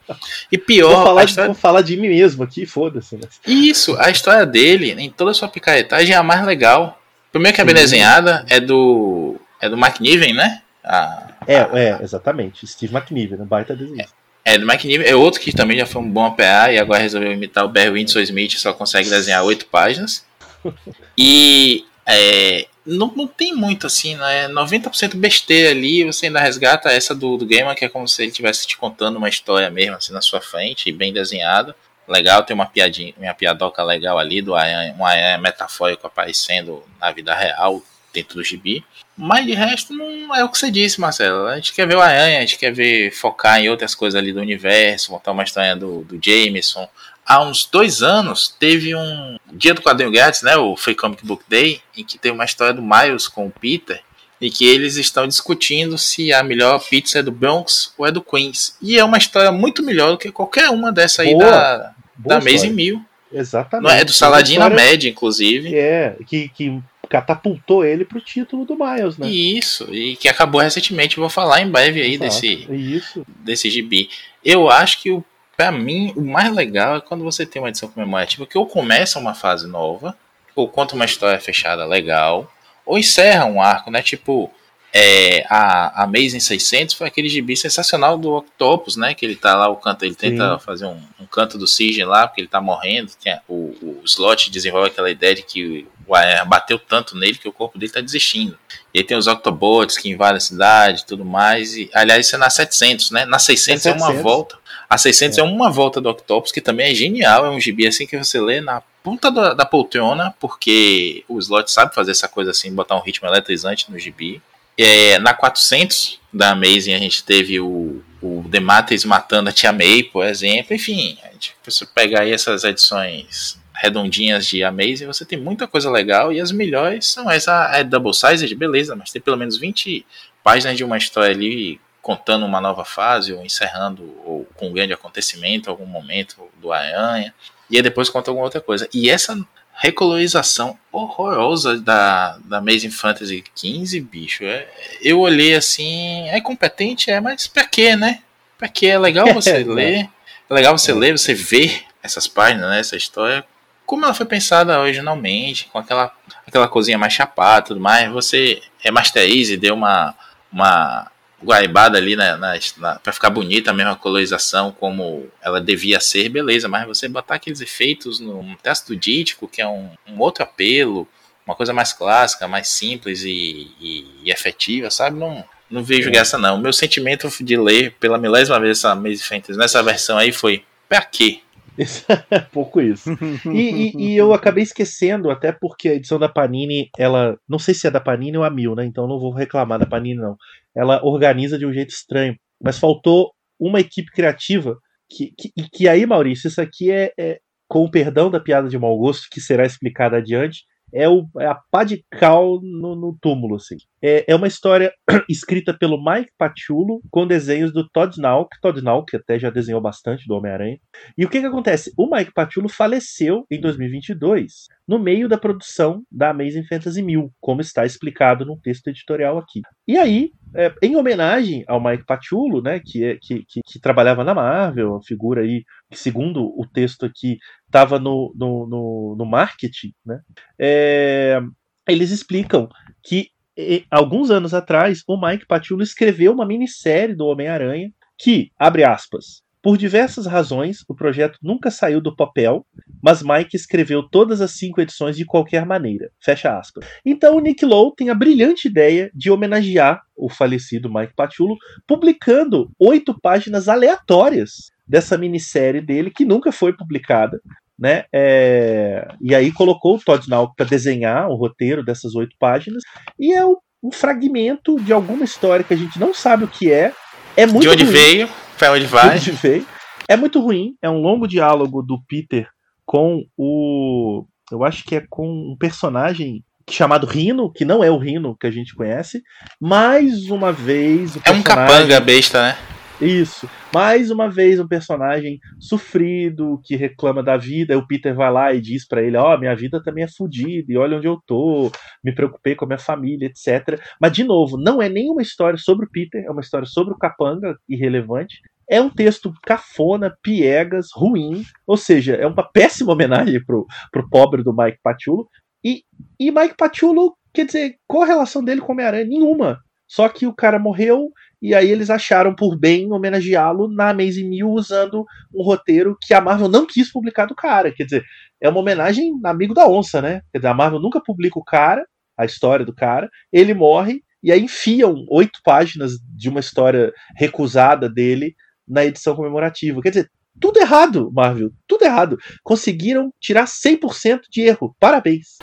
E 0.52 0.58
pior. 0.58 0.94
Vou 0.94 1.04
falar, 1.04 1.24
história... 1.24 1.48
de, 1.48 1.54
vou 1.54 1.60
falar 1.62 1.80
de 1.80 1.96
mim 1.96 2.08
mesmo 2.08 2.44
aqui, 2.44 2.66
foda-se. 2.66 3.16
Né? 3.16 3.22
Isso, 3.46 3.96
a 3.98 4.10
história 4.10 4.44
dele, 4.44 4.92
em 4.92 5.08
toda 5.08 5.30
a 5.30 5.34
sua 5.34 5.48
picaretagem, 5.48 6.14
é 6.14 6.18
a 6.18 6.22
mais 6.22 6.44
legal. 6.44 6.97
Primeiro 7.32 7.54
que 7.54 7.60
é 7.60 7.64
bem 7.64 7.74
desenhada, 7.74 8.44
é 8.48 8.60
do. 8.60 9.36
É 9.60 9.68
do 9.68 9.76
McNiven, 9.76 10.32
né? 10.32 10.62
A, 10.84 11.28
é, 11.46 11.56
é, 11.56 11.98
exatamente. 12.02 12.66
Steve 12.66 12.94
McNiven, 12.94 13.40
um 13.40 13.46
baita 13.46 13.74
desenho. 13.74 14.00
É, 14.44 14.54
é, 14.54 14.58
do 14.58 14.70
McNiven. 14.70 15.06
É 15.06 15.14
outro 15.14 15.40
que 15.40 15.52
também 15.52 15.78
já 15.78 15.86
foi 15.86 16.02
um 16.02 16.10
bom 16.10 16.26
APA 16.26 16.72
e 16.72 16.78
agora 16.78 17.02
resolveu 17.02 17.32
imitar 17.32 17.64
o 17.64 17.68
Barry 17.68 17.90
Windsor 17.90 18.22
Smith 18.22 18.58
só 18.58 18.72
consegue 18.72 19.08
desenhar 19.08 19.42
oito 19.44 19.66
páginas. 19.66 20.24
E 21.20 21.84
é, 22.06 22.68
não, 22.86 23.12
não 23.14 23.26
tem 23.26 23.54
muito 23.54 23.86
assim, 23.86 24.14
né? 24.14 24.48
90% 24.48 25.16
besteira 25.16 25.70
ali, 25.70 26.04
você 26.04 26.26
ainda 26.26 26.40
resgata 26.40 26.90
essa 26.90 27.14
do, 27.14 27.36
do 27.36 27.44
Gamer, 27.44 27.74
que 27.74 27.84
é 27.84 27.88
como 27.88 28.06
se 28.06 28.22
ele 28.22 28.30
estivesse 28.30 28.66
te 28.66 28.78
contando 28.78 29.16
uma 29.16 29.28
história 29.28 29.68
mesmo, 29.68 29.96
assim, 29.96 30.12
na 30.12 30.22
sua 30.22 30.40
frente, 30.40 30.92
bem 30.92 31.12
desenhada. 31.12 31.74
Legal, 32.08 32.42
tem 32.42 32.54
uma 32.54 32.66
piadinha, 32.66 33.12
uma 33.18 33.34
piadoca 33.34 33.82
legal 33.82 34.18
ali 34.18 34.40
do 34.40 34.54
Ayan, 34.54 34.94
um 34.98 35.04
Ayan 35.04 35.38
metafórico 35.38 36.06
aparecendo 36.06 36.82
na 36.98 37.12
vida 37.12 37.34
real, 37.34 37.82
dentro 38.12 38.36
do 38.36 38.44
gibi. 38.44 38.84
Mas 39.16 39.46
de 39.46 39.54
resto, 39.54 39.92
não 39.92 40.34
é 40.34 40.44
o 40.44 40.48
que 40.48 40.58
você 40.58 40.70
disse, 40.70 41.00
Marcelo. 41.00 41.46
A 41.46 41.56
gente 41.56 41.72
quer 41.72 41.86
ver 41.86 41.96
o 41.96 42.00
Aranha, 42.00 42.38
a 42.38 42.40
gente 42.40 42.58
quer 42.58 42.72
ver 42.72 43.10
focar 43.12 43.60
em 43.60 43.68
outras 43.68 43.94
coisas 43.94 44.18
ali 44.18 44.32
do 44.32 44.40
universo, 44.40 45.12
montar 45.12 45.32
uma 45.32 45.42
história 45.42 45.74
do, 45.74 46.02
do 46.04 46.18
Jameson. 46.22 46.88
Há 47.26 47.42
uns 47.42 47.66
dois 47.66 48.02
anos 48.02 48.54
teve 48.58 48.94
um 48.94 49.36
dia 49.52 49.74
do 49.74 49.82
quadrinho 49.82 50.10
grátis, 50.10 50.42
né? 50.42 50.56
O 50.56 50.76
Free 50.76 50.94
Comic 50.94 51.26
Book 51.26 51.44
Day, 51.48 51.82
em 51.96 52.04
que 52.04 52.18
teve 52.18 52.34
uma 52.34 52.44
história 52.44 52.72
do 52.72 52.82
Miles 52.82 53.28
com 53.28 53.46
o 53.46 53.50
Peter 53.50 54.00
e 54.40 54.50
que 54.50 54.66
eles 54.66 54.96
estão 54.96 55.26
discutindo 55.26 55.98
se 55.98 56.32
a 56.32 56.42
melhor 56.42 56.78
pizza 56.88 57.18
é 57.18 57.22
do 57.22 57.32
Bronx 57.32 57.92
ou 57.98 58.06
é 58.06 58.12
do 58.12 58.22
Queens. 58.22 58.76
E 58.80 58.96
é 58.96 59.04
uma 59.04 59.18
história 59.18 59.50
muito 59.50 59.82
melhor 59.82 60.12
do 60.12 60.18
que 60.18 60.30
qualquer 60.30 60.70
uma 60.70 60.92
dessa 60.92 61.22
aí 61.22 61.32
Boa. 61.32 61.50
da, 61.50 61.94
Boa 62.18 62.40
da 62.40 62.50
história. 62.50 62.74
Mil. 62.74 63.04
Exatamente. 63.32 63.88
Não 63.88 63.94
é 63.94 64.04
do 64.04 64.12
Saladin 64.12 64.58
na 64.58 64.70
média, 64.70 65.08
inclusive. 65.08 65.74
É, 65.74 66.16
que, 66.26 66.48
que 66.48 66.82
catapultou 67.08 67.84
ele 67.84 68.04
pro 68.04 68.20
título 68.20 68.64
do 68.64 68.76
Miles, 68.76 69.16
né? 69.16 69.28
Isso, 69.28 69.92
e 69.94 70.16
que 70.16 70.28
acabou 70.28 70.60
recentemente, 70.60 71.18
vou 71.18 71.30
falar 71.30 71.60
em 71.60 71.70
breve 71.70 72.00
aí 72.00 72.14
Exato. 72.14 72.24
desse, 72.24 72.66
Isso. 72.70 73.26
desse 73.40 73.70
gibi. 73.70 74.10
Eu 74.44 74.70
acho 74.70 75.00
que, 75.00 75.10
o, 75.10 75.24
pra 75.56 75.70
mim, 75.70 76.12
o 76.16 76.22
mais 76.22 76.54
legal 76.54 76.96
é 76.96 77.00
quando 77.00 77.24
você 77.24 77.46
tem 77.46 77.60
uma 77.60 77.68
edição 77.68 77.88
comemorativa 77.88 78.46
que 78.46 78.58
ou 78.58 78.66
começa 78.66 79.18
uma 79.18 79.34
fase 79.34 79.66
nova, 79.66 80.16
ou 80.54 80.68
conta 80.68 80.94
uma 80.94 81.04
história 81.04 81.38
fechada 81.38 81.86
legal, 81.86 82.52
ou 82.84 82.98
encerra 82.98 83.44
um 83.44 83.60
arco, 83.60 83.90
né? 83.90 84.02
Tipo, 84.02 84.50
é, 84.92 85.44
a, 85.48 86.00
a 86.00 86.04
Amazing 86.04 86.40
600 86.40 86.94
foi 86.94 87.06
aquele 87.06 87.28
gibi 87.28 87.56
sensacional 87.56 88.16
do 88.16 88.32
Octopus, 88.34 88.96
né? 88.96 89.14
Que 89.14 89.26
ele 89.26 89.36
tá 89.36 89.54
lá, 89.54 89.68
o 89.68 89.76
canto, 89.76 90.04
ele 90.04 90.14
tenta 90.14 90.58
Sim. 90.58 90.64
fazer 90.64 90.86
um, 90.86 91.00
um 91.20 91.26
canto 91.26 91.58
do 91.58 91.66
Sigen 91.66 92.06
lá, 92.06 92.26
porque 92.26 92.40
ele 92.40 92.48
tá 92.48 92.60
morrendo. 92.60 93.12
A- 93.26 93.40
o, 93.46 93.54
o 93.82 94.02
Slot 94.04 94.50
desenvolve 94.50 94.88
aquela 94.88 95.10
ideia 95.10 95.34
de 95.34 95.42
que 95.42 95.86
o 96.06 96.14
Aranha 96.14 96.44
bateu 96.44 96.78
tanto 96.78 97.16
nele 97.16 97.36
que 97.36 97.48
o 97.48 97.52
corpo 97.52 97.78
dele 97.78 97.92
tá 97.92 98.00
desistindo. 98.00 98.58
E 98.94 98.98
aí 99.00 99.04
tem 99.04 99.16
os 99.16 99.26
Octobots 99.26 99.98
que 99.98 100.08
invadem 100.08 100.38
a 100.38 100.40
cidade 100.40 101.02
e 101.02 101.06
tudo 101.06 101.24
mais. 101.24 101.76
E, 101.76 101.90
aliás, 101.92 102.26
isso 102.26 102.36
é 102.36 102.38
na 102.38 102.48
700, 102.48 103.10
né? 103.10 103.26
Na 103.26 103.38
600 103.38 103.84
é, 103.84 103.90
uma 103.92 103.98
700. 104.06 104.22
volta. 104.22 104.58
A 104.88 104.96
600 104.96 105.36
é. 105.36 105.42
uma 105.42 105.70
volta 105.70 106.00
do 106.00 106.08
Octopus, 106.08 106.50
que 106.50 106.62
também 106.62 106.90
é 106.90 106.94
genial. 106.94 107.44
É 107.44 107.50
um 107.50 107.60
gibi 107.60 107.86
assim 107.86 108.06
que 108.06 108.16
você 108.16 108.40
lê 108.40 108.62
na 108.62 108.82
ponta 109.02 109.30
da, 109.30 109.52
da 109.52 109.66
poltrona, 109.66 110.34
porque 110.40 111.24
o 111.28 111.38
Slot 111.38 111.70
sabe 111.70 111.94
fazer 111.94 112.12
essa 112.12 112.26
coisa 112.26 112.52
assim, 112.52 112.74
botar 112.74 112.96
um 112.96 113.02
ritmo 113.02 113.28
eletrizante 113.28 113.90
no 113.90 113.98
gibi. 113.98 114.40
É, 114.78 115.18
na 115.18 115.34
400 115.34 116.20
da 116.32 116.50
Amazing 116.52 116.94
a 116.94 116.98
gente 116.98 117.24
teve 117.24 117.58
o, 117.58 118.00
o 118.22 118.44
Demates 118.46 119.04
matando 119.04 119.50
a 119.50 119.52
Tia 119.52 119.72
May, 119.72 120.04
por 120.04 120.24
exemplo. 120.24 120.72
Enfim, 120.74 121.18
gente, 121.32 121.56
se 121.62 121.70
você 121.70 121.84
pegar 121.86 122.20
aí 122.20 122.32
essas 122.32 122.62
edições 122.62 123.58
redondinhas 123.74 124.46
de 124.46 124.62
Amazing, 124.62 125.06
você 125.06 125.24
tem 125.24 125.38
muita 125.38 125.66
coisa 125.66 125.90
legal 125.90 126.32
e 126.32 126.40
as 126.40 126.52
melhores 126.52 127.06
são 127.08 127.28
essa 127.28 127.70
é 127.74 127.82
double 127.82 128.14
size, 128.14 128.54
beleza, 128.54 128.94
mas 128.94 129.10
tem 129.10 129.20
pelo 129.20 129.36
menos 129.36 129.58
20 129.58 130.06
páginas 130.44 130.76
de 130.76 130.84
uma 130.84 130.96
história 130.96 131.34
ali 131.34 131.80
contando 132.00 132.46
uma 132.46 132.60
nova 132.60 132.84
fase 132.84 133.32
ou 133.32 133.44
encerrando 133.44 134.02
ou 134.24 134.46
com 134.54 134.68
um 134.68 134.72
grande 134.72 134.92
acontecimento, 134.92 135.68
algum 135.68 135.86
momento 135.86 136.48
do 136.60 136.72
Aranha. 136.72 137.34
E 137.68 137.76
aí 137.76 137.82
depois 137.82 138.08
conta 138.08 138.30
alguma 138.30 138.46
outra 138.46 138.60
coisa. 138.60 138.88
E 138.94 139.10
essa 139.10 139.36
recolorização 139.78 140.76
horrorosa 140.90 141.78
da, 141.80 142.36
da 142.44 142.58
Amazing 142.58 142.90
Fantasy 142.90 143.44
15, 143.54 144.00
bicho, 144.00 144.42
é, 144.44 144.66
eu 145.00 145.20
olhei 145.20 145.54
assim, 145.54 146.28
é 146.28 146.40
competente, 146.40 147.10
é, 147.10 147.20
mas 147.20 147.46
pra 147.46 147.64
quê, 147.64 147.94
né? 147.94 148.20
Pra 148.58 148.68
quê? 148.68 148.88
É 148.88 148.98
legal 148.98 149.32
você 149.32 149.62
ler, 149.62 150.08
é 150.50 150.54
legal 150.54 150.76
você 150.76 150.92
ler, 150.92 151.16
você 151.16 151.32
ver 151.32 151.84
essas 152.02 152.26
páginas, 152.26 152.68
né, 152.70 152.80
essa 152.80 152.96
história, 152.96 153.44
como 153.86 154.04
ela 154.04 154.14
foi 154.14 154.26
pensada 154.26 154.80
originalmente, 154.80 155.68
com 155.72 155.78
aquela, 155.78 156.12
aquela 156.46 156.66
coisinha 156.66 156.98
mais 156.98 157.12
chapada 157.12 157.66
e 157.66 157.68
tudo 157.68 157.80
mais, 157.80 158.10
você 158.10 158.60
é 158.82 158.90
Master 158.90 159.28
deu 159.60 159.74
uma, 159.74 160.14
uma 160.52 161.10
guaibada 161.42 161.98
ali 161.98 162.16
na, 162.16 162.36
na, 162.36 162.54
na, 162.78 162.94
pra 162.96 163.12
ficar 163.12 163.30
bonita 163.30 163.72
mesmo 163.72 163.92
a 163.92 163.96
colorização 163.96 164.72
como 164.72 165.28
ela 165.40 165.60
devia 165.60 166.00
ser, 166.00 166.28
beleza, 166.28 166.68
mas 166.68 166.86
você 166.86 167.08
botar 167.08 167.36
aqueles 167.36 167.60
efeitos 167.60 168.20
no, 168.20 168.42
no 168.42 168.56
texto 168.56 168.96
dítico, 168.96 169.48
que 169.48 169.62
é 169.62 169.66
um, 169.66 169.90
um, 170.08 170.18
outro 170.18 170.42
apelo, 170.42 171.06
uma 171.46 171.54
coisa 171.54 171.72
mais 171.72 171.92
clássica, 171.92 172.48
mais 172.48 172.68
simples 172.68 173.22
e, 173.22 173.70
e, 173.80 174.06
e 174.24 174.30
efetiva, 174.30 174.90
sabe? 174.90 175.18
Não, 175.18 175.44
não 175.70 175.84
vejo 175.84 176.08
é. 176.08 176.12
graça 176.12 176.36
não. 176.36 176.56
O 176.56 176.60
meu 176.60 176.72
sentimento 176.72 177.28
de 177.40 177.56
ler 177.56 177.94
pela 178.00 178.18
milésima 178.18 178.58
vez 178.58 178.78
essa 178.78 178.94
Maze 178.94 179.22
Fantasy 179.22 179.58
nessa 179.58 179.82
versão 179.82 180.18
aí 180.18 180.32
foi, 180.32 180.64
pra 180.88 181.02
quê? 181.02 181.40
É 182.30 182.40
pouco 182.40 182.80
isso. 182.80 183.10
E, 183.46 183.58
e, 183.60 183.92
e, 183.96 184.16
eu 184.16 184.32
acabei 184.32 184.64
esquecendo, 184.64 185.30
até 185.30 185.52
porque 185.52 185.88
a 185.88 185.94
edição 185.94 186.18
da 186.18 186.28
Panini, 186.28 186.90
ela. 186.98 187.38
Não 187.48 187.58
sei 187.58 187.72
se 187.72 187.86
é 187.86 187.90
da 187.90 188.00
Panini 188.00 188.36
ou 188.36 188.44
a 188.44 188.50
Mil, 188.50 188.74
né? 188.74 188.84
Então 188.84 189.06
não 189.06 189.18
vou 189.18 189.32
reclamar 189.32 189.78
da 189.78 189.86
Panini, 189.86 190.20
não. 190.20 190.36
Ela 190.78 191.04
organiza 191.04 191.58
de 191.58 191.66
um 191.66 191.72
jeito 191.72 191.90
estranho. 191.90 192.36
Mas 192.62 192.78
faltou 192.78 193.32
uma 193.58 193.80
equipe 193.80 194.10
criativa. 194.12 194.76
Que, 195.10 195.32
que, 195.36 195.50
que 195.72 195.88
aí, 195.88 196.06
Maurício, 196.06 196.48
isso 196.48 196.60
aqui 196.60 196.92
é, 196.92 197.12
é, 197.18 197.38
com 197.68 197.84
o 197.84 197.90
perdão 197.90 198.30
da 198.30 198.38
piada 198.38 198.68
de 198.68 198.78
mau 198.78 198.96
gosto, 198.96 199.26
que 199.30 199.40
será 199.40 199.66
explicada 199.66 200.18
adiante, 200.18 200.64
é, 200.92 201.08
o, 201.08 201.26
é 201.38 201.46
a 201.46 201.54
pá 201.70 201.84
de 201.84 202.04
cal 202.10 202.60
no, 202.62 202.94
no 202.94 203.16
túmulo, 203.20 203.56
assim. 203.56 203.76
É, 204.00 204.24
é, 204.30 204.34
uma 204.34 204.46
história 204.46 204.92
escrita 205.28 205.74
pelo 205.74 206.02
Mike 206.02 206.30
Pachulo, 206.38 207.00
com 207.10 207.26
desenhos 207.26 207.72
do 207.72 207.88
Todd 207.88 208.20
Nauk, 208.20 208.56
Todd 208.60 208.80
Nauk 208.82 209.14
até 209.16 209.38
já 209.38 209.50
desenhou 209.50 209.80
bastante 209.80 210.26
do 210.26 210.34
Homem-Aranha. 210.34 210.78
E 211.16 211.24
o 211.24 211.28
que 211.28 211.40
que 211.40 211.46
acontece? 211.46 211.92
O 211.96 212.08
Mike 212.08 212.32
Pachulo 212.32 212.68
faleceu 212.68 213.44
em 213.50 213.60
2022, 213.60 214.68
no 214.86 214.98
meio 214.98 215.28
da 215.28 215.36
produção 215.36 216.02
da 216.10 216.30
Amazing 216.30 216.64
Fantasy 216.66 217.02
1000, 217.02 217.30
como 217.40 217.60
está 217.60 217.84
explicado 217.84 218.44
no 218.44 218.58
texto 218.58 218.88
editorial 218.88 219.38
aqui. 219.38 219.60
E 219.86 219.96
aí, 219.96 220.30
é, 220.54 220.72
em 220.82 220.96
homenagem 220.96 221.64
ao 221.66 221.82
Mike 221.82 222.06
Pachulo, 222.06 222.62
né, 222.62 222.80
que, 222.84 223.04
é, 223.04 223.18
que, 223.20 223.44
que, 223.46 223.60
que, 223.64 223.80
trabalhava 223.80 224.24
na 224.24 224.34
Marvel, 224.34 224.92
uma 224.92 225.02
figura 225.02 225.42
aí 225.42 225.64
que, 225.90 225.98
segundo 225.98 226.44
o 226.44 226.66
texto 226.66 227.04
aqui, 227.04 227.38
estava 227.66 227.98
no, 227.98 228.32
no, 228.36 228.66
no, 228.66 229.16
no, 229.18 229.26
marketing, 229.26 229.92
né, 230.04 230.20
é, 230.58 231.40
eles 231.88 232.10
explicam 232.10 232.68
que 233.02 233.28
e, 233.56 233.84
alguns 233.90 234.30
anos 234.30 234.54
atrás 234.54 235.02
o 235.06 235.20
Mike 235.20 235.46
Pachulo 235.46 235.82
escreveu 235.82 236.32
uma 236.32 236.46
minissérie 236.46 237.16
do 237.16 237.26
Homem-Aranha 237.26 237.90
que, 238.16 238.50
abre 238.58 238.84
aspas, 238.84 239.42
por 239.60 239.76
diversas 239.76 240.24
razões, 240.26 240.84
o 240.88 240.94
projeto 240.94 241.38
nunca 241.42 241.70
saiu 241.70 242.00
do 242.00 242.14
papel, 242.14 242.64
mas 243.02 243.22
Mike 243.22 243.56
escreveu 243.56 244.08
todas 244.08 244.40
as 244.40 244.52
cinco 244.52 244.80
edições 244.80 245.16
de 245.16 245.24
qualquer 245.24 245.66
maneira. 245.66 246.10
Fecha 246.22 246.56
aspas. 246.56 246.86
Então 247.04 247.36
o 247.36 247.40
Nick 247.40 247.64
Lowe 247.64 247.92
tem 247.96 248.08
a 248.08 248.14
brilhante 248.14 248.68
ideia 248.68 249.10
de 249.12 249.30
homenagear 249.30 250.00
o 250.16 250.28
falecido 250.28 250.92
Mike 250.92 251.14
Pachulo, 251.14 251.56
publicando 251.86 252.70
oito 252.78 253.18
páginas 253.20 253.68
aleatórias 253.68 254.70
dessa 254.88 255.18
minissérie 255.18 255.80
dele, 255.80 256.10
que 256.10 256.24
nunca 256.24 256.50
foi 256.50 256.72
publicada. 256.72 257.40
Né? 257.78 258.04
É... 258.12 259.06
E 259.20 259.34
aí 259.34 259.52
colocou 259.52 259.96
o 259.96 260.00
Todd 260.00 260.28
Nauk 260.28 260.54
para 260.56 260.66
desenhar 260.66 261.28
o 261.28 261.36
roteiro 261.36 261.84
dessas 261.84 262.14
oito 262.14 262.34
páginas, 262.38 262.82
e 263.18 263.32
é 263.32 263.44
um 263.46 263.92
fragmento 263.92 264.80
de 264.80 264.92
alguma 264.92 265.24
história 265.24 265.64
que 265.64 265.74
a 265.74 265.76
gente 265.76 265.98
não 266.00 266.12
sabe 266.12 266.44
o 266.44 266.48
que 266.48 266.72
é. 266.72 266.92
É 267.36 267.46
muito 267.46 267.62
de 267.62 267.68
onde 267.68 267.84
ruim. 267.84 267.92
veio, 267.92 268.28
para 268.58 268.72
onde 268.72 268.86
vai. 268.86 269.18
De 269.18 269.30
onde 269.30 269.30
veio. 269.30 269.66
É 270.08 270.16
muito 270.16 270.40
ruim. 270.40 270.74
É 270.82 270.90
um 270.90 271.00
longo 271.00 271.28
diálogo 271.28 271.82
do 271.82 272.00
Peter 272.08 272.48
com 272.84 273.22
o. 273.36 274.24
Eu 274.50 274.64
acho 274.64 274.82
que 274.84 274.96
é 274.96 275.04
com 275.08 275.28
um 275.28 275.56
personagem 275.56 276.42
chamado 276.70 277.06
Rino, 277.06 277.52
que 277.52 277.64
não 277.64 277.84
é 277.84 277.90
o 277.90 277.98
Rino 277.98 278.36
que 278.38 278.46
a 278.46 278.50
gente 278.50 278.74
conhece. 278.74 279.22
Mais 279.60 280.30
uma 280.30 280.52
vez. 280.52 281.14
O 281.14 281.20
é 281.24 281.30
um 281.30 281.42
capanga 281.42 282.00
besta, 282.00 282.42
né? 282.42 282.58
Isso. 283.00 283.48
Mais 283.72 284.10
uma 284.10 284.28
vez 284.28 284.58
um 284.58 284.66
personagem 284.66 285.38
sofrido 285.60 286.60
que 286.64 286.74
reclama 286.74 287.22
da 287.22 287.36
vida. 287.36 287.72
E 287.72 287.76
o 287.76 287.86
Peter 287.86 288.14
vai 288.14 288.30
lá 288.30 288.52
e 288.52 288.60
diz 288.60 288.86
para 288.86 289.02
ele: 289.02 289.16
Ó, 289.16 289.34
oh, 289.34 289.38
minha 289.38 289.54
vida 289.54 289.80
também 289.82 290.02
é 290.02 290.08
fodida, 290.08 290.72
e 290.72 290.76
olha 290.76 290.96
onde 290.96 291.06
eu 291.06 291.20
tô, 291.24 291.70
me 292.02 292.12
preocupei 292.12 292.56
com 292.56 292.64
a 292.64 292.68
minha 292.68 292.78
família, 292.78 293.26
etc. 293.26 293.80
Mas, 294.00 294.12
de 294.12 294.24
novo, 294.24 294.56
não 294.56 294.82
é 294.82 294.88
nenhuma 294.88 295.22
história 295.22 295.58
sobre 295.58 295.86
o 295.86 295.90
Peter, 295.90 296.24
é 296.24 296.30
uma 296.30 296.40
história 296.40 296.66
sobre 296.66 296.92
o 296.92 296.98
capanga, 296.98 297.56
irrelevante. 297.68 298.40
É 298.68 298.80
um 298.80 298.90
texto 298.90 299.32
cafona, 299.44 300.14
piegas, 300.22 300.88
ruim, 300.92 301.42
ou 301.66 301.76
seja, 301.76 302.16
é 302.16 302.26
uma 302.26 302.42
péssima 302.52 302.92
homenagem 302.92 303.42
pro, 303.44 303.64
pro 303.90 304.08
pobre 304.10 304.42
do 304.42 304.54
Mike 304.54 304.78
Pachulo. 304.82 305.26
E, 305.64 305.82
e 306.20 306.30
Mike 306.30 306.54
Pachulo, 306.56 307.16
quer 307.32 307.46
dizer, 307.46 307.76
qual 307.86 308.02
a 308.02 308.06
relação 308.06 308.44
dele 308.44 308.60
com 308.60 308.72
Homem-Aranha? 308.72 309.06
Nenhuma. 309.06 309.58
Só 309.88 310.06
que 310.08 310.26
o 310.26 310.34
cara 310.34 310.58
morreu 310.58 311.10
e 311.40 311.54
aí 311.54 311.70
eles 311.70 311.90
acharam 311.90 312.34
por 312.34 312.58
bem 312.58 312.92
homenageá-lo 312.92 313.68
na 313.68 313.90
Amazing 313.90 314.28
Mil 314.28 314.50
usando 314.50 315.04
um 315.32 315.42
roteiro 315.42 315.96
que 316.00 316.12
a 316.12 316.20
Marvel 316.20 316.48
não 316.48 316.66
quis 316.66 316.90
publicar 316.90 317.26
do 317.26 317.34
cara. 317.34 317.72
Quer 317.72 317.84
dizer, 317.84 318.04
é 318.40 318.48
uma 318.48 318.60
homenagem 318.60 319.12
amigo 319.24 319.54
da 319.54 319.68
onça, 319.68 320.02
né? 320.02 320.22
Quer 320.32 320.38
dizer, 320.38 320.48
a 320.48 320.54
Marvel 320.54 320.80
nunca 320.80 321.00
publica 321.00 321.38
o 321.38 321.44
cara, 321.44 321.86
a 322.16 322.24
história 322.24 322.66
do 322.66 322.74
cara, 322.74 323.08
ele 323.32 323.54
morre 323.54 324.02
e 324.22 324.32
aí 324.32 324.42
enfiam 324.42 325.04
oito 325.10 325.38
páginas 325.44 325.92
de 326.16 326.28
uma 326.28 326.40
história 326.40 326.92
recusada 327.16 327.88
dele 327.88 328.34
na 328.66 328.84
edição 328.84 329.14
comemorativa. 329.14 329.80
Quer 329.80 329.90
dizer, 329.90 330.10
tudo 330.40 330.58
errado, 330.60 331.10
Marvel, 331.12 331.50
tudo 331.66 331.84
errado. 331.84 332.18
Conseguiram 332.42 333.12
tirar 333.20 333.44
100% 333.44 334.22
de 334.30 334.42
erro. 334.42 334.74
Parabéns. 334.78 335.38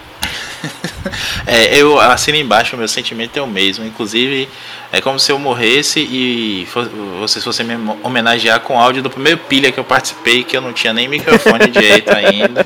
é, 1.47 1.79
eu 1.79 1.99
assino 1.99 2.37
embaixo, 2.37 2.77
meu 2.77 2.87
sentimento 2.87 3.37
é 3.37 3.41
o 3.41 3.47
mesmo. 3.47 3.85
Inclusive, 3.85 4.47
é 4.95 5.01
como 5.01 5.19
se 5.19 5.29
eu 5.29 5.37
morresse 5.37 5.99
e 5.99 6.65
vocês 7.19 7.43
fossem 7.43 7.65
me 7.65 7.75
homenagear 8.01 8.61
com 8.61 8.79
áudio 8.79 9.03
do 9.03 9.09
primeiro 9.09 9.39
pilha 9.39 9.69
que 9.69 9.77
eu 9.77 9.83
participei, 9.83 10.41
que 10.41 10.55
eu 10.55 10.61
não 10.61 10.71
tinha 10.71 10.93
nem 10.93 11.09
microfone 11.09 11.69
direito 11.69 12.15
ainda. 12.15 12.65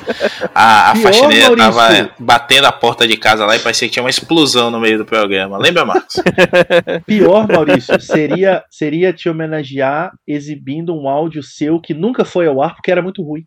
A, 0.54 0.92
a 0.92 0.94
faxineira 0.94 1.56
tava 1.56 2.12
batendo 2.16 2.66
a 2.66 2.72
porta 2.72 3.04
de 3.04 3.16
casa 3.16 3.44
lá 3.44 3.56
e 3.56 3.58
parecia 3.58 3.88
que 3.88 3.94
tinha 3.94 4.02
uma 4.04 4.10
explosão 4.10 4.70
no 4.70 4.78
meio 4.78 4.96
do 4.96 5.04
programa. 5.04 5.58
Lembra, 5.58 5.84
Marcos? 5.84 6.22
Pior, 7.04 7.48
Maurício, 7.48 8.00
seria, 8.00 8.62
seria 8.70 9.12
te 9.12 9.28
homenagear 9.28 10.12
exibindo 10.24 10.94
um 10.94 11.08
áudio 11.08 11.42
seu 11.42 11.80
que 11.80 11.92
nunca 11.92 12.24
foi 12.24 12.46
ao 12.46 12.62
ar 12.62 12.76
porque 12.76 12.92
era 12.92 13.02
muito 13.02 13.24
ruim. 13.24 13.42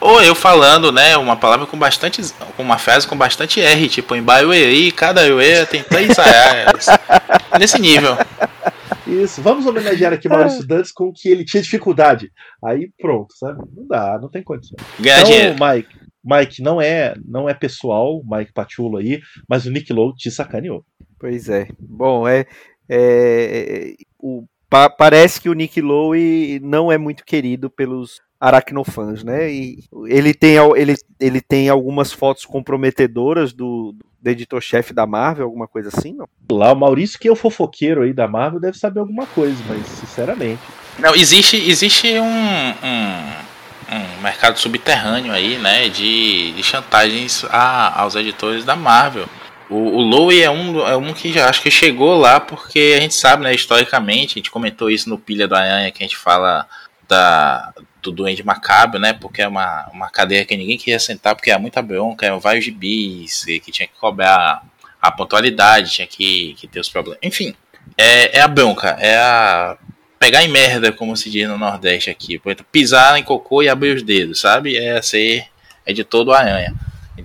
Ou 0.00 0.22
eu 0.22 0.36
falando, 0.36 0.92
né, 0.92 1.16
uma 1.16 1.34
palavra 1.34 1.66
com 1.66 1.76
bastante, 1.76 2.22
uma 2.56 2.78
frase 2.78 3.08
com 3.08 3.16
bastante 3.16 3.60
R, 3.60 3.88
tipo, 3.88 4.14
em 4.14 4.22
Baiueri, 4.22 4.92
cada 4.92 5.22
Uê 5.22 5.66
tem 5.66 5.82
três. 5.82 6.12
Nesse 7.58 7.80
nível. 7.80 8.11
Isso, 9.06 9.42
vamos 9.42 9.66
homenagear 9.66 10.12
aqui 10.12 10.28
Maurício 10.28 10.66
Dantes 10.66 10.92
com 10.92 11.12
que 11.12 11.28
ele 11.28 11.44
tinha 11.44 11.62
dificuldade. 11.62 12.30
Aí 12.64 12.90
pronto, 12.98 13.34
sabe? 13.36 13.60
Não 13.74 13.86
dá, 13.86 14.18
não 14.20 14.30
tem 14.30 14.42
condição. 14.42 14.76
Ganha 14.98 15.52
então. 15.52 15.68
Mike, 15.68 15.88
Mike, 16.24 16.62
não 16.62 16.80
é, 16.80 17.14
não 17.24 17.48
é 17.48 17.54
pessoal, 17.54 18.22
Mike 18.24 18.52
Pachulo 18.52 18.98
aí, 18.98 19.20
mas 19.48 19.66
o 19.66 19.70
Nick 19.70 19.92
Lowe 19.92 20.14
te 20.14 20.30
sacaneou. 20.30 20.84
Pois 21.18 21.48
é. 21.48 21.68
Bom, 21.78 22.26
é, 22.28 22.46
é 22.88 23.94
o, 24.18 24.44
pa, 24.70 24.88
parece 24.88 25.40
que 25.40 25.48
o 25.48 25.54
Nick 25.54 25.80
Lowe 25.80 26.60
não 26.62 26.90
é 26.90 26.96
muito 26.96 27.24
querido 27.24 27.68
pelos 27.68 28.20
aracnofãs, 28.42 29.22
né? 29.22 29.48
E 29.52 29.84
ele 30.06 30.34
tem, 30.34 30.56
ele, 30.76 30.96
ele 31.20 31.40
tem 31.40 31.68
algumas 31.68 32.12
fotos 32.12 32.44
comprometedoras 32.44 33.52
do, 33.52 33.94
do 34.20 34.30
editor-chefe 34.30 34.92
da 34.92 35.06
Marvel, 35.06 35.44
alguma 35.44 35.68
coisa 35.68 35.90
assim, 35.94 36.12
não? 36.12 36.28
Lá, 36.50 36.72
o 36.72 36.76
Maurício, 36.76 37.20
que 37.20 37.28
é 37.28 37.30
o 37.30 37.36
fofoqueiro 37.36 38.02
aí 38.02 38.12
da 38.12 38.26
Marvel, 38.26 38.58
deve 38.58 38.76
saber 38.76 38.98
alguma 38.98 39.26
coisa, 39.26 39.62
mas 39.68 39.86
sinceramente. 39.86 40.60
Não, 40.98 41.14
existe, 41.14 41.56
existe 41.56 42.08
um, 42.18 42.24
um, 42.24 44.16
um 44.18 44.20
mercado 44.20 44.58
subterrâneo 44.58 45.32
aí, 45.32 45.56
né? 45.58 45.88
De, 45.88 46.52
de 46.52 46.62
chantagens 46.64 47.44
a, 47.48 48.00
aos 48.02 48.16
editores 48.16 48.64
da 48.64 48.74
Marvel. 48.74 49.28
O, 49.70 49.76
o 49.76 50.00
Lowe 50.00 50.42
é 50.42 50.50
um, 50.50 50.80
é 50.80 50.96
um 50.96 51.14
que 51.14 51.32
já 51.32 51.48
acho 51.48 51.62
que 51.62 51.70
chegou 51.70 52.18
lá 52.18 52.40
porque 52.40 52.94
a 52.98 53.00
gente 53.00 53.14
sabe, 53.14 53.44
né, 53.44 53.54
historicamente, 53.54 54.32
a 54.32 54.40
gente 54.40 54.50
comentou 54.50 54.90
isso 54.90 55.08
no 55.08 55.16
Pilha 55.16 55.46
do 55.46 55.54
Aranha, 55.54 55.92
que 55.92 56.02
a 56.02 56.06
gente 56.06 56.16
fala 56.16 56.66
da, 57.08 57.72
do 58.02 58.10
Duende 58.10 58.42
Macabro, 58.42 58.98
né? 58.98 59.12
Porque 59.12 59.40
é 59.40 59.48
uma, 59.48 59.88
uma 59.92 60.10
cadeira 60.10 60.44
que 60.44 60.56
ninguém 60.56 60.76
queria 60.76 60.98
sentar 60.98 61.34
porque 61.34 61.50
era 61.50 61.58
muita 61.58 61.80
bronca, 61.80 62.36
vários 62.38 62.64
gibis, 62.64 63.44
que 63.44 63.70
tinha 63.70 63.86
que 63.86 63.94
cobrar 63.98 64.62
a 65.00 65.10
pontualidade, 65.10 65.92
tinha 65.92 66.06
que, 66.06 66.54
que 66.54 66.66
ter 66.66 66.80
os 66.80 66.88
problemas. 66.88 67.18
Enfim, 67.22 67.54
é, 67.96 68.38
é 68.38 68.40
a 68.40 68.48
bronca, 68.48 68.96
é 69.00 69.16
a 69.16 69.78
pegar 70.18 70.44
em 70.44 70.48
merda, 70.48 70.92
como 70.92 71.16
se 71.16 71.30
diz 71.30 71.48
no 71.48 71.58
Nordeste 71.58 72.10
aqui. 72.10 72.40
Pisar 72.70 73.18
em 73.18 73.22
cocô 73.22 73.62
e 73.62 73.68
abrir 73.68 73.96
os 73.96 74.02
dedos, 74.02 74.40
sabe? 74.40 74.76
É 74.76 75.00
ser 75.00 75.46
editor 75.86 76.24
do 76.24 76.32
Aranha. 76.32 76.74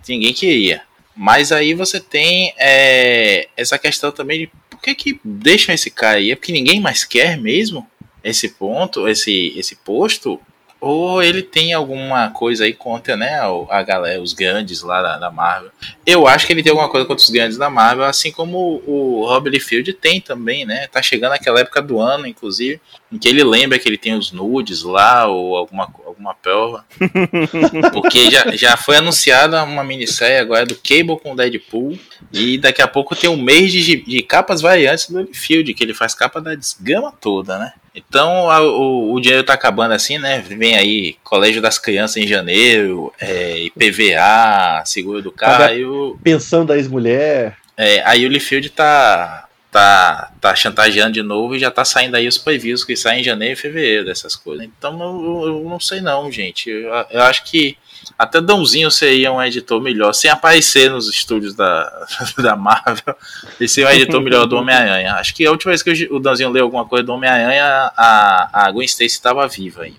Ninguém 0.07 0.33
queria. 0.33 0.81
Mas 1.15 1.51
aí 1.51 1.73
você 1.73 1.99
tem 1.99 2.53
é, 2.57 3.47
essa 3.57 3.77
questão 3.77 4.11
também 4.11 4.39
de 4.39 4.51
por 4.69 4.81
que, 4.81 4.93
que 4.93 5.19
deixam 5.23 5.73
esse 5.73 5.89
cara 5.89 6.17
aí? 6.17 6.31
É 6.31 6.35
porque 6.35 6.51
ninguém 6.51 6.79
mais 6.79 7.03
quer 7.03 7.37
mesmo 7.37 7.87
esse 8.23 8.49
ponto, 8.49 9.07
esse, 9.07 9.53
esse 9.57 9.75
posto? 9.75 10.39
Ou 10.79 11.23
ele 11.23 11.41
tem 11.41 11.73
alguma 11.73 12.29
coisa 12.29 12.65
aí 12.65 12.73
contra, 12.73 13.17
né, 13.17 13.39
a 13.69 13.83
galera, 13.83 14.21
os 14.21 14.33
grandes 14.33 14.81
lá 14.81 15.01
da, 15.01 15.17
da, 15.17 15.31
Marvel. 15.31 15.71
Eu 16.05 16.27
acho 16.27 16.45
que 16.45 16.53
ele 16.53 16.61
tem 16.61 16.69
alguma 16.69 16.89
coisa 16.89 17.05
contra 17.05 17.23
os 17.23 17.29
grandes 17.29 17.57
da 17.57 17.69
Marvel, 17.69 18.05
assim 18.05 18.31
como 18.31 18.81
o 18.85 19.25
Rob 19.25 19.49
Liefeld 19.49 19.91
tem 19.93 20.21
também, 20.21 20.65
né? 20.65 20.87
Tá 20.87 21.01
chegando 21.01 21.33
aquela 21.33 21.59
época 21.59 21.81
do 21.81 21.99
ano, 21.99 22.27
inclusive, 22.27 22.79
em 23.11 23.17
que 23.17 23.27
ele 23.27 23.43
lembra 23.43 23.79
que 23.79 23.87
ele 23.89 23.97
tem 23.97 24.13
os 24.13 24.31
nudes 24.31 24.83
lá 24.83 25.25
ou 25.25 25.55
alguma, 25.55 25.91
alguma 26.05 26.35
prova. 26.35 26.85
Porque 27.93 28.29
já, 28.29 28.55
já 28.55 28.77
foi 28.77 28.97
anunciada 28.97 29.63
uma 29.63 29.83
minissérie 29.83 30.37
agora 30.37 30.65
do 30.65 30.75
Cable 30.75 31.19
com 31.19 31.35
Deadpool 31.35 31.97
e 32.31 32.57
daqui 32.57 32.81
a 32.81 32.87
pouco 32.87 33.15
tem 33.15 33.29
um 33.29 33.41
mês 33.41 33.71
de, 33.71 33.95
de 33.95 34.21
capas 34.21 34.61
variantes 34.61 35.09
do 35.09 35.21
Liefeld, 35.21 35.73
que 35.73 35.83
ele 35.83 35.93
faz 35.93 36.13
capa 36.13 36.39
da 36.39 36.53
desgama 36.53 37.11
toda, 37.19 37.57
né? 37.57 37.73
Então 37.97 38.49
a, 38.49 38.61
o, 38.61 39.13
o, 39.13 39.19
dinheiro 39.19 39.43
tá 39.43 39.53
acabando 39.53 39.93
assim, 39.93 40.17
né? 40.17 40.39
Vem 40.39 40.77
aí 40.77 41.15
Colégio 41.23 41.61
das 41.61 41.79
Crianças 41.79 42.17
em 42.17 42.27
janeiro, 42.27 43.11
é, 43.19 43.59
IPVA, 43.59 44.83
seguro 44.85 45.21
do 45.21 45.31
carro. 45.31 45.63
Aí 45.63 45.83
o, 45.83 46.17
pensão 46.23 46.65
da 46.65 46.77
ex-mulher. 46.77 47.57
É, 47.75 48.01
aí 48.05 48.25
o 48.25 48.29
Liefeld 48.29 48.69
tá, 48.69 49.46
tá, 49.77 50.31
tá 50.41 50.55
chantageando 50.55 51.11
de 51.11 51.21
novo 51.21 51.55
e 51.55 51.59
já 51.59 51.69
tá 51.69 51.85
saindo 51.85 52.15
aí 52.15 52.27
os 52.27 52.37
previews 52.37 52.83
que 52.83 52.95
saem 52.95 53.21
em 53.21 53.23
janeiro 53.23 53.53
e 53.53 53.61
fevereiro 53.61 54.05
dessas 54.05 54.35
coisas. 54.35 54.65
Então 54.65 54.99
eu, 54.99 55.47
eu 55.47 55.69
não 55.69 55.79
sei 55.79 56.01
não, 56.01 56.31
gente. 56.31 56.69
Eu, 56.69 56.91
eu 57.11 57.21
acho 57.21 57.43
que 57.43 57.77
até 58.17 58.41
Dãozinho 58.41 58.89
seria 58.89 59.31
um 59.31 59.41
editor 59.41 59.79
melhor, 59.79 60.13
sem 60.13 60.31
aparecer 60.31 60.89
nos 60.89 61.07
estúdios 61.07 61.53
da, 61.53 62.07
da 62.41 62.55
Marvel, 62.55 63.15
e 63.59 63.67
ser 63.67 63.85
um 63.85 63.89
editor 63.91 64.19
melhor 64.19 64.47
do 64.47 64.57
Homem-Aranha. 64.57 65.13
Acho 65.13 65.35
que 65.35 65.45
a 65.45 65.51
última 65.51 65.71
vez 65.71 65.83
que 65.83 66.07
o 66.11 66.19
Dãozinho 66.19 66.49
leu 66.49 66.63
alguma 66.63 66.85
coisa 66.85 67.03
do 67.03 67.13
Homem-Aranha, 67.13 67.91
a, 67.95 68.65
a 68.65 68.71
Gwen 68.71 68.85
Stacy 68.85 69.05
estava 69.05 69.47
viva 69.47 69.83
ainda. 69.83 69.97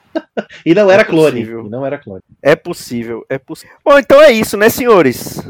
e 0.64 0.74
não 0.74 0.90
era 0.90 1.02
é 1.02 1.04
clone. 1.04 1.42
E 1.42 1.68
não 1.68 1.84
era 1.84 1.98
clone. 1.98 2.22
É 2.42 2.56
possível, 2.56 3.26
é 3.28 3.36
possível. 3.36 3.76
Bom, 3.84 3.98
então 3.98 4.22
é 4.22 4.32
isso, 4.32 4.56
né, 4.56 4.70
senhores? 4.70 5.42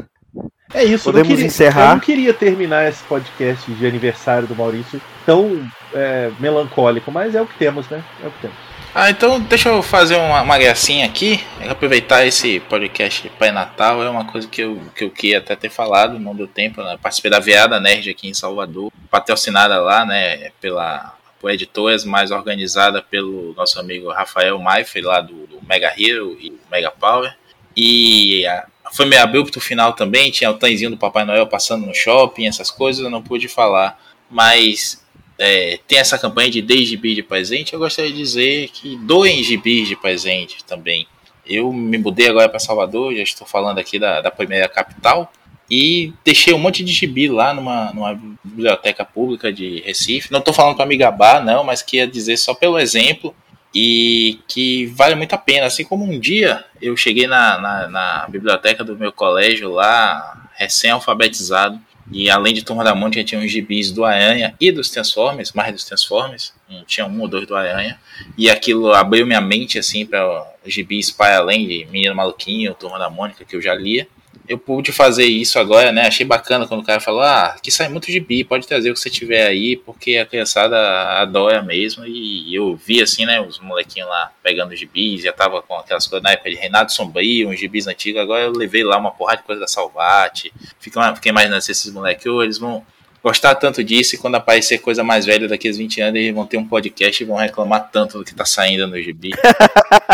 É 0.75 0.83
isso, 0.83 1.05
podemos 1.05 1.29
queria, 1.29 1.45
encerrar. 1.45 1.85
Eu 1.85 1.93
não 1.95 1.99
queria 1.99 2.33
terminar 2.33 2.87
esse 2.89 3.01
podcast 3.05 3.71
de 3.71 3.87
aniversário 3.87 4.45
do 4.45 4.53
Maurício 4.53 5.01
tão 5.25 5.65
é, 5.93 6.29
melancólico, 6.37 7.09
mas 7.09 7.33
é 7.33 7.41
o 7.41 7.47
que 7.47 7.57
temos, 7.57 7.87
né? 7.87 8.03
É 8.21 8.27
o 8.27 8.31
que 8.31 8.41
temos. 8.41 8.57
Ah, 8.93 9.09
então 9.09 9.39
deixa 9.39 9.69
eu 9.69 9.81
fazer 9.81 10.17
uma, 10.17 10.41
uma 10.41 10.57
gracinha 10.57 11.05
aqui. 11.05 11.41
Aproveitar 11.69 12.25
esse 12.25 12.59
podcast 12.59 13.29
pré-natal. 13.37 14.03
É 14.03 14.09
uma 14.09 14.25
coisa 14.25 14.47
que 14.47 14.61
eu, 14.61 14.81
que 14.93 15.05
eu 15.05 15.09
queria 15.09 15.37
até 15.37 15.55
ter 15.55 15.69
falado, 15.69 16.19
não 16.19 16.35
deu 16.35 16.47
tempo. 16.47 16.83
Né? 16.83 16.97
Participei 17.01 17.31
da 17.31 17.39
Viada 17.39 17.79
Nerd 17.79 18.09
aqui 18.09 18.27
em 18.27 18.33
Salvador, 18.33 18.91
patrocinada 19.09 19.81
lá, 19.81 20.05
né, 20.05 20.51
pela 20.59 21.13
por 21.39 21.51
editoras, 21.51 22.03
mas 22.05 22.31
organizada 22.31 23.01
pelo 23.01 23.53
nosso 23.53 23.79
amigo 23.79 24.09
Rafael 24.11 24.57
Maifre, 24.59 25.01
lá 25.01 25.21
do, 25.21 25.45
do 25.45 25.59
Mega 25.67 25.93
Hero 25.97 26.37
e 26.39 26.57
Mega 26.71 26.89
Power. 26.89 27.35
E 27.75 28.45
a, 28.47 28.65
foi 28.93 29.05
meio 29.05 29.21
abrupto 29.21 29.59
o 29.59 29.61
final 29.61 29.93
também, 29.93 30.31
tinha 30.31 30.49
o 30.49 30.55
tanzinho 30.55 30.91
do 30.91 30.97
Papai 30.97 31.25
Noel 31.25 31.47
passando 31.47 31.85
no 31.85 31.93
shopping, 31.93 32.47
essas 32.47 32.69
coisas, 32.69 33.03
eu 33.03 33.09
não 33.09 33.21
pude 33.21 33.47
falar. 33.47 33.99
Mas 34.29 35.03
é, 35.37 35.79
tem 35.87 35.99
essa 35.99 36.17
campanha 36.17 36.49
de 36.49 36.61
10 36.61 36.87
gibis 36.87 37.15
de 37.15 37.23
presente, 37.23 37.73
eu 37.73 37.79
gostaria 37.79 38.11
de 38.11 38.17
dizer 38.17 38.69
que 38.69 38.95
doem 38.97 39.43
gibis 39.43 39.87
de 39.87 39.95
presente 39.95 40.63
também. 40.63 41.07
Eu 41.45 41.71
me 41.71 41.97
mudei 41.97 42.27
agora 42.27 42.49
para 42.49 42.59
Salvador, 42.59 43.13
já 43.15 43.21
estou 43.21 43.45
falando 43.45 43.77
aqui 43.77 43.99
da, 43.99 44.21
da 44.21 44.31
primeira 44.31 44.67
capital, 44.67 45.31
e 45.69 46.13
deixei 46.23 46.53
um 46.53 46.59
monte 46.59 46.83
de 46.83 46.93
gibi 46.93 47.27
lá 47.27 47.53
numa, 47.53 47.91
numa 47.91 48.19
biblioteca 48.43 49.03
pública 49.03 49.51
de 49.51 49.81
Recife. 49.81 50.31
Não 50.31 50.39
estou 50.39 50.53
falando 50.53 50.75
para 50.75 50.85
me 50.85 50.95
gabar, 50.95 51.43
não, 51.43 51.63
mas 51.63 51.81
queria 51.81 52.07
dizer 52.07 52.37
só 52.37 52.53
pelo 52.53 52.77
exemplo 52.77 53.35
e 53.75 54.39
que 54.47 54.85
vale 54.85 55.15
muito 55.15 55.33
a 55.33 55.37
pena. 55.37 55.67
Assim 55.67 55.83
como 55.83 56.05
um 56.05 56.17
dia 56.17 56.63
eu 56.81 56.95
cheguei 56.95 57.27
na, 57.27 57.59
na, 57.59 57.87
na 57.89 58.27
biblioteca 58.29 58.85
do 58.85 58.97
meu 58.97 59.11
colégio 59.11 59.69
lá, 59.69 60.49
recém-alfabetizado, 60.55 61.77
e 62.11 62.29
além 62.29 62.53
de 62.53 62.63
Turma 62.63 62.83
da 62.83 62.93
Mônica, 62.93 63.23
tinha 63.23 63.41
uns 63.41 63.51
gibis 63.51 63.91
do 63.91 64.05
Aranha 64.05 64.55
e 64.61 64.71
dos 64.71 64.89
Transformers, 64.89 65.51
mais 65.53 65.73
dos 65.73 65.83
Transformers. 65.83 66.53
Tinha 66.85 67.05
um 67.05 67.19
ou 67.19 67.27
dois 67.27 67.47
do 67.47 67.55
Aranha. 67.55 67.99
E 68.37 68.47
aquilo 68.49 68.93
abriu 68.93 69.25
minha 69.25 69.41
mente, 69.41 69.79
assim, 69.79 70.05
para 70.05 70.53
gibis 70.65 71.09
para 71.09 71.37
além 71.37 71.67
de 71.67 71.85
Menino 71.85 72.15
Maluquinho, 72.15 72.75
Turma 72.75 72.99
da 72.99 73.09
Mônica, 73.09 73.43
que 73.43 73.55
eu 73.55 73.61
já 73.61 73.73
lia 73.73 74.07
eu 74.47 74.57
pude 74.57 74.91
fazer 74.91 75.25
isso 75.25 75.57
agora, 75.57 75.91
né? 75.91 76.07
Achei 76.07 76.25
bacana 76.25 76.67
quando 76.67 76.81
o 76.81 76.85
cara 76.85 76.99
falou: 76.99 77.21
ah, 77.21 77.55
que 77.61 77.71
sai 77.71 77.89
muito 77.89 78.11
de 78.11 78.19
bi, 78.19 78.43
pode 78.43 78.67
trazer 78.67 78.91
o 78.91 78.93
que 78.93 78.99
você 78.99 79.09
tiver 79.09 79.45
aí, 79.45 79.75
porque 79.75 80.17
a 80.17 80.25
criançada 80.25 80.77
adora 81.19 81.61
mesmo. 81.61 82.05
E 82.05 82.53
eu 82.53 82.75
vi 82.75 83.01
assim, 83.01 83.25
né? 83.25 83.39
Os 83.41 83.59
molequinhos 83.59 84.09
lá 84.09 84.31
pegando 84.43 84.75
gibis, 84.75 85.23
já 85.23 85.33
tava 85.33 85.61
com 85.61 85.75
aquelas 85.75 86.07
coisas 86.07 86.23
na 86.23 86.31
época 86.31 86.49
de 86.49 86.55
Renato 86.55 86.93
Sombrio, 86.93 87.49
uns 87.49 87.59
gibis 87.59 87.87
antigos. 87.87 88.21
Agora 88.21 88.43
eu 88.43 88.51
levei 88.51 88.83
lá 88.83 88.97
uma 88.97 89.11
porrada 89.11 89.37
de 89.37 89.43
coisa 89.43 89.61
da 89.61 89.67
Salvate. 89.67 90.53
Fiquei 90.79 91.01
imaginando 91.31 91.61
se 91.61 91.71
esses 91.71 91.91
moleques, 91.91 92.25
eles 92.25 92.57
vão 92.57 92.85
gostar 93.25 93.55
tanto 93.55 93.83
disso 93.83 94.13
e 94.13 94.17
quando 94.19 94.35
aparecer 94.35 94.77
coisa 94.77 95.03
mais 95.03 95.25
velha 95.25 95.47
daqui 95.47 95.67
a 95.67 95.71
20 95.71 95.99
anos, 95.99 96.19
eles 96.19 96.35
vão 96.35 96.45
ter 96.45 96.57
um 96.57 96.67
podcast 96.67 97.23
e 97.23 97.25
vão 97.25 97.37
reclamar 97.37 97.89
tanto 97.91 98.19
do 98.19 98.23
que 98.23 98.35
tá 98.35 98.45
saindo 98.45 98.87
no 98.87 99.01
gibi. 99.01 99.31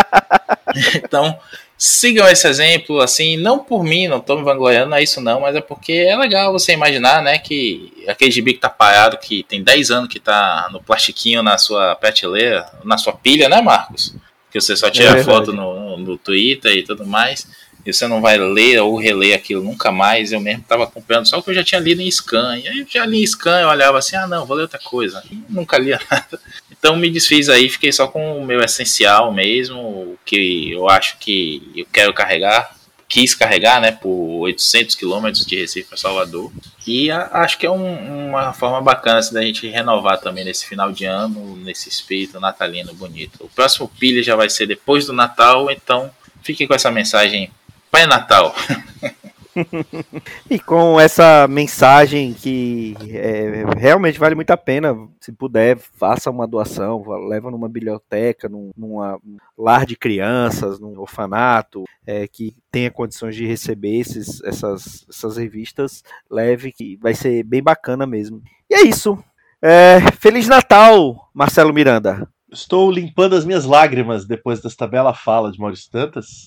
então, 0.95 1.37
sigam 1.83 2.27
esse 2.27 2.47
exemplo, 2.47 3.01
assim, 3.01 3.37
não 3.37 3.57
por 3.57 3.83
mim, 3.83 4.07
não 4.07 4.19
tô 4.19 4.37
me 4.37 4.43
vangloriando, 4.43 4.91
não 4.91 4.97
é 4.97 5.01
isso 5.01 5.19
não, 5.19 5.41
mas 5.41 5.55
é 5.55 5.61
porque 5.61 5.91
é 5.93 6.15
legal 6.15 6.53
você 6.53 6.73
imaginar, 6.73 7.23
né, 7.23 7.39
que 7.39 7.91
aquele 8.07 8.29
gibi 8.29 8.53
que 8.53 8.59
tá 8.59 8.69
parado, 8.69 9.17
que 9.17 9.41
tem 9.41 9.63
10 9.63 9.89
anos 9.89 10.07
que 10.07 10.19
tá 10.19 10.69
no 10.71 10.79
plastiquinho 10.79 11.41
na 11.41 11.57
sua 11.57 11.95
prateleira, 11.95 12.71
na 12.83 12.99
sua 12.99 13.13
pilha, 13.13 13.49
né, 13.49 13.61
Marcos? 13.61 14.13
Que 14.51 14.61
você 14.61 14.75
só 14.77 14.91
tira 14.91 15.17
é 15.17 15.23
foto 15.23 15.53
no, 15.53 15.97
no 15.97 16.19
Twitter 16.19 16.71
e 16.71 16.83
tudo 16.83 17.03
mais. 17.03 17.47
E 17.85 17.91
você 17.91 18.07
não 18.07 18.21
vai 18.21 18.37
ler 18.37 18.79
ou 18.79 18.97
reler 18.97 19.35
aquilo 19.35 19.63
nunca 19.63 19.91
mais. 19.91 20.31
Eu 20.31 20.39
mesmo 20.39 20.61
estava 20.61 20.83
acompanhando 20.83 21.27
só 21.27 21.39
o 21.39 21.43
que 21.43 21.49
eu 21.49 21.55
já 21.55 21.63
tinha 21.63 21.81
lido 21.81 22.01
em 22.01 22.11
scan. 22.11 22.57
E 22.57 22.67
aí 22.67 22.79
eu 22.79 22.87
já 22.89 23.05
li 23.05 23.21
em 23.21 23.27
scan, 23.27 23.59
eu 23.59 23.67
olhava 23.67 23.97
assim, 23.97 24.15
ah 24.15 24.27
não, 24.27 24.45
vou 24.45 24.55
ler 24.55 24.63
outra 24.63 24.79
coisa. 24.79 25.23
E 25.31 25.41
nunca 25.49 25.77
lia 25.77 25.99
nada. 26.09 26.39
Então 26.71 26.95
me 26.95 27.09
desfiz 27.09 27.49
aí, 27.49 27.69
fiquei 27.69 27.91
só 27.91 28.07
com 28.07 28.37
o 28.37 28.45
meu 28.45 28.61
essencial 28.61 29.31
mesmo, 29.31 29.79
o 29.79 30.19
que 30.25 30.71
eu 30.71 30.89
acho 30.89 31.17
que 31.19 31.71
eu 31.75 31.85
quero 31.91 32.13
carregar. 32.13 32.75
Quis 33.07 33.35
carregar, 33.35 33.81
né, 33.81 33.91
por 33.91 34.39
800 34.43 34.95
quilômetros 34.95 35.45
de 35.45 35.57
Recife 35.57 35.89
para 35.89 35.97
Salvador. 35.97 36.49
E 36.87 37.11
a, 37.11 37.29
acho 37.33 37.57
que 37.57 37.65
é 37.65 37.69
um, 37.69 38.29
uma 38.29 38.53
forma 38.53 38.79
bacana 38.79 39.19
assim, 39.19 39.33
da 39.33 39.41
gente 39.41 39.67
renovar 39.67 40.19
também 40.21 40.45
nesse 40.45 40.65
final 40.65 40.93
de 40.93 41.03
ano, 41.03 41.57
nesse 41.57 41.89
espírito 41.89 42.39
natalino 42.39 42.93
bonito. 42.93 43.43
O 43.43 43.49
próximo 43.49 43.91
pilha 43.99 44.23
já 44.23 44.35
vai 44.37 44.49
ser 44.49 44.65
depois 44.65 45.05
do 45.05 45.11
Natal, 45.11 45.69
então 45.69 46.09
fique 46.41 46.65
com 46.65 46.73
essa 46.73 46.89
mensagem 46.89 47.51
Pai 47.91 48.07
Natal. 48.07 48.55
e 50.49 50.57
com 50.57 50.97
essa 50.97 51.45
mensagem 51.47 52.33
que 52.33 52.95
é, 53.11 53.65
realmente 53.77 54.17
vale 54.17 54.33
muito 54.33 54.51
a 54.51 54.57
pena, 54.57 54.95
se 55.19 55.31
puder, 55.33 55.77
faça 55.77 56.31
uma 56.31 56.47
doação, 56.47 57.03
leva 57.27 57.51
numa 57.51 57.67
biblioteca, 57.67 58.47
num, 58.47 58.71
numa 58.77 59.19
lar 59.57 59.85
de 59.85 59.97
crianças, 59.97 60.79
num 60.79 60.97
orfanato, 60.97 61.83
é, 62.07 62.27
que 62.27 62.55
tenha 62.71 62.89
condições 62.89 63.35
de 63.35 63.45
receber 63.45 63.99
esses, 63.99 64.41
essas, 64.43 65.05
essas 65.09 65.35
revistas, 65.35 66.01
leve, 66.29 66.71
que 66.71 66.95
vai 66.95 67.13
ser 67.13 67.43
bem 67.43 67.61
bacana 67.61 68.07
mesmo. 68.07 68.41
E 68.69 68.75
é 68.75 68.81
isso. 68.83 69.21
É, 69.61 69.99
Feliz 70.19 70.47
Natal, 70.47 71.29
Marcelo 71.33 71.73
Miranda. 71.73 72.27
Estou 72.51 72.91
limpando 72.91 73.33
as 73.33 73.45
minhas 73.45 73.63
lágrimas 73.63 74.25
depois 74.25 74.59
desta 74.59 74.85
bela 74.85 75.13
fala 75.13 75.51
de 75.51 75.57
Maurício 75.57 75.89
Tantas. 75.89 76.45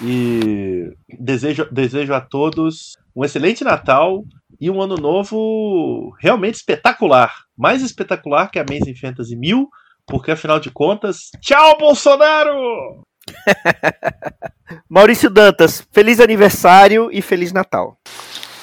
E 0.00 0.92
desejo, 1.18 1.66
desejo 1.72 2.14
a 2.14 2.20
todos 2.20 2.96
um 3.14 3.24
excelente 3.24 3.64
Natal 3.64 4.24
e 4.60 4.70
um 4.70 4.80
ano 4.80 4.94
novo 4.94 6.14
realmente 6.20 6.54
espetacular. 6.54 7.34
Mais 7.58 7.82
espetacular 7.82 8.48
que 8.48 8.60
a 8.60 8.62
Amazing 8.62 8.94
Fantasy 8.94 9.34
1000, 9.34 9.68
porque 10.06 10.30
afinal 10.30 10.60
de 10.60 10.70
contas, 10.70 11.30
tchau 11.40 11.76
Bolsonaro! 11.78 13.02
Maurício 14.88 15.28
Dantas, 15.28 15.84
feliz 15.92 16.20
aniversário 16.20 17.10
e 17.12 17.20
feliz 17.20 17.52
Natal. 17.52 17.98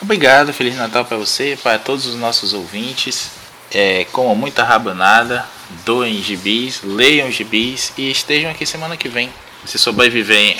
Obrigado, 0.01 0.53
feliz 0.53 0.77
Natal 0.77 1.03
para 1.03 1.17
você, 1.17 1.57
para 1.61 1.77
todos 1.79 2.05
os 2.05 2.15
nossos 2.15 2.53
ouvintes. 2.53 3.31
É, 3.73 4.05
muita 4.37 4.63
rabanada, 4.63 5.45
doem 5.85 6.21
gibis, 6.21 6.81
leiam 6.83 7.31
gibis 7.31 7.93
e 7.97 8.09
estejam 8.09 8.51
aqui 8.51 8.65
semana 8.65 8.97
que 8.97 9.09
vem 9.09 9.29
se 9.65 9.77
sobreviverem 9.77 10.55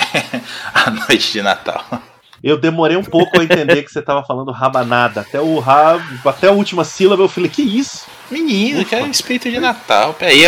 à 0.74 0.90
noite 1.08 1.32
de 1.32 1.42
Natal. 1.42 1.84
Eu 2.42 2.56
demorei 2.56 2.96
um 2.96 3.02
pouco 3.02 3.40
a 3.40 3.42
entender 3.42 3.82
que 3.82 3.90
você 3.90 3.98
estava 3.98 4.22
falando 4.22 4.52
rabanada. 4.52 5.22
Até 5.22 5.40
o 5.40 5.58
rabo, 5.58 6.28
até 6.28 6.46
a 6.46 6.52
última 6.52 6.84
sílaba 6.84 7.24
eu 7.24 7.28
falei, 7.28 7.50
que 7.50 7.62
isso? 7.62 8.06
Menino, 8.30 8.84
que 8.84 8.94
é 8.94 9.04
espírito 9.08 9.50
de 9.50 9.58
Natal. 9.58 10.14
Peraí, 10.14 10.42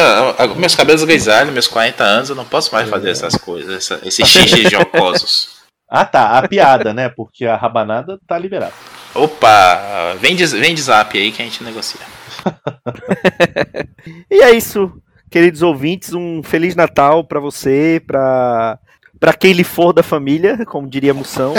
meus 0.57 0.77
cabelos 0.77 1.03
grisalhos, 1.03 1.53
meus 1.53 1.67
40 1.67 2.05
anos, 2.05 2.31
eu 2.31 2.37
não 2.37 2.45
posso 2.45 2.73
mais 2.73 2.89
fazer 2.89 3.11
essas 3.11 3.35
coisas, 3.35 3.75
essa, 3.75 4.01
esses 4.07 4.27
xixi 4.29 4.69
jocosos. 4.71 5.61
Ah 5.89 6.05
tá, 6.05 6.39
a 6.39 6.47
piada, 6.47 6.95
né? 6.95 7.09
Porque 7.09 7.45
a 7.45 7.57
rabanada 7.57 8.19
tá 8.25 8.39
liberada. 8.39 8.73
Opa, 9.13 10.15
vem 10.21 10.37
de, 10.37 10.47
vem 10.47 10.73
de 10.73 10.83
zap 10.83 11.19
aí 11.19 11.33
que 11.33 11.43
a 11.43 11.45
gente 11.45 11.65
negocia. 11.65 12.01
e 14.30 14.43
é 14.43 14.51
isso 14.53 15.01
queridos 15.30 15.62
ouvintes, 15.62 16.12
um 16.12 16.43
feliz 16.43 16.74
Natal 16.74 17.22
para 17.24 17.38
você, 17.38 18.03
para 18.05 18.78
para 19.18 19.32
quem 19.34 19.53
lhe 19.53 19.64
for 19.64 19.93
da 19.93 20.03
família, 20.03 20.64
como 20.64 20.88
diria 20.88 21.12
Moção. 21.12 21.53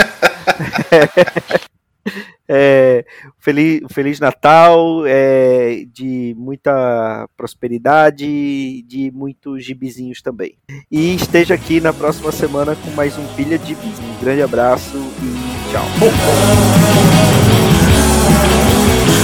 é, 2.48 3.04
feliz, 3.38 3.82
feliz 3.88 4.18
Natal, 4.18 5.06
é, 5.06 5.84
de 5.92 6.34
muita 6.36 7.28
prosperidade, 7.36 8.82
de 8.82 9.12
muitos 9.14 9.64
gibizinhos 9.64 10.20
também. 10.20 10.56
E 10.90 11.14
esteja 11.14 11.54
aqui 11.54 11.80
na 11.80 11.92
próxima 11.92 12.32
semana 12.32 12.74
com 12.74 12.90
mais 12.90 13.16
um 13.16 13.24
Pilha 13.36 13.56
de 13.56 13.76
Bis. 13.76 14.00
Um 14.00 14.20
grande 14.20 14.42
abraço 14.42 14.98
e 14.98 15.70
tchau. 15.70 15.86